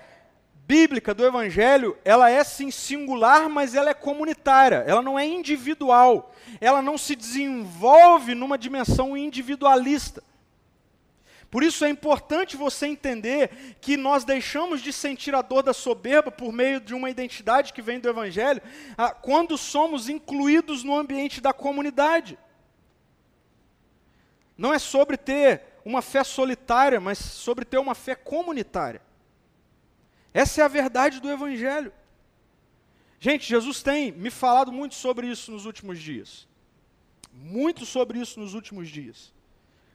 bíblica 0.65 1.13
do 1.13 1.25
Evangelho, 1.25 1.97
ela 2.05 2.29
é 2.29 2.43
sim 2.43 2.71
singular, 2.71 3.49
mas 3.49 3.75
ela 3.75 3.89
é 3.89 3.93
comunitária, 3.93 4.83
ela 4.87 5.01
não 5.01 5.19
é 5.19 5.25
individual, 5.25 6.31
ela 6.61 6.81
não 6.81 6.97
se 6.97 7.15
desenvolve 7.15 8.33
numa 8.33 8.57
dimensão 8.57 9.17
individualista. 9.17 10.23
Por 11.53 11.61
isso 11.61 11.85
é 11.85 11.89
importante 11.89 12.57
você 12.57 12.87
entender 12.87 13.75
que 13.79 13.95
nós 13.95 14.23
deixamos 14.23 14.81
de 14.81 14.91
sentir 14.91 15.35
a 15.35 15.41
dor 15.43 15.61
da 15.61 15.71
soberba 15.71 16.31
por 16.31 16.51
meio 16.51 16.81
de 16.81 16.95
uma 16.95 17.11
identidade 17.11 17.73
que 17.73 17.79
vem 17.79 17.99
do 17.99 18.09
Evangelho, 18.09 18.59
ah, 18.97 19.11
quando 19.11 19.55
somos 19.55 20.09
incluídos 20.09 20.83
no 20.83 20.97
ambiente 20.97 21.39
da 21.39 21.53
comunidade. 21.53 22.39
Não 24.57 24.73
é 24.73 24.79
sobre 24.79 25.15
ter 25.15 25.61
uma 25.85 26.01
fé 26.01 26.23
solitária, 26.23 26.99
mas 26.99 27.19
sobre 27.19 27.63
ter 27.65 27.77
uma 27.77 27.93
fé 27.93 28.15
comunitária. 28.15 28.99
Essa 30.33 30.61
é 30.61 30.65
a 30.65 30.67
verdade 30.67 31.21
do 31.21 31.29
Evangelho. 31.29 31.93
Gente, 33.19 33.47
Jesus 33.47 33.83
tem 33.83 34.11
me 34.11 34.31
falado 34.31 34.71
muito 34.71 34.95
sobre 34.95 35.27
isso 35.27 35.51
nos 35.51 35.67
últimos 35.67 36.01
dias. 36.01 36.47
Muito 37.31 37.85
sobre 37.85 38.17
isso 38.17 38.39
nos 38.39 38.55
últimos 38.55 38.89
dias 38.89 39.31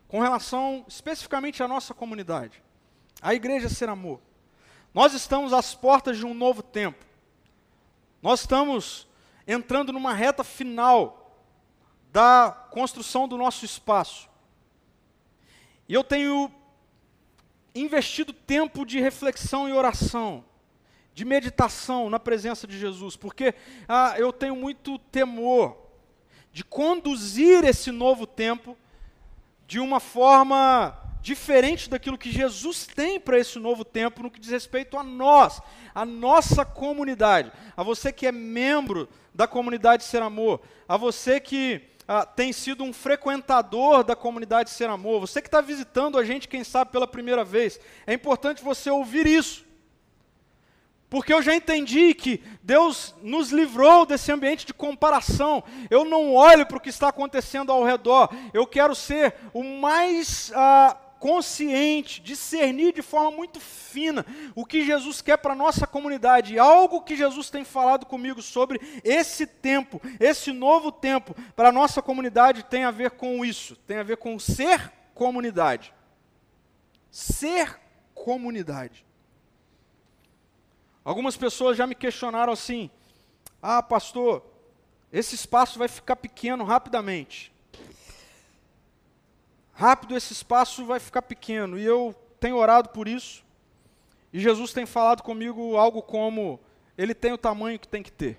com 0.09 0.21
relação 0.21 0.85
especificamente 0.89 1.63
à 1.63 1.69
nossa 1.69 1.93
comunidade, 1.93 2.63
a 3.21 3.35
igreja 3.35 3.69
ser 3.69 3.91
amor. 3.91 4.21
Nós 4.95 5.13
estamos 5.13 5.53
às 5.53 5.75
portas 5.75 6.17
de 6.17 6.25
um 6.25 6.33
novo 6.33 6.63
tempo. 6.63 7.05
Nós 8.23 8.41
estamos 8.41 9.07
entrando 9.47 9.93
numa 9.93 10.15
reta 10.15 10.43
final 10.43 11.37
da 12.11 12.51
construção 12.71 13.29
do 13.29 13.37
nosso 13.37 13.65
espaço. 13.65 14.29
E 15.87 15.95
eu 15.95 16.03
tenho 16.03 16.51
investido 17.75 18.33
tempo 18.33 18.85
de 18.85 18.99
reflexão 18.99 19.69
e 19.69 19.73
oração, 19.73 20.45
de 21.15 21.25
meditação 21.25 22.09
na 22.09 22.19
presença 22.19 22.67
de 22.67 22.79
Jesus, 22.79 23.15
porque 23.15 23.55
ah, 23.87 24.15
eu 24.17 24.33
tenho 24.33 24.57
muito 24.57 24.99
temor 24.99 25.77
de 26.51 26.65
conduzir 26.65 27.65
esse 27.65 27.91
novo 27.91 28.27
tempo 28.27 28.77
de 29.69 29.79
uma 29.79 30.01
forma 30.01 30.97
diferente 31.21 31.91
daquilo 31.91 32.17
que 32.17 32.33
Jesus 32.33 32.87
tem 32.87 33.21
para 33.21 33.39
esse 33.39 33.59
novo 33.59 33.85
tempo 33.85 34.23
no 34.23 34.31
que 34.31 34.41
diz 34.41 34.51
respeito 34.51 34.97
a 34.97 35.03
nós, 35.03 35.61
a 35.95 36.07
nossa 36.07 36.65
comunidade, 36.65 37.53
a 37.77 37.83
você 37.83 38.11
que 38.11 38.27
é 38.27 38.33
membro 38.33 39.07
da 39.35 39.47
comunidade 39.47 40.05
Ser 40.05 40.23
Amor, 40.23 40.63
a 40.89 40.97
você 40.97 41.39
que 41.39 41.83
ah, 42.09 42.25
tem 42.25 42.51
sido 42.51 42.83
um 42.83 42.95
frequentador 42.95 44.03
da 44.03 44.17
comunidade 44.17 44.71
Ser 44.71 44.89
Amor, 44.89 45.21
você 45.21 45.43
que 45.43 45.49
está 45.49 45.61
visitando 45.61 46.17
a 46.17 46.25
gente, 46.25 46.49
quem 46.49 46.65
sabe, 46.65 46.91
pela 46.91 47.07
primeira 47.07 47.45
vez. 47.45 47.79
É 48.07 48.15
importante 48.15 48.65
você 48.65 48.89
ouvir 48.89 49.27
isso. 49.27 49.68
Porque 51.11 51.33
eu 51.33 51.41
já 51.41 51.55
entendi 51.55 52.13
que 52.13 52.43
Deus 52.63 53.15
nos 53.23 53.51
livrou 53.51 54.05
desse 54.05 54.31
ambiente 54.31 54.67
de 54.67 54.75
comparação. 54.75 55.65
Eu 55.89 56.05
não 56.05 56.35
olho 56.35 56.67
para 56.67 56.77
o 56.77 56.81
que 56.81 56.91
está 56.91 57.09
acontecendo 57.09 57.73
ao 57.73 57.83
redor. 57.83 58.29
Eu 58.53 58.67
quero 58.67 58.95
ser 58.95 59.35
o 59.55 59.65
mais 59.65 60.53
ah, 60.55 60.95
consciente, 61.19 62.21
discernir 62.21 62.93
de 62.93 63.01
forma 63.01 63.31
muito 63.31 63.59
fina 63.59 64.25
o 64.55 64.67
que 64.67 64.85
Jesus 64.85 65.23
quer 65.23 65.39
para 65.39 65.55
a 65.55 65.57
nossa 65.57 65.87
comunidade. 65.87 66.59
Algo 66.59 67.01
que 67.01 67.17
Jesus 67.17 67.49
tem 67.49 67.65
falado 67.65 68.05
comigo 68.05 68.43
sobre 68.43 68.79
esse 69.03 69.47
tempo, 69.47 70.03
esse 70.21 70.53
novo 70.53 70.93
tempo 70.93 71.35
para 71.57 71.71
a 71.71 71.73
nossa 71.73 72.03
comunidade 72.03 72.65
tem 72.65 72.85
a 72.85 72.91
ver 72.91 73.13
com 73.13 73.45
isso. 73.47 73.77
Tem 73.87 73.97
a 73.97 74.03
ver 74.03 74.19
com 74.19 74.39
ser 74.39 74.93
comunidade. 75.15 75.95
Ser 77.11 77.81
comunidade. 78.15 79.08
Algumas 81.09 81.39
pessoas 81.39 81.75
já 81.75 81.87
me 81.87 81.95
questionaram 81.95 82.53
assim: 82.53 82.91
ah, 83.63 83.83
pastor, 83.83 84.45
esse 85.11 85.35
espaço 85.35 85.79
vai 85.79 85.89
ficar 85.89 86.17
pequeno 86.17 86.65
rapidamente. 86.65 87.51
Rápido 89.73 90.15
esse 90.15 90.35
espaço 90.35 90.85
vai 90.85 91.01
ficar 91.01 91.23
pequeno. 91.23 91.79
E 91.79 91.83
eu 91.83 92.15
tenho 92.39 92.57
orado 92.57 92.91
por 92.91 93.09
isso. 93.09 93.43
E 94.31 94.39
Jesus 94.39 94.75
tem 94.75 94.85
falado 94.85 95.23
comigo 95.23 95.79
algo 95.79 96.03
como: 96.03 96.61
ele 96.99 97.15
tem 97.15 97.33
o 97.33 97.39
tamanho 97.39 97.79
que 97.79 97.89
tem 97.89 98.03
que 98.03 98.13
ter. 98.13 98.39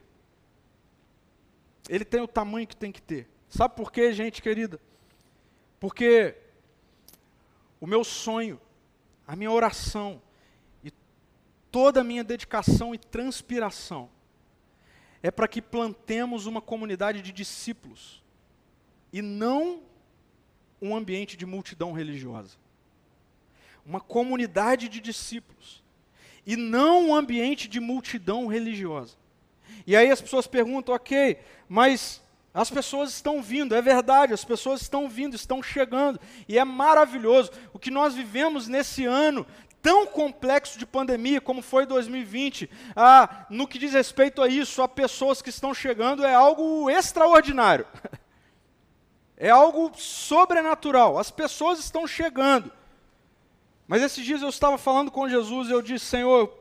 Ele 1.89 2.05
tem 2.05 2.21
o 2.21 2.27
tamanho 2.27 2.67
que 2.67 2.77
tem 2.77 2.91
que 2.91 3.01
ter. 3.01 3.27
Sabe 3.49 3.73
por 3.75 3.91
quê, 3.91 4.13
gente 4.13 4.43
querida? 4.43 4.79
Porque 5.79 6.35
o 7.81 7.87
meu 7.87 8.03
sonho, 8.03 8.61
a 9.25 9.35
minha 9.35 9.49
oração, 9.49 10.21
toda 11.71 12.01
a 12.01 12.03
minha 12.03 12.23
dedicação 12.23 12.93
e 12.93 12.97
transpiração 12.97 14.09
é 15.21 15.29
para 15.29 15.47
que 15.47 15.61
plantemos 15.61 16.45
uma 16.45 16.61
comunidade 16.61 17.21
de 17.21 17.31
discípulos 17.31 18.23
e 19.11 19.21
não 19.21 19.81
um 20.81 20.95
ambiente 20.95 21.35
de 21.35 21.45
multidão 21.45 21.91
religiosa. 21.91 22.57
Uma 23.85 23.99
comunidade 23.99 24.87
de 24.87 24.99
discípulos 24.99 25.83
e 26.45 26.55
não 26.55 27.09
um 27.09 27.15
ambiente 27.15 27.67
de 27.67 27.79
multidão 27.79 28.47
religiosa. 28.47 29.17
E 29.85 29.95
aí 29.95 30.09
as 30.09 30.21
pessoas 30.21 30.47
perguntam, 30.47 30.95
ok, 30.95 31.37
mas 31.67 32.21
as 32.53 32.69
pessoas 32.69 33.11
estão 33.13 33.41
vindo, 33.41 33.75
é 33.75 33.81
verdade, 33.81 34.33
as 34.33 34.43
pessoas 34.43 34.81
estão 34.81 35.07
vindo, 35.07 35.35
estão 35.35 35.61
chegando, 35.61 36.19
e 36.47 36.57
é 36.57 36.65
maravilhoso. 36.65 37.51
O 37.73 37.79
que 37.79 37.91
nós 37.91 38.15
vivemos 38.15 38.67
nesse 38.67 39.05
ano 39.05 39.45
tão 39.81 40.05
complexo 40.05 40.77
de 40.77 40.85
pandemia 40.85 41.41
como 41.41 41.61
foi 41.61 41.85
2020, 41.85 42.69
ah, 42.95 43.45
no 43.49 43.67
que 43.67 43.79
diz 43.79 43.93
respeito 43.93 44.41
a 44.41 44.47
isso, 44.47 44.81
a 44.81 44.87
pessoas 44.87 45.41
que 45.41 45.49
estão 45.49 45.73
chegando, 45.73 46.25
é 46.25 46.33
algo 46.33 46.89
extraordinário. 46.89 47.85
É 49.41 49.49
algo 49.49 49.93
sobrenatural. 49.95 51.17
As 51.17 51.31
pessoas 51.31 51.79
estão 51.79 52.05
chegando. 52.05 52.73
Mas 53.87 54.01
esses 54.01 54.25
dias 54.25 54.41
eu 54.41 54.49
estava 54.49 54.77
falando 54.77 55.09
com 55.09 55.29
Jesus 55.29 55.69
e 55.69 55.71
eu 55.71 55.81
disse: 55.81 56.07
Senhor, 56.07 56.53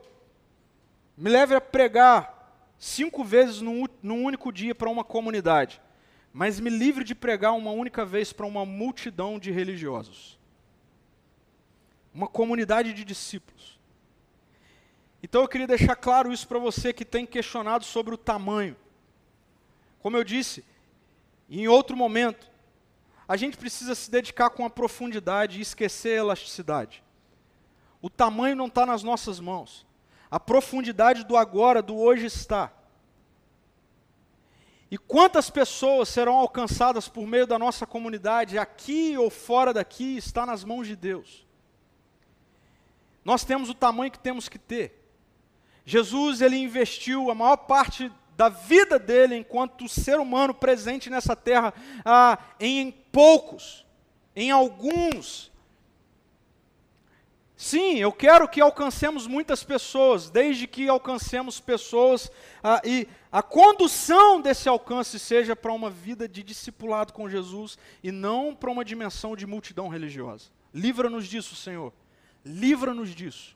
me 1.17 1.29
leve 1.29 1.53
a 1.53 1.59
pregar 1.59 2.55
cinco 2.77 3.21
vezes 3.21 3.59
num, 3.59 3.85
num 4.01 4.23
único 4.23 4.49
dia 4.49 4.73
para 4.73 4.89
uma 4.89 5.03
comunidade, 5.03 5.81
mas 6.31 6.57
me 6.57 6.69
livre 6.69 7.03
de 7.03 7.13
pregar 7.13 7.51
uma 7.51 7.71
única 7.71 8.05
vez 8.05 8.31
para 8.31 8.45
uma 8.45 8.65
multidão 8.65 9.37
de 9.37 9.51
religiosos 9.51 10.38
uma 12.13 12.27
comunidade 12.27 12.93
de 12.93 13.03
discípulos. 13.03 13.79
Então 15.21 15.41
eu 15.41 15.47
queria 15.47 15.67
deixar 15.67 15.95
claro 15.95 16.31
isso 16.31 16.47
para 16.47 16.59
você 16.59 16.93
que 16.93 17.05
tem 17.05 17.25
questionado 17.25 17.83
sobre 17.83 18.13
o 18.13 18.17
tamanho. 18.17 18.75
Como 19.99 20.15
eu 20.15 20.23
disse, 20.23 20.63
em 21.49 21.67
outro 21.67 21.95
momento, 21.95 22.49
a 23.27 23.35
gente 23.35 23.57
precisa 23.57 23.93
se 23.93 24.09
dedicar 24.09 24.49
com 24.49 24.65
a 24.65 24.69
profundidade 24.69 25.59
e 25.59 25.61
esquecer 25.61 26.17
a 26.17 26.21
elasticidade. 26.21 27.03
O 28.01 28.09
tamanho 28.09 28.55
não 28.55 28.67
está 28.67 28.85
nas 28.85 29.03
nossas 29.03 29.39
mãos. 29.39 29.85
A 30.31 30.39
profundidade 30.39 31.25
do 31.25 31.35
agora, 31.35 31.81
do 31.81 31.97
hoje 31.97 32.25
está. 32.25 32.71
E 34.89 34.97
quantas 34.97 35.49
pessoas 35.49 36.09
serão 36.09 36.35
alcançadas 36.35 37.07
por 37.07 37.27
meio 37.27 37.45
da 37.45 37.59
nossa 37.59 37.85
comunidade, 37.85 38.57
aqui 38.57 39.17
ou 39.17 39.29
fora 39.29 39.73
daqui, 39.73 40.17
está 40.17 40.45
nas 40.45 40.63
mãos 40.63 40.87
de 40.87 40.95
Deus. 40.95 41.45
Nós 43.23 43.43
temos 43.43 43.69
o 43.69 43.73
tamanho 43.73 44.11
que 44.11 44.19
temos 44.19 44.47
que 44.47 44.57
ter. 44.57 44.99
Jesus, 45.85 46.41
ele 46.41 46.57
investiu 46.57 47.31
a 47.31 47.35
maior 47.35 47.57
parte 47.57 48.11
da 48.39 48.47
vida 48.47 48.97
dele 48.97 49.35
enquanto 49.35 49.89
ser 49.89 50.19
humano 50.19 50.53
presente 50.53 51.09
nessa 51.09 51.35
terra 51.35 51.73
ah, 52.05 52.37
em 52.59 52.91
poucos, 53.11 53.85
em 54.35 54.49
alguns. 54.49 55.51
Sim, 57.57 57.97
eu 57.97 58.13
quero 58.13 58.47
que 58.47 58.61
alcancemos 58.61 59.27
muitas 59.27 59.65
pessoas, 59.65 60.29
desde 60.29 60.65
que 60.65 60.87
alcancemos 60.87 61.59
pessoas 61.59 62.31
ah, 62.63 62.81
e 62.85 63.05
a 63.29 63.43
condução 63.43 64.39
desse 64.39 64.69
alcance 64.69 65.19
seja 65.19 65.53
para 65.53 65.73
uma 65.73 65.89
vida 65.89 66.25
de 66.25 66.41
discipulado 66.41 67.11
com 67.11 67.29
Jesus 67.29 67.77
e 68.01 68.09
não 68.09 68.55
para 68.55 68.71
uma 68.71 68.85
dimensão 68.85 69.35
de 69.35 69.45
multidão 69.45 69.89
religiosa. 69.89 70.45
Livra-nos 70.73 71.27
disso, 71.27 71.57
Senhor. 71.57 71.91
Livra-nos 72.45 73.13
disso. 73.13 73.55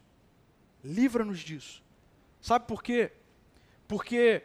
Livra-nos 0.84 1.40
disso. 1.40 1.82
Sabe 2.42 2.68
por 2.68 2.84
quê? 2.84 3.12
Porque 3.88 4.44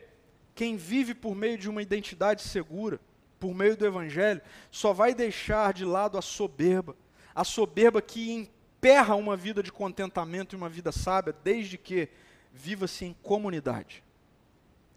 quem 0.55 0.77
vive 0.77 1.15
por 1.15 1.35
meio 1.35 1.59
de 1.59 1.69
uma 1.69 1.83
identidade 1.83 2.43
segura, 2.43 3.01
por 3.41 3.55
meio 3.55 3.77
do 3.77 3.87
Evangelho, 3.87 4.41
só 4.71 4.93
vai 4.93 5.15
deixar 5.15 5.73
de 5.73 5.85
lado 5.85 6.19
a 6.19 6.23
soberba. 6.23 6.97
A 7.35 7.45
soberba 7.45 8.03
que 8.03 8.31
emperra 8.31 9.15
uma 9.15 9.37
vida 9.37 9.63
de 9.63 9.73
contentamento 9.73 10.55
e 10.55 10.57
uma 10.57 10.69
vida 10.69 10.93
sábia, 10.93 11.35
desde 11.45 11.79
que 11.79 12.09
viva-se 12.53 13.05
em 13.05 13.13
comunidade. 13.23 14.03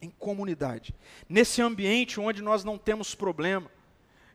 Em 0.01 0.09
comunidade. 0.09 0.95
Nesse 1.29 1.61
ambiente 1.61 2.19
onde 2.19 2.41
nós 2.41 2.63
não 2.63 2.77
temos 2.77 3.13
problema, 3.13 3.69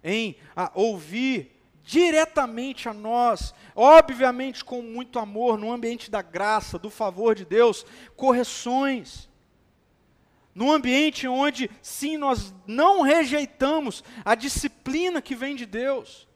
em 0.03 0.37
ouvir 0.75 1.56
diretamente 1.87 2.89
a 2.89 2.93
nós, 2.93 3.55
obviamente 3.75 4.65
com 4.65 4.83
muito 4.83 5.21
amor, 5.21 5.57
no 5.57 5.71
ambiente 5.71 6.11
da 6.11 6.21
graça, 6.21 6.81
do 6.81 6.91
favor 6.91 7.37
de 7.37 7.45
Deus, 7.45 7.87
correções. 8.17 9.31
Num 10.53 10.73
ambiente 10.73 11.29
onde, 11.29 11.71
sim, 11.81 12.17
nós 12.17 12.53
não 12.67 13.03
rejeitamos 13.03 14.03
a 14.25 14.35
disciplina 14.35 15.23
que 15.23 15.37
vem 15.37 15.55
de 15.55 15.65
Deus. 15.65 16.27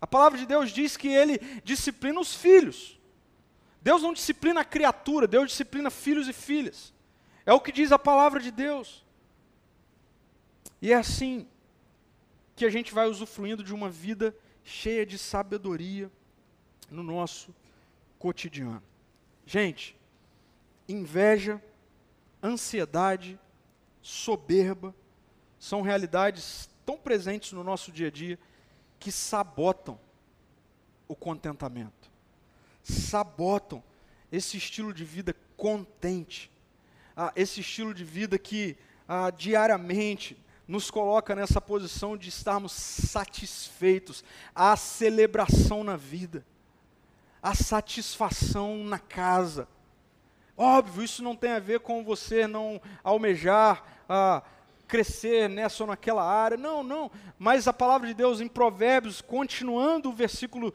A 0.00 0.06
palavra 0.06 0.36
de 0.36 0.44
Deus 0.44 0.70
diz 0.70 0.96
que 0.96 1.06
Ele 1.06 1.38
disciplina 1.62 2.18
os 2.18 2.34
filhos. 2.34 2.98
Deus 3.80 4.02
não 4.02 4.12
disciplina 4.12 4.62
a 4.62 4.64
criatura, 4.64 5.28
Deus 5.28 5.50
disciplina 5.50 5.90
filhos 5.90 6.28
e 6.28 6.32
filhas. 6.32 6.92
É 7.46 7.52
o 7.52 7.60
que 7.60 7.70
diz 7.70 7.92
a 7.92 7.98
palavra 8.00 8.40
de 8.40 8.50
Deus. 8.50 9.06
E 10.82 10.92
é 10.92 10.96
assim 10.96 11.46
que 12.56 12.66
a 12.66 12.70
gente 12.70 12.92
vai 12.92 13.06
usufruindo 13.06 13.62
de 13.62 13.72
uma 13.72 13.88
vida 13.88 14.34
cheia 14.68 15.06
de 15.06 15.16
sabedoria 15.16 16.10
no 16.90 17.02
nosso 17.02 17.54
cotidiano. 18.18 18.82
Gente, 19.46 19.96
inveja, 20.86 21.62
ansiedade, 22.42 23.40
soberba 24.02 24.94
são 25.58 25.80
realidades 25.80 26.68
tão 26.84 26.98
presentes 26.98 27.52
no 27.52 27.64
nosso 27.64 27.90
dia 27.90 28.08
a 28.08 28.10
dia 28.10 28.38
que 29.00 29.10
sabotam 29.10 29.98
o 31.08 31.16
contentamento, 31.16 32.10
sabotam 32.82 33.82
esse 34.30 34.58
estilo 34.58 34.92
de 34.92 35.04
vida 35.04 35.34
contente, 35.56 36.50
ah, 37.16 37.32
esse 37.34 37.60
estilo 37.60 37.94
de 37.94 38.04
vida 38.04 38.38
que 38.38 38.76
ah, 39.08 39.30
diariamente 39.30 40.36
nos 40.68 40.90
coloca 40.90 41.34
nessa 41.34 41.62
posição 41.62 42.14
de 42.14 42.28
estarmos 42.28 42.72
satisfeitos, 42.72 44.22
a 44.54 44.76
celebração 44.76 45.82
na 45.82 45.96
vida, 45.96 46.44
a 47.42 47.54
satisfação 47.54 48.84
na 48.84 48.98
casa. 48.98 49.66
Óbvio, 50.54 51.02
isso 51.02 51.22
não 51.22 51.34
tem 51.34 51.52
a 51.52 51.58
ver 51.58 51.80
com 51.80 52.04
você 52.04 52.46
não 52.46 52.78
almejar 53.02 53.82
a 54.06 54.42
crescer 54.86 55.48
nessa 55.48 55.84
ou 55.84 55.88
naquela 55.88 56.24
área, 56.24 56.56
não, 56.56 56.82
não. 56.82 57.10
Mas 57.38 57.66
a 57.66 57.72
palavra 57.72 58.08
de 58.08 58.14
Deus 58.14 58.40
em 58.40 58.48
Provérbios, 58.48 59.22
continuando 59.22 60.10
o 60.10 60.12
versículo 60.12 60.74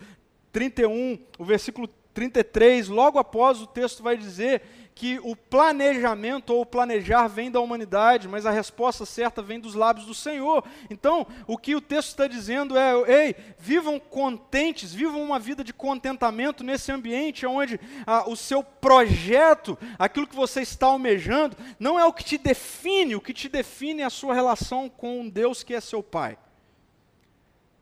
31, 0.51 1.19
o 1.37 1.45
versículo 1.45 1.87
33, 2.13 2.87
logo 2.87 3.19
após 3.19 3.61
o 3.61 3.67
texto 3.67 4.01
vai 4.01 4.17
dizer 4.17 4.61
que 4.95 5.19
o 5.23 5.35
planejamento 5.35 6.51
ou 6.53 6.61
o 6.61 6.65
planejar 6.65 7.27
vem 7.27 7.49
da 7.49 7.59
humanidade, 7.59 8.27
mas 8.27 8.45
a 8.45 8.51
resposta 8.51 9.05
certa 9.05 9.41
vem 9.41 9.59
dos 9.59 9.73
lábios 9.73 10.05
do 10.05 10.13
Senhor. 10.13 10.63
Então, 10.89 11.25
o 11.47 11.57
que 11.57 11.75
o 11.75 11.81
texto 11.81 12.09
está 12.09 12.27
dizendo 12.27 12.77
é: 12.77 12.93
ei, 13.07 13.35
vivam 13.57 13.99
contentes, 13.99 14.93
vivam 14.93 15.21
uma 15.21 15.39
vida 15.39 15.63
de 15.63 15.73
contentamento 15.73 16.63
nesse 16.63 16.91
ambiente 16.91 17.45
onde 17.45 17.79
ah, 18.05 18.29
o 18.29 18.35
seu 18.35 18.63
projeto, 18.63 19.77
aquilo 19.97 20.27
que 20.27 20.35
você 20.35 20.61
está 20.61 20.87
almejando, 20.87 21.57
não 21.79 21.99
é 21.99 22.05
o 22.05 22.13
que 22.13 22.23
te 22.23 22.37
define, 22.37 23.15
o 23.15 23.21
que 23.21 23.33
te 23.33 23.49
define 23.49 24.01
é 24.01 24.05
a 24.05 24.11
sua 24.11 24.35
relação 24.35 24.89
com 24.89 25.21
um 25.21 25.29
Deus 25.29 25.63
que 25.63 25.73
é 25.73 25.81
seu 25.81 26.03
Pai. 26.03 26.37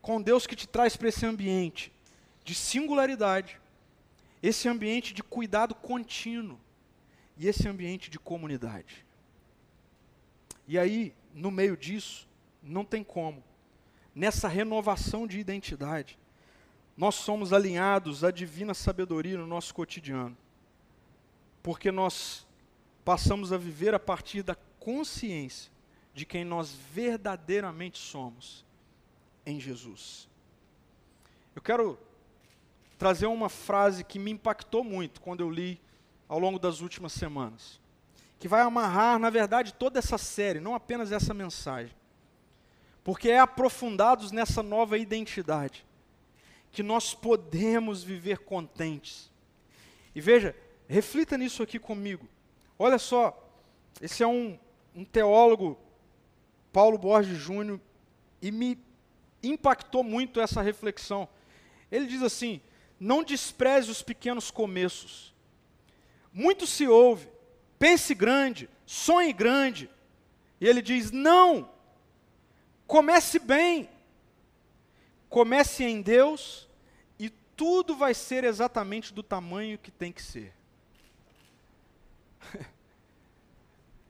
Com 0.01 0.22
Deus 0.22 0.47
que 0.47 0.55
te 0.55 0.68
traz 0.68 0.95
para 0.95 1.09
esse 1.09 1.26
ambiente 1.26 1.91
de 2.43 2.55
singularidade, 2.55 3.59
esse 4.41 4.68
ambiente 4.68 5.14
de 5.14 5.22
cuidado 5.22 5.76
contínuo 5.76 6.57
e 7.42 7.48
esse 7.48 7.68
ambiente 7.68 8.08
de 8.12 8.20
comunidade. 8.20 9.04
E 10.68 10.78
aí, 10.78 11.12
no 11.34 11.50
meio 11.50 11.76
disso, 11.76 12.30
não 12.62 12.86
tem 12.86 13.04
como. 13.04 13.44
Nessa 14.14 14.48
renovação 14.48 15.26
de 15.26 15.39
identidade, 15.39 16.20
nós 16.96 17.16
somos 17.16 17.52
alinhados 17.52 18.24
à 18.24 18.30
divina 18.30 18.76
sabedoria 18.76 19.39
no 19.39 19.48
nosso 19.48 19.74
cotidiano. 19.74 20.38
Porque 21.64 21.92
nós 21.92 22.46
passamos 23.04 23.52
a 23.52 23.58
viver 23.58 23.96
a 23.96 24.00
partir 24.00 24.44
da 24.44 24.54
consciência 24.80 25.72
de 26.14 26.28
quem 26.28 26.46
nós 26.46 26.72
verdadeiramente 26.94 27.98
somos 27.98 28.64
em 29.48 29.60
Jesus. 29.60 30.30
Eu 31.56 31.62
quero 31.64 31.98
trazer 33.00 33.26
uma 33.26 33.50
frase 33.50 34.04
que 34.04 34.20
me 34.20 34.30
impactou 34.30 34.84
muito 34.84 35.20
quando 35.20 35.39
eu 35.39 35.50
li 35.50 35.82
ao 36.32 36.40
longo 36.40 36.58
das 36.58 36.80
últimas 36.80 37.12
semanas, 37.12 37.78
que 38.40 38.48
vai 38.48 38.62
amarrar, 38.62 39.20
na 39.20 39.30
verdade, 39.30 39.74
toda 39.74 40.00
essa 40.00 40.18
série, 40.18 40.62
não 40.62 40.74
apenas 40.74 41.12
essa 41.12 41.34
mensagem, 41.34 41.94
porque 43.04 43.30
é 43.30 43.38
aprofundados 43.38 44.32
nessa 44.32 44.64
nova 44.64 44.98
identidade, 44.98 45.86
que 46.72 46.82
nós 46.82 47.14
podemos 47.14 48.02
viver 48.02 48.40
contentes. 48.40 49.30
E 50.16 50.22
veja, 50.22 50.56
reflita 50.88 51.38
nisso 51.38 51.62
aqui 51.62 51.78
comigo. 51.78 52.26
Olha 52.80 52.98
só, 52.98 53.38
esse 54.00 54.24
é 54.24 54.28
um, 54.28 54.58
um 54.96 55.04
teólogo, 55.04 55.78
Paulo 56.72 56.98
Borges 56.98 57.38
Júnior, 57.38 57.78
e 58.42 58.52
me 58.52 58.80
impactou 59.44 60.02
muito 60.02 60.40
essa 60.40 60.62
reflexão. 60.62 61.28
Ele 61.92 62.06
diz 62.06 62.24
assim: 62.24 62.62
não 62.98 63.22
despreze 63.22 63.92
os 63.92 64.02
pequenos 64.02 64.50
começos 64.50 65.31
muito 66.34 66.66
se 66.66 66.88
ouve, 66.88 67.30
pense 67.78 68.14
grande, 68.14 68.70
sonhe 68.86 69.34
grande. 69.34 69.90
E 70.60 70.68
ele 70.68 70.82
diz: 70.82 71.12
não, 71.12 71.70
comece 72.88 73.40
bem, 73.40 73.90
comece 75.30 75.84
em 75.84 76.02
Deus 76.02 76.70
e 77.20 77.30
tudo 77.30 77.96
vai 77.96 78.14
ser 78.14 78.44
exatamente 78.44 79.14
do 79.14 79.24
tamanho 79.24 79.78
que 79.78 79.92
tem 79.92 80.12
que 80.12 80.22
ser. 80.22 80.54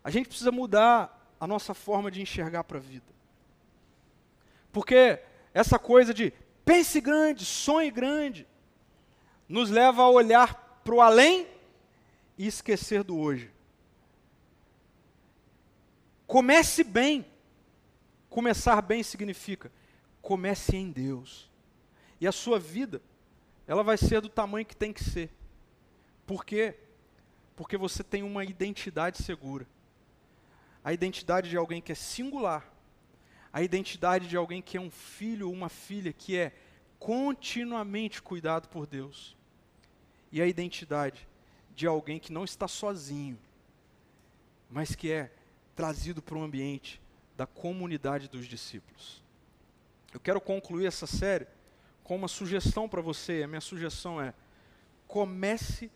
a 0.03 0.09
gente 0.09 0.27
precisa 0.27 0.51
mudar 0.51 1.35
a 1.39 1.47
nossa 1.47 1.73
forma 1.73 2.11
de 2.11 2.21
enxergar 2.21 2.63
para 2.63 2.77
a 2.77 2.81
vida. 2.81 3.11
Porque 4.71 5.19
essa 5.53 5.77
coisa 5.79 6.13
de 6.13 6.31
pense 6.63 7.01
grande, 7.01 7.45
sonhe 7.45 7.89
grande, 7.89 8.47
nos 9.49 9.69
leva 9.69 10.03
a 10.03 10.09
olhar 10.09 10.81
para 10.83 10.95
o 10.95 11.01
além 11.01 11.47
e 12.37 12.47
esquecer 12.47 13.03
do 13.03 13.17
hoje. 13.17 13.51
Comece 16.25 16.83
bem. 16.83 17.25
Começar 18.29 18.81
bem 18.81 19.03
significa 19.03 19.71
comece 20.21 20.77
em 20.77 20.91
Deus. 20.91 21.49
E 22.19 22.27
a 22.27 22.31
sua 22.31 22.59
vida, 22.59 23.01
ela 23.67 23.83
vai 23.83 23.97
ser 23.97 24.21
do 24.21 24.29
tamanho 24.29 24.65
que 24.65 24.75
tem 24.75 24.93
que 24.93 25.03
ser. 25.03 25.29
Por 26.25 26.45
quê? 26.45 26.75
Porque 27.55 27.75
você 27.75 28.03
tem 28.03 28.23
uma 28.23 28.45
identidade 28.45 29.21
segura. 29.21 29.67
A 30.83 30.93
identidade 30.93 31.49
de 31.49 31.57
alguém 31.57 31.81
que 31.81 31.91
é 31.91 31.95
singular. 31.95 32.71
A 33.51 33.61
identidade 33.61 34.27
de 34.27 34.37
alguém 34.37 34.61
que 34.61 34.77
é 34.77 34.81
um 34.81 34.91
filho 34.91 35.47
ou 35.47 35.53
uma 35.53 35.69
filha 35.69 36.13
que 36.13 36.37
é 36.37 36.53
continuamente 36.99 38.21
cuidado 38.21 38.69
por 38.69 38.85
Deus. 38.85 39.35
E 40.31 40.41
a 40.41 40.47
identidade 40.47 41.27
de 41.81 41.87
alguém 41.87 42.19
que 42.19 42.31
não 42.31 42.43
está 42.43 42.67
sozinho, 42.67 43.39
mas 44.69 44.93
que 44.93 45.11
é 45.11 45.31
trazido 45.75 46.21
para 46.21 46.37
o 46.37 46.43
ambiente 46.43 47.01
da 47.35 47.47
comunidade 47.47 48.29
dos 48.29 48.45
discípulos. 48.45 49.23
Eu 50.13 50.19
quero 50.19 50.39
concluir 50.39 50.85
essa 50.85 51.07
série 51.07 51.47
com 52.03 52.15
uma 52.15 52.27
sugestão 52.27 52.87
para 52.87 53.01
você. 53.01 53.41
A 53.41 53.47
minha 53.47 53.61
sugestão 53.61 54.21
é: 54.21 54.31
comece 55.07 55.89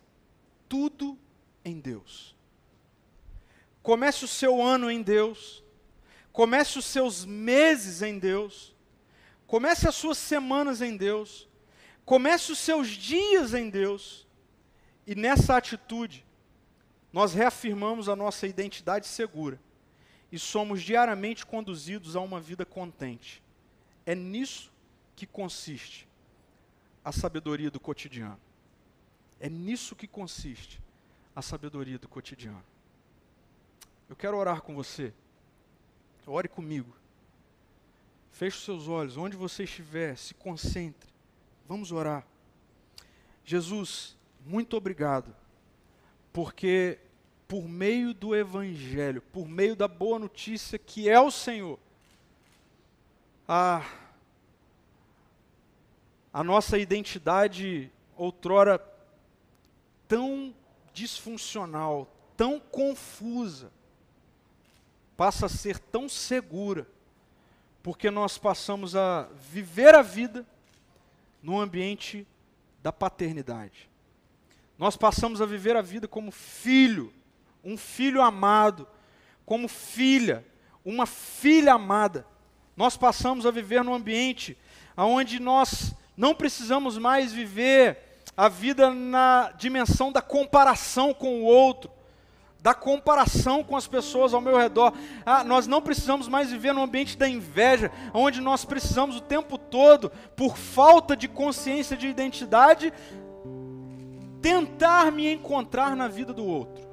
tudo 0.68 1.20
em 1.64 1.80
Deus. 1.80 2.36
Comece 3.84 4.26
o 4.26 4.28
seu 4.28 4.64
ano 4.64 4.90
em 4.90 5.04
Deus. 5.04 5.64
Comece 6.34 6.80
os 6.80 6.86
seus 6.86 7.26
meses 7.26 8.02
em 8.02 8.18
Deus. 8.18 8.74
Comece 9.46 9.88
as 9.88 9.94
suas 9.94 10.18
semanas 10.18 10.82
em 10.82 10.98
Deus. 10.98 11.48
Comece 12.04 12.52
os 12.52 12.58
seus 12.58 12.88
dias 12.88 13.54
em 13.54 13.70
Deus. 13.70 14.25
E 15.06 15.14
nessa 15.14 15.56
atitude, 15.56 16.26
nós 17.14 17.34
reafirmamos 17.34 18.10
a 18.10 18.16
nossa 18.16 18.48
identidade 18.48 19.08
segura 19.08 19.60
e 20.32 20.40
somos 20.40 20.82
diariamente 20.82 21.46
conduzidos 21.46 22.16
a 22.16 22.20
uma 22.20 22.42
vida 22.42 22.66
contente. 22.66 23.42
É 24.06 24.14
nisso 24.14 24.72
que 25.16 25.26
consiste 25.26 26.08
a 27.04 27.12
sabedoria 27.12 27.72
do 27.72 27.80
cotidiano. 27.80 28.40
É 29.40 29.48
nisso 29.48 29.96
que 29.96 30.08
consiste 30.08 30.82
a 31.36 31.42
sabedoria 31.42 32.00
do 32.00 32.08
cotidiano. 32.08 32.64
Eu 34.10 34.16
quero 34.16 34.38
orar 34.38 34.62
com 34.62 34.76
você. 34.76 35.14
Ore 36.28 36.48
comigo. 36.48 36.96
Feche 38.32 38.58
os 38.58 38.66
seus 38.66 38.88
olhos, 38.88 39.16
onde 39.16 39.38
você 39.38 39.64
estiver, 39.64 40.18
se 40.18 40.34
concentre. 40.34 41.10
Vamos 41.68 41.92
orar. 41.92 42.26
Jesus, 43.46 44.15
muito 44.46 44.78
obrigado, 44.78 45.36
porque 46.32 47.00
por 47.48 47.68
meio 47.68 48.14
do 48.14 48.36
Evangelho, 48.36 49.22
por 49.22 49.48
meio 49.48 49.76
da 49.76 49.88
boa 49.88 50.20
notícia 50.20 50.78
que 50.78 51.10
é 51.10 51.20
o 51.20 51.32
Senhor, 51.32 51.80
a, 53.48 53.84
a 56.32 56.44
nossa 56.44 56.78
identidade 56.78 57.92
outrora 58.16 58.80
tão 60.08 60.54
disfuncional, 60.94 62.08
tão 62.38 62.60
confusa, 62.60 63.72
passa 65.18 65.48
a 65.48 65.50
ser 65.50 65.80
tão 65.80 66.08
segura, 66.08 66.88
porque 67.82 68.12
nós 68.12 68.38
passamos 68.38 68.96
a 68.96 69.24
viver 69.34 69.96
a 69.96 70.02
vida 70.02 70.46
no 71.42 71.60
ambiente 71.60 72.28
da 72.82 72.92
paternidade. 72.92 73.90
Nós 74.78 74.98
passamos 74.98 75.42
a 75.42 75.46
viver 75.46 75.76
a 75.76 75.82
vida 75.82 76.08
como 76.08 76.32
filho, 76.32 77.14
um 77.64 77.78
filho 77.78 78.22
amado, 78.22 78.88
como 79.46 79.68
filha, 79.68 80.46
uma 80.84 81.06
filha 81.06 81.74
amada. 81.74 82.26
Nós 82.76 82.98
passamos 82.98 83.46
a 83.46 83.52
viver 83.52 83.84
num 83.84 83.94
ambiente 83.94 84.58
onde 84.98 85.40
nós 85.40 85.94
não 86.16 86.34
precisamos 86.34 86.98
mais 86.98 87.32
viver 87.32 87.98
a 88.36 88.50
vida 88.50 88.90
na 88.90 89.54
dimensão 89.58 90.12
da 90.12 90.22
comparação 90.22 91.14
com 91.14 91.42
o 91.42 91.44
outro, 91.44 91.90
da 92.60 92.74
comparação 92.74 93.64
com 93.64 93.78
as 93.78 93.88
pessoas 93.88 94.34
ao 94.34 94.42
meu 94.42 94.58
redor. 94.58 94.94
Ah, 95.26 95.44
nós 95.44 95.68
não 95.68 95.82
precisamos 95.82 96.28
mais 96.28 96.50
viver 96.50 96.74
no 96.74 96.82
ambiente 96.82 97.18
da 97.18 97.30
inveja, 97.30 97.92
onde 98.14 98.42
nós 98.42 98.66
precisamos 98.66 99.18
o 99.18 99.22
tempo 99.22 99.58
todo, 99.58 100.12
por 100.36 100.58
falta 100.58 101.16
de 101.16 101.28
consciência 101.28 101.96
de 101.96 102.08
identidade, 102.08 102.92
tentar 104.46 105.12
me 105.12 105.34
encontrar 105.34 105.96
na 105.96 106.08
vida 106.08 106.32
do 106.32 106.46
outro. 106.46 106.88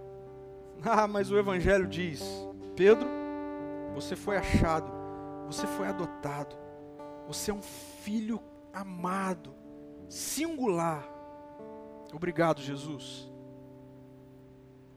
Ah, 0.83 1.07
mas 1.07 1.31
o 1.31 1.39
Evangelho 1.39 1.87
diz: 1.87 2.23
Pedro, 2.75 3.07
você 3.95 4.17
foi 4.17 4.39
achado, 4.39 4.91
você 5.47 5.67
foi 5.67 5.87
adotado, 5.87 6.57
você 7.27 7.51
é 7.51 7.55
um 7.55 7.61
filho 7.61 8.41
amado, 8.73 9.55
singular. 10.09 11.07
Obrigado, 12.11 12.63
Jesus. 12.63 13.31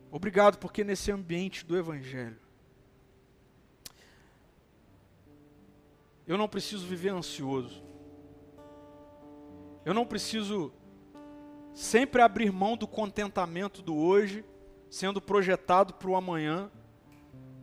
Obrigado 0.09 0.57
porque 0.57 0.81
nesse 0.81 1.11
ambiente 1.11 1.65
do 1.65 1.77
Evangelho, 1.77 2.39
eu 6.25 6.37
não 6.37 6.47
preciso 6.47 6.87
viver 6.87 7.09
ansioso, 7.09 7.83
eu 9.83 9.93
não 9.93 10.05
preciso 10.05 10.71
sempre 11.75 12.21
abrir 12.21 12.51
mão 12.53 12.77
do 12.77 12.87
contentamento 12.87 13.81
do 13.81 13.95
hoje, 13.95 14.45
sendo 14.89 15.21
projetado 15.21 15.93
para 15.93 16.09
o 16.09 16.15
amanhã, 16.15 16.71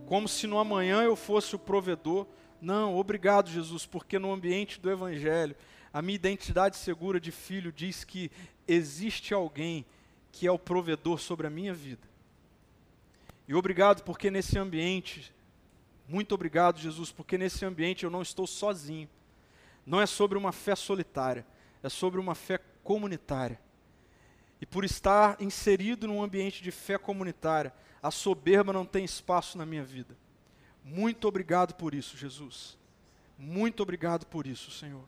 como 0.07 0.29
se 0.29 0.47
no 0.47 0.59
amanhã 0.59 1.03
eu 1.03 1.17
fosse 1.17 1.57
o 1.57 1.59
provedor. 1.59 2.27
Não, 2.61 2.95
obrigado, 2.95 3.51
Jesus, 3.51 3.87
porque 3.87 4.19
no 4.19 4.31
ambiente 4.31 4.79
do 4.79 4.91
Evangelho, 4.91 5.57
a 5.91 6.03
minha 6.03 6.15
identidade 6.15 6.77
segura 6.77 7.19
de 7.19 7.33
filho 7.33 7.73
diz 7.73 8.05
que 8.05 8.31
existe 8.69 9.33
alguém 9.33 9.85
que 10.31 10.47
é 10.47 10.53
o 10.53 10.59
provedor 10.59 11.19
sobre 11.19 11.47
a 11.47 11.51
minha 11.51 11.73
vida. 11.73 12.07
E 13.49 13.55
obrigado 13.55 14.03
porque 14.03 14.31
nesse 14.31 14.59
ambiente, 14.59 15.33
muito 16.07 16.35
obrigado, 16.35 16.79
Jesus, 16.79 17.11
porque 17.11 17.39
nesse 17.39 17.65
ambiente 17.65 18.05
eu 18.05 18.11
não 18.11 18.21
estou 18.21 18.47
sozinho. 18.47 19.09
Não 19.87 20.01
é 20.01 20.07
sobre 20.07 20.37
uma 20.37 20.53
fé 20.53 20.77
solitária, 20.77 21.47
é 21.83 21.89
sobre 21.89 22.21
uma 22.21 22.35
fé 22.35 22.61
comunitária. 22.85 23.59
E 24.63 24.67
por 24.67 24.85
estar 24.85 25.37
inserido 25.41 26.07
num 26.07 26.23
ambiente 26.23 26.63
de 26.63 26.71
fé 26.71 26.97
comunitária, 26.97 27.75
a 28.01 28.13
soberba 28.13 28.73
não 28.73 28.87
tem 28.87 29.05
espaço 29.05 29.59
na 29.59 29.67
minha 29.67 29.83
vida. 29.83 30.17
Muito 30.85 31.27
obrigado 31.27 31.75
por 31.75 31.93
isso, 31.93 32.17
Jesus. 32.17 32.79
Muito 33.37 33.83
obrigado 33.83 34.25
por 34.25 34.47
isso, 34.47 34.71
Senhor. 34.71 35.03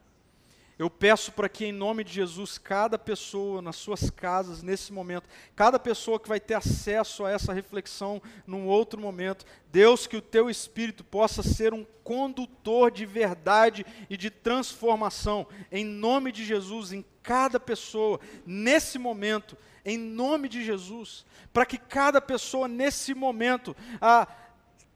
Eu 0.77 0.91
peço 0.91 1.31
para 1.31 1.49
que, 1.49 1.67
em 1.67 1.71
nome 1.71 2.03
de 2.03 2.13
Jesus, 2.13 2.59
cada 2.59 2.99
pessoa 2.99 3.63
nas 3.63 3.77
suas 3.77 4.11
casas, 4.11 4.61
nesse 4.61 4.93
momento, 4.93 5.29
cada 5.55 5.79
pessoa 5.79 6.19
que 6.19 6.29
vai 6.29 6.41
ter 6.41 6.55
acesso 6.55 7.25
a 7.25 7.31
essa 7.31 7.53
reflexão 7.53 8.21
num 8.45 8.67
outro 8.67 9.01
momento, 9.01 9.47
Deus, 9.71 10.05
que 10.05 10.17
o 10.17 10.23
teu 10.23 10.51
Espírito 10.51 11.05
possa 11.05 11.45
ser 11.45 11.73
um 11.73 11.87
condutor 12.03 12.91
de 12.91 13.07
verdade 13.07 13.87
e 14.11 14.17
de 14.17 14.31
transformação, 14.31 15.47
em 15.71 15.85
nome 15.85 16.33
de 16.33 16.45
Jesus, 16.45 16.93
em 16.93 17.05
cada 17.25 17.59
pessoa, 17.59 18.21
nesse 18.47 18.99
momento, 18.99 19.57
em 19.83 19.99
nome 19.99 20.47
de 20.47 20.63
Jesus, 20.63 21.25
para 21.53 21.65
que 21.65 21.79
cada 21.79 22.21
pessoa, 22.21 22.69
nesse 22.69 23.15
momento, 23.15 23.75
a 24.01 24.29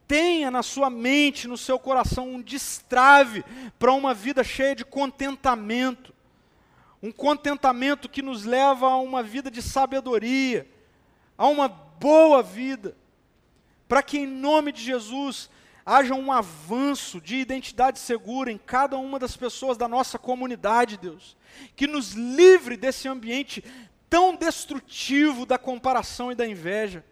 tenha 0.07 0.51
na 0.51 0.63
sua 0.63 0.89
mente, 0.89 1.49
no 1.49 1.59
seu 1.59 1.79
coração, 1.79 2.29
um 2.29 2.41
destrave 2.41 3.45
para 3.79 3.93
uma 3.93 4.15
vida 4.15 4.45
cheia 4.45 4.75
de 4.75 4.85
contentamento. 4.85 6.15
Um 7.03 7.13
contentamento 7.13 8.09
que 8.09 8.23
nos 8.23 8.45
leva 8.45 8.89
a 8.89 8.97
uma 8.97 9.23
vida 9.23 9.51
de 9.51 9.63
sabedoria, 9.63 10.67
a 11.37 11.47
uma 11.47 11.69
boa 11.69 12.43
vida. 12.43 12.97
Para 13.87 14.03
que, 14.03 14.19
em 14.19 14.27
nome 14.27 14.73
de 14.73 14.83
Jesus, 14.83 15.51
haja 15.89 16.15
um 16.15 16.31
avanço 16.31 17.19
de 17.19 17.37
identidade 17.37 17.99
segura 17.99 18.53
em 18.53 18.59
cada 18.59 18.99
uma 18.99 19.19
das 19.19 19.37
pessoas 19.39 19.79
da 19.79 19.89
nossa 19.89 20.19
comunidade, 20.19 20.99
Deus. 20.99 21.35
Que 21.75 21.87
nos 21.87 22.13
livre 22.13 22.77
desse 22.77 23.09
ambiente 23.09 23.65
tão 24.11 24.37
destrutivo 24.37 25.47
da 25.47 25.57
comparação 25.57 26.31
e 26.31 26.35
da 26.35 26.47
inveja 26.47 27.03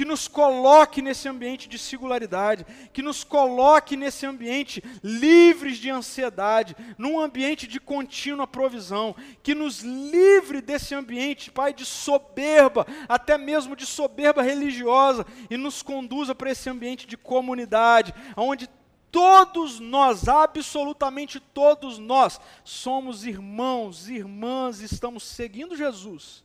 que 0.00 0.04
nos 0.06 0.26
coloque 0.26 1.02
nesse 1.02 1.28
ambiente 1.28 1.68
de 1.68 1.78
singularidade, 1.78 2.64
que 2.90 3.02
nos 3.02 3.22
coloque 3.22 3.98
nesse 3.98 4.24
ambiente 4.24 4.82
livres 5.02 5.76
de 5.76 5.90
ansiedade, 5.90 6.74
num 6.96 7.20
ambiente 7.20 7.66
de 7.66 7.78
contínua 7.78 8.46
provisão, 8.46 9.14
que 9.42 9.54
nos 9.54 9.80
livre 9.80 10.62
desse 10.62 10.94
ambiente, 10.94 11.50
Pai, 11.50 11.74
de 11.74 11.84
soberba, 11.84 12.86
até 13.06 13.36
mesmo 13.36 13.76
de 13.76 13.84
soberba 13.84 14.40
religiosa, 14.40 15.26
e 15.50 15.58
nos 15.58 15.82
conduza 15.82 16.34
para 16.34 16.50
esse 16.50 16.70
ambiente 16.70 17.06
de 17.06 17.18
comunidade, 17.18 18.14
onde 18.38 18.70
todos 19.12 19.80
nós, 19.80 20.28
absolutamente 20.28 21.38
todos 21.38 21.98
nós, 21.98 22.40
somos 22.64 23.26
irmãos, 23.26 24.08
irmãs, 24.08 24.80
estamos 24.80 25.22
seguindo 25.24 25.76
Jesus 25.76 26.42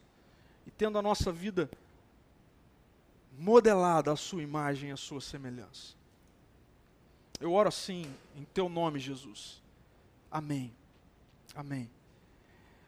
e 0.68 0.72
tendo 0.72 1.00
a 1.00 1.02
nossa 1.02 1.32
vida 1.32 1.70
modelada 3.38 4.12
à 4.12 4.16
sua 4.16 4.42
imagem 4.42 4.92
à 4.92 4.98
sua 4.98 5.22
semelhança. 5.22 5.94
Eu 7.40 7.54
oro 7.54 7.70
assim, 7.70 8.06
em 8.36 8.44
teu 8.54 8.70
nome, 8.70 9.00
Jesus. 9.00 9.62
Amém. 10.32 10.74
Amém. 11.54 11.90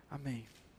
Amém. 0.09 0.45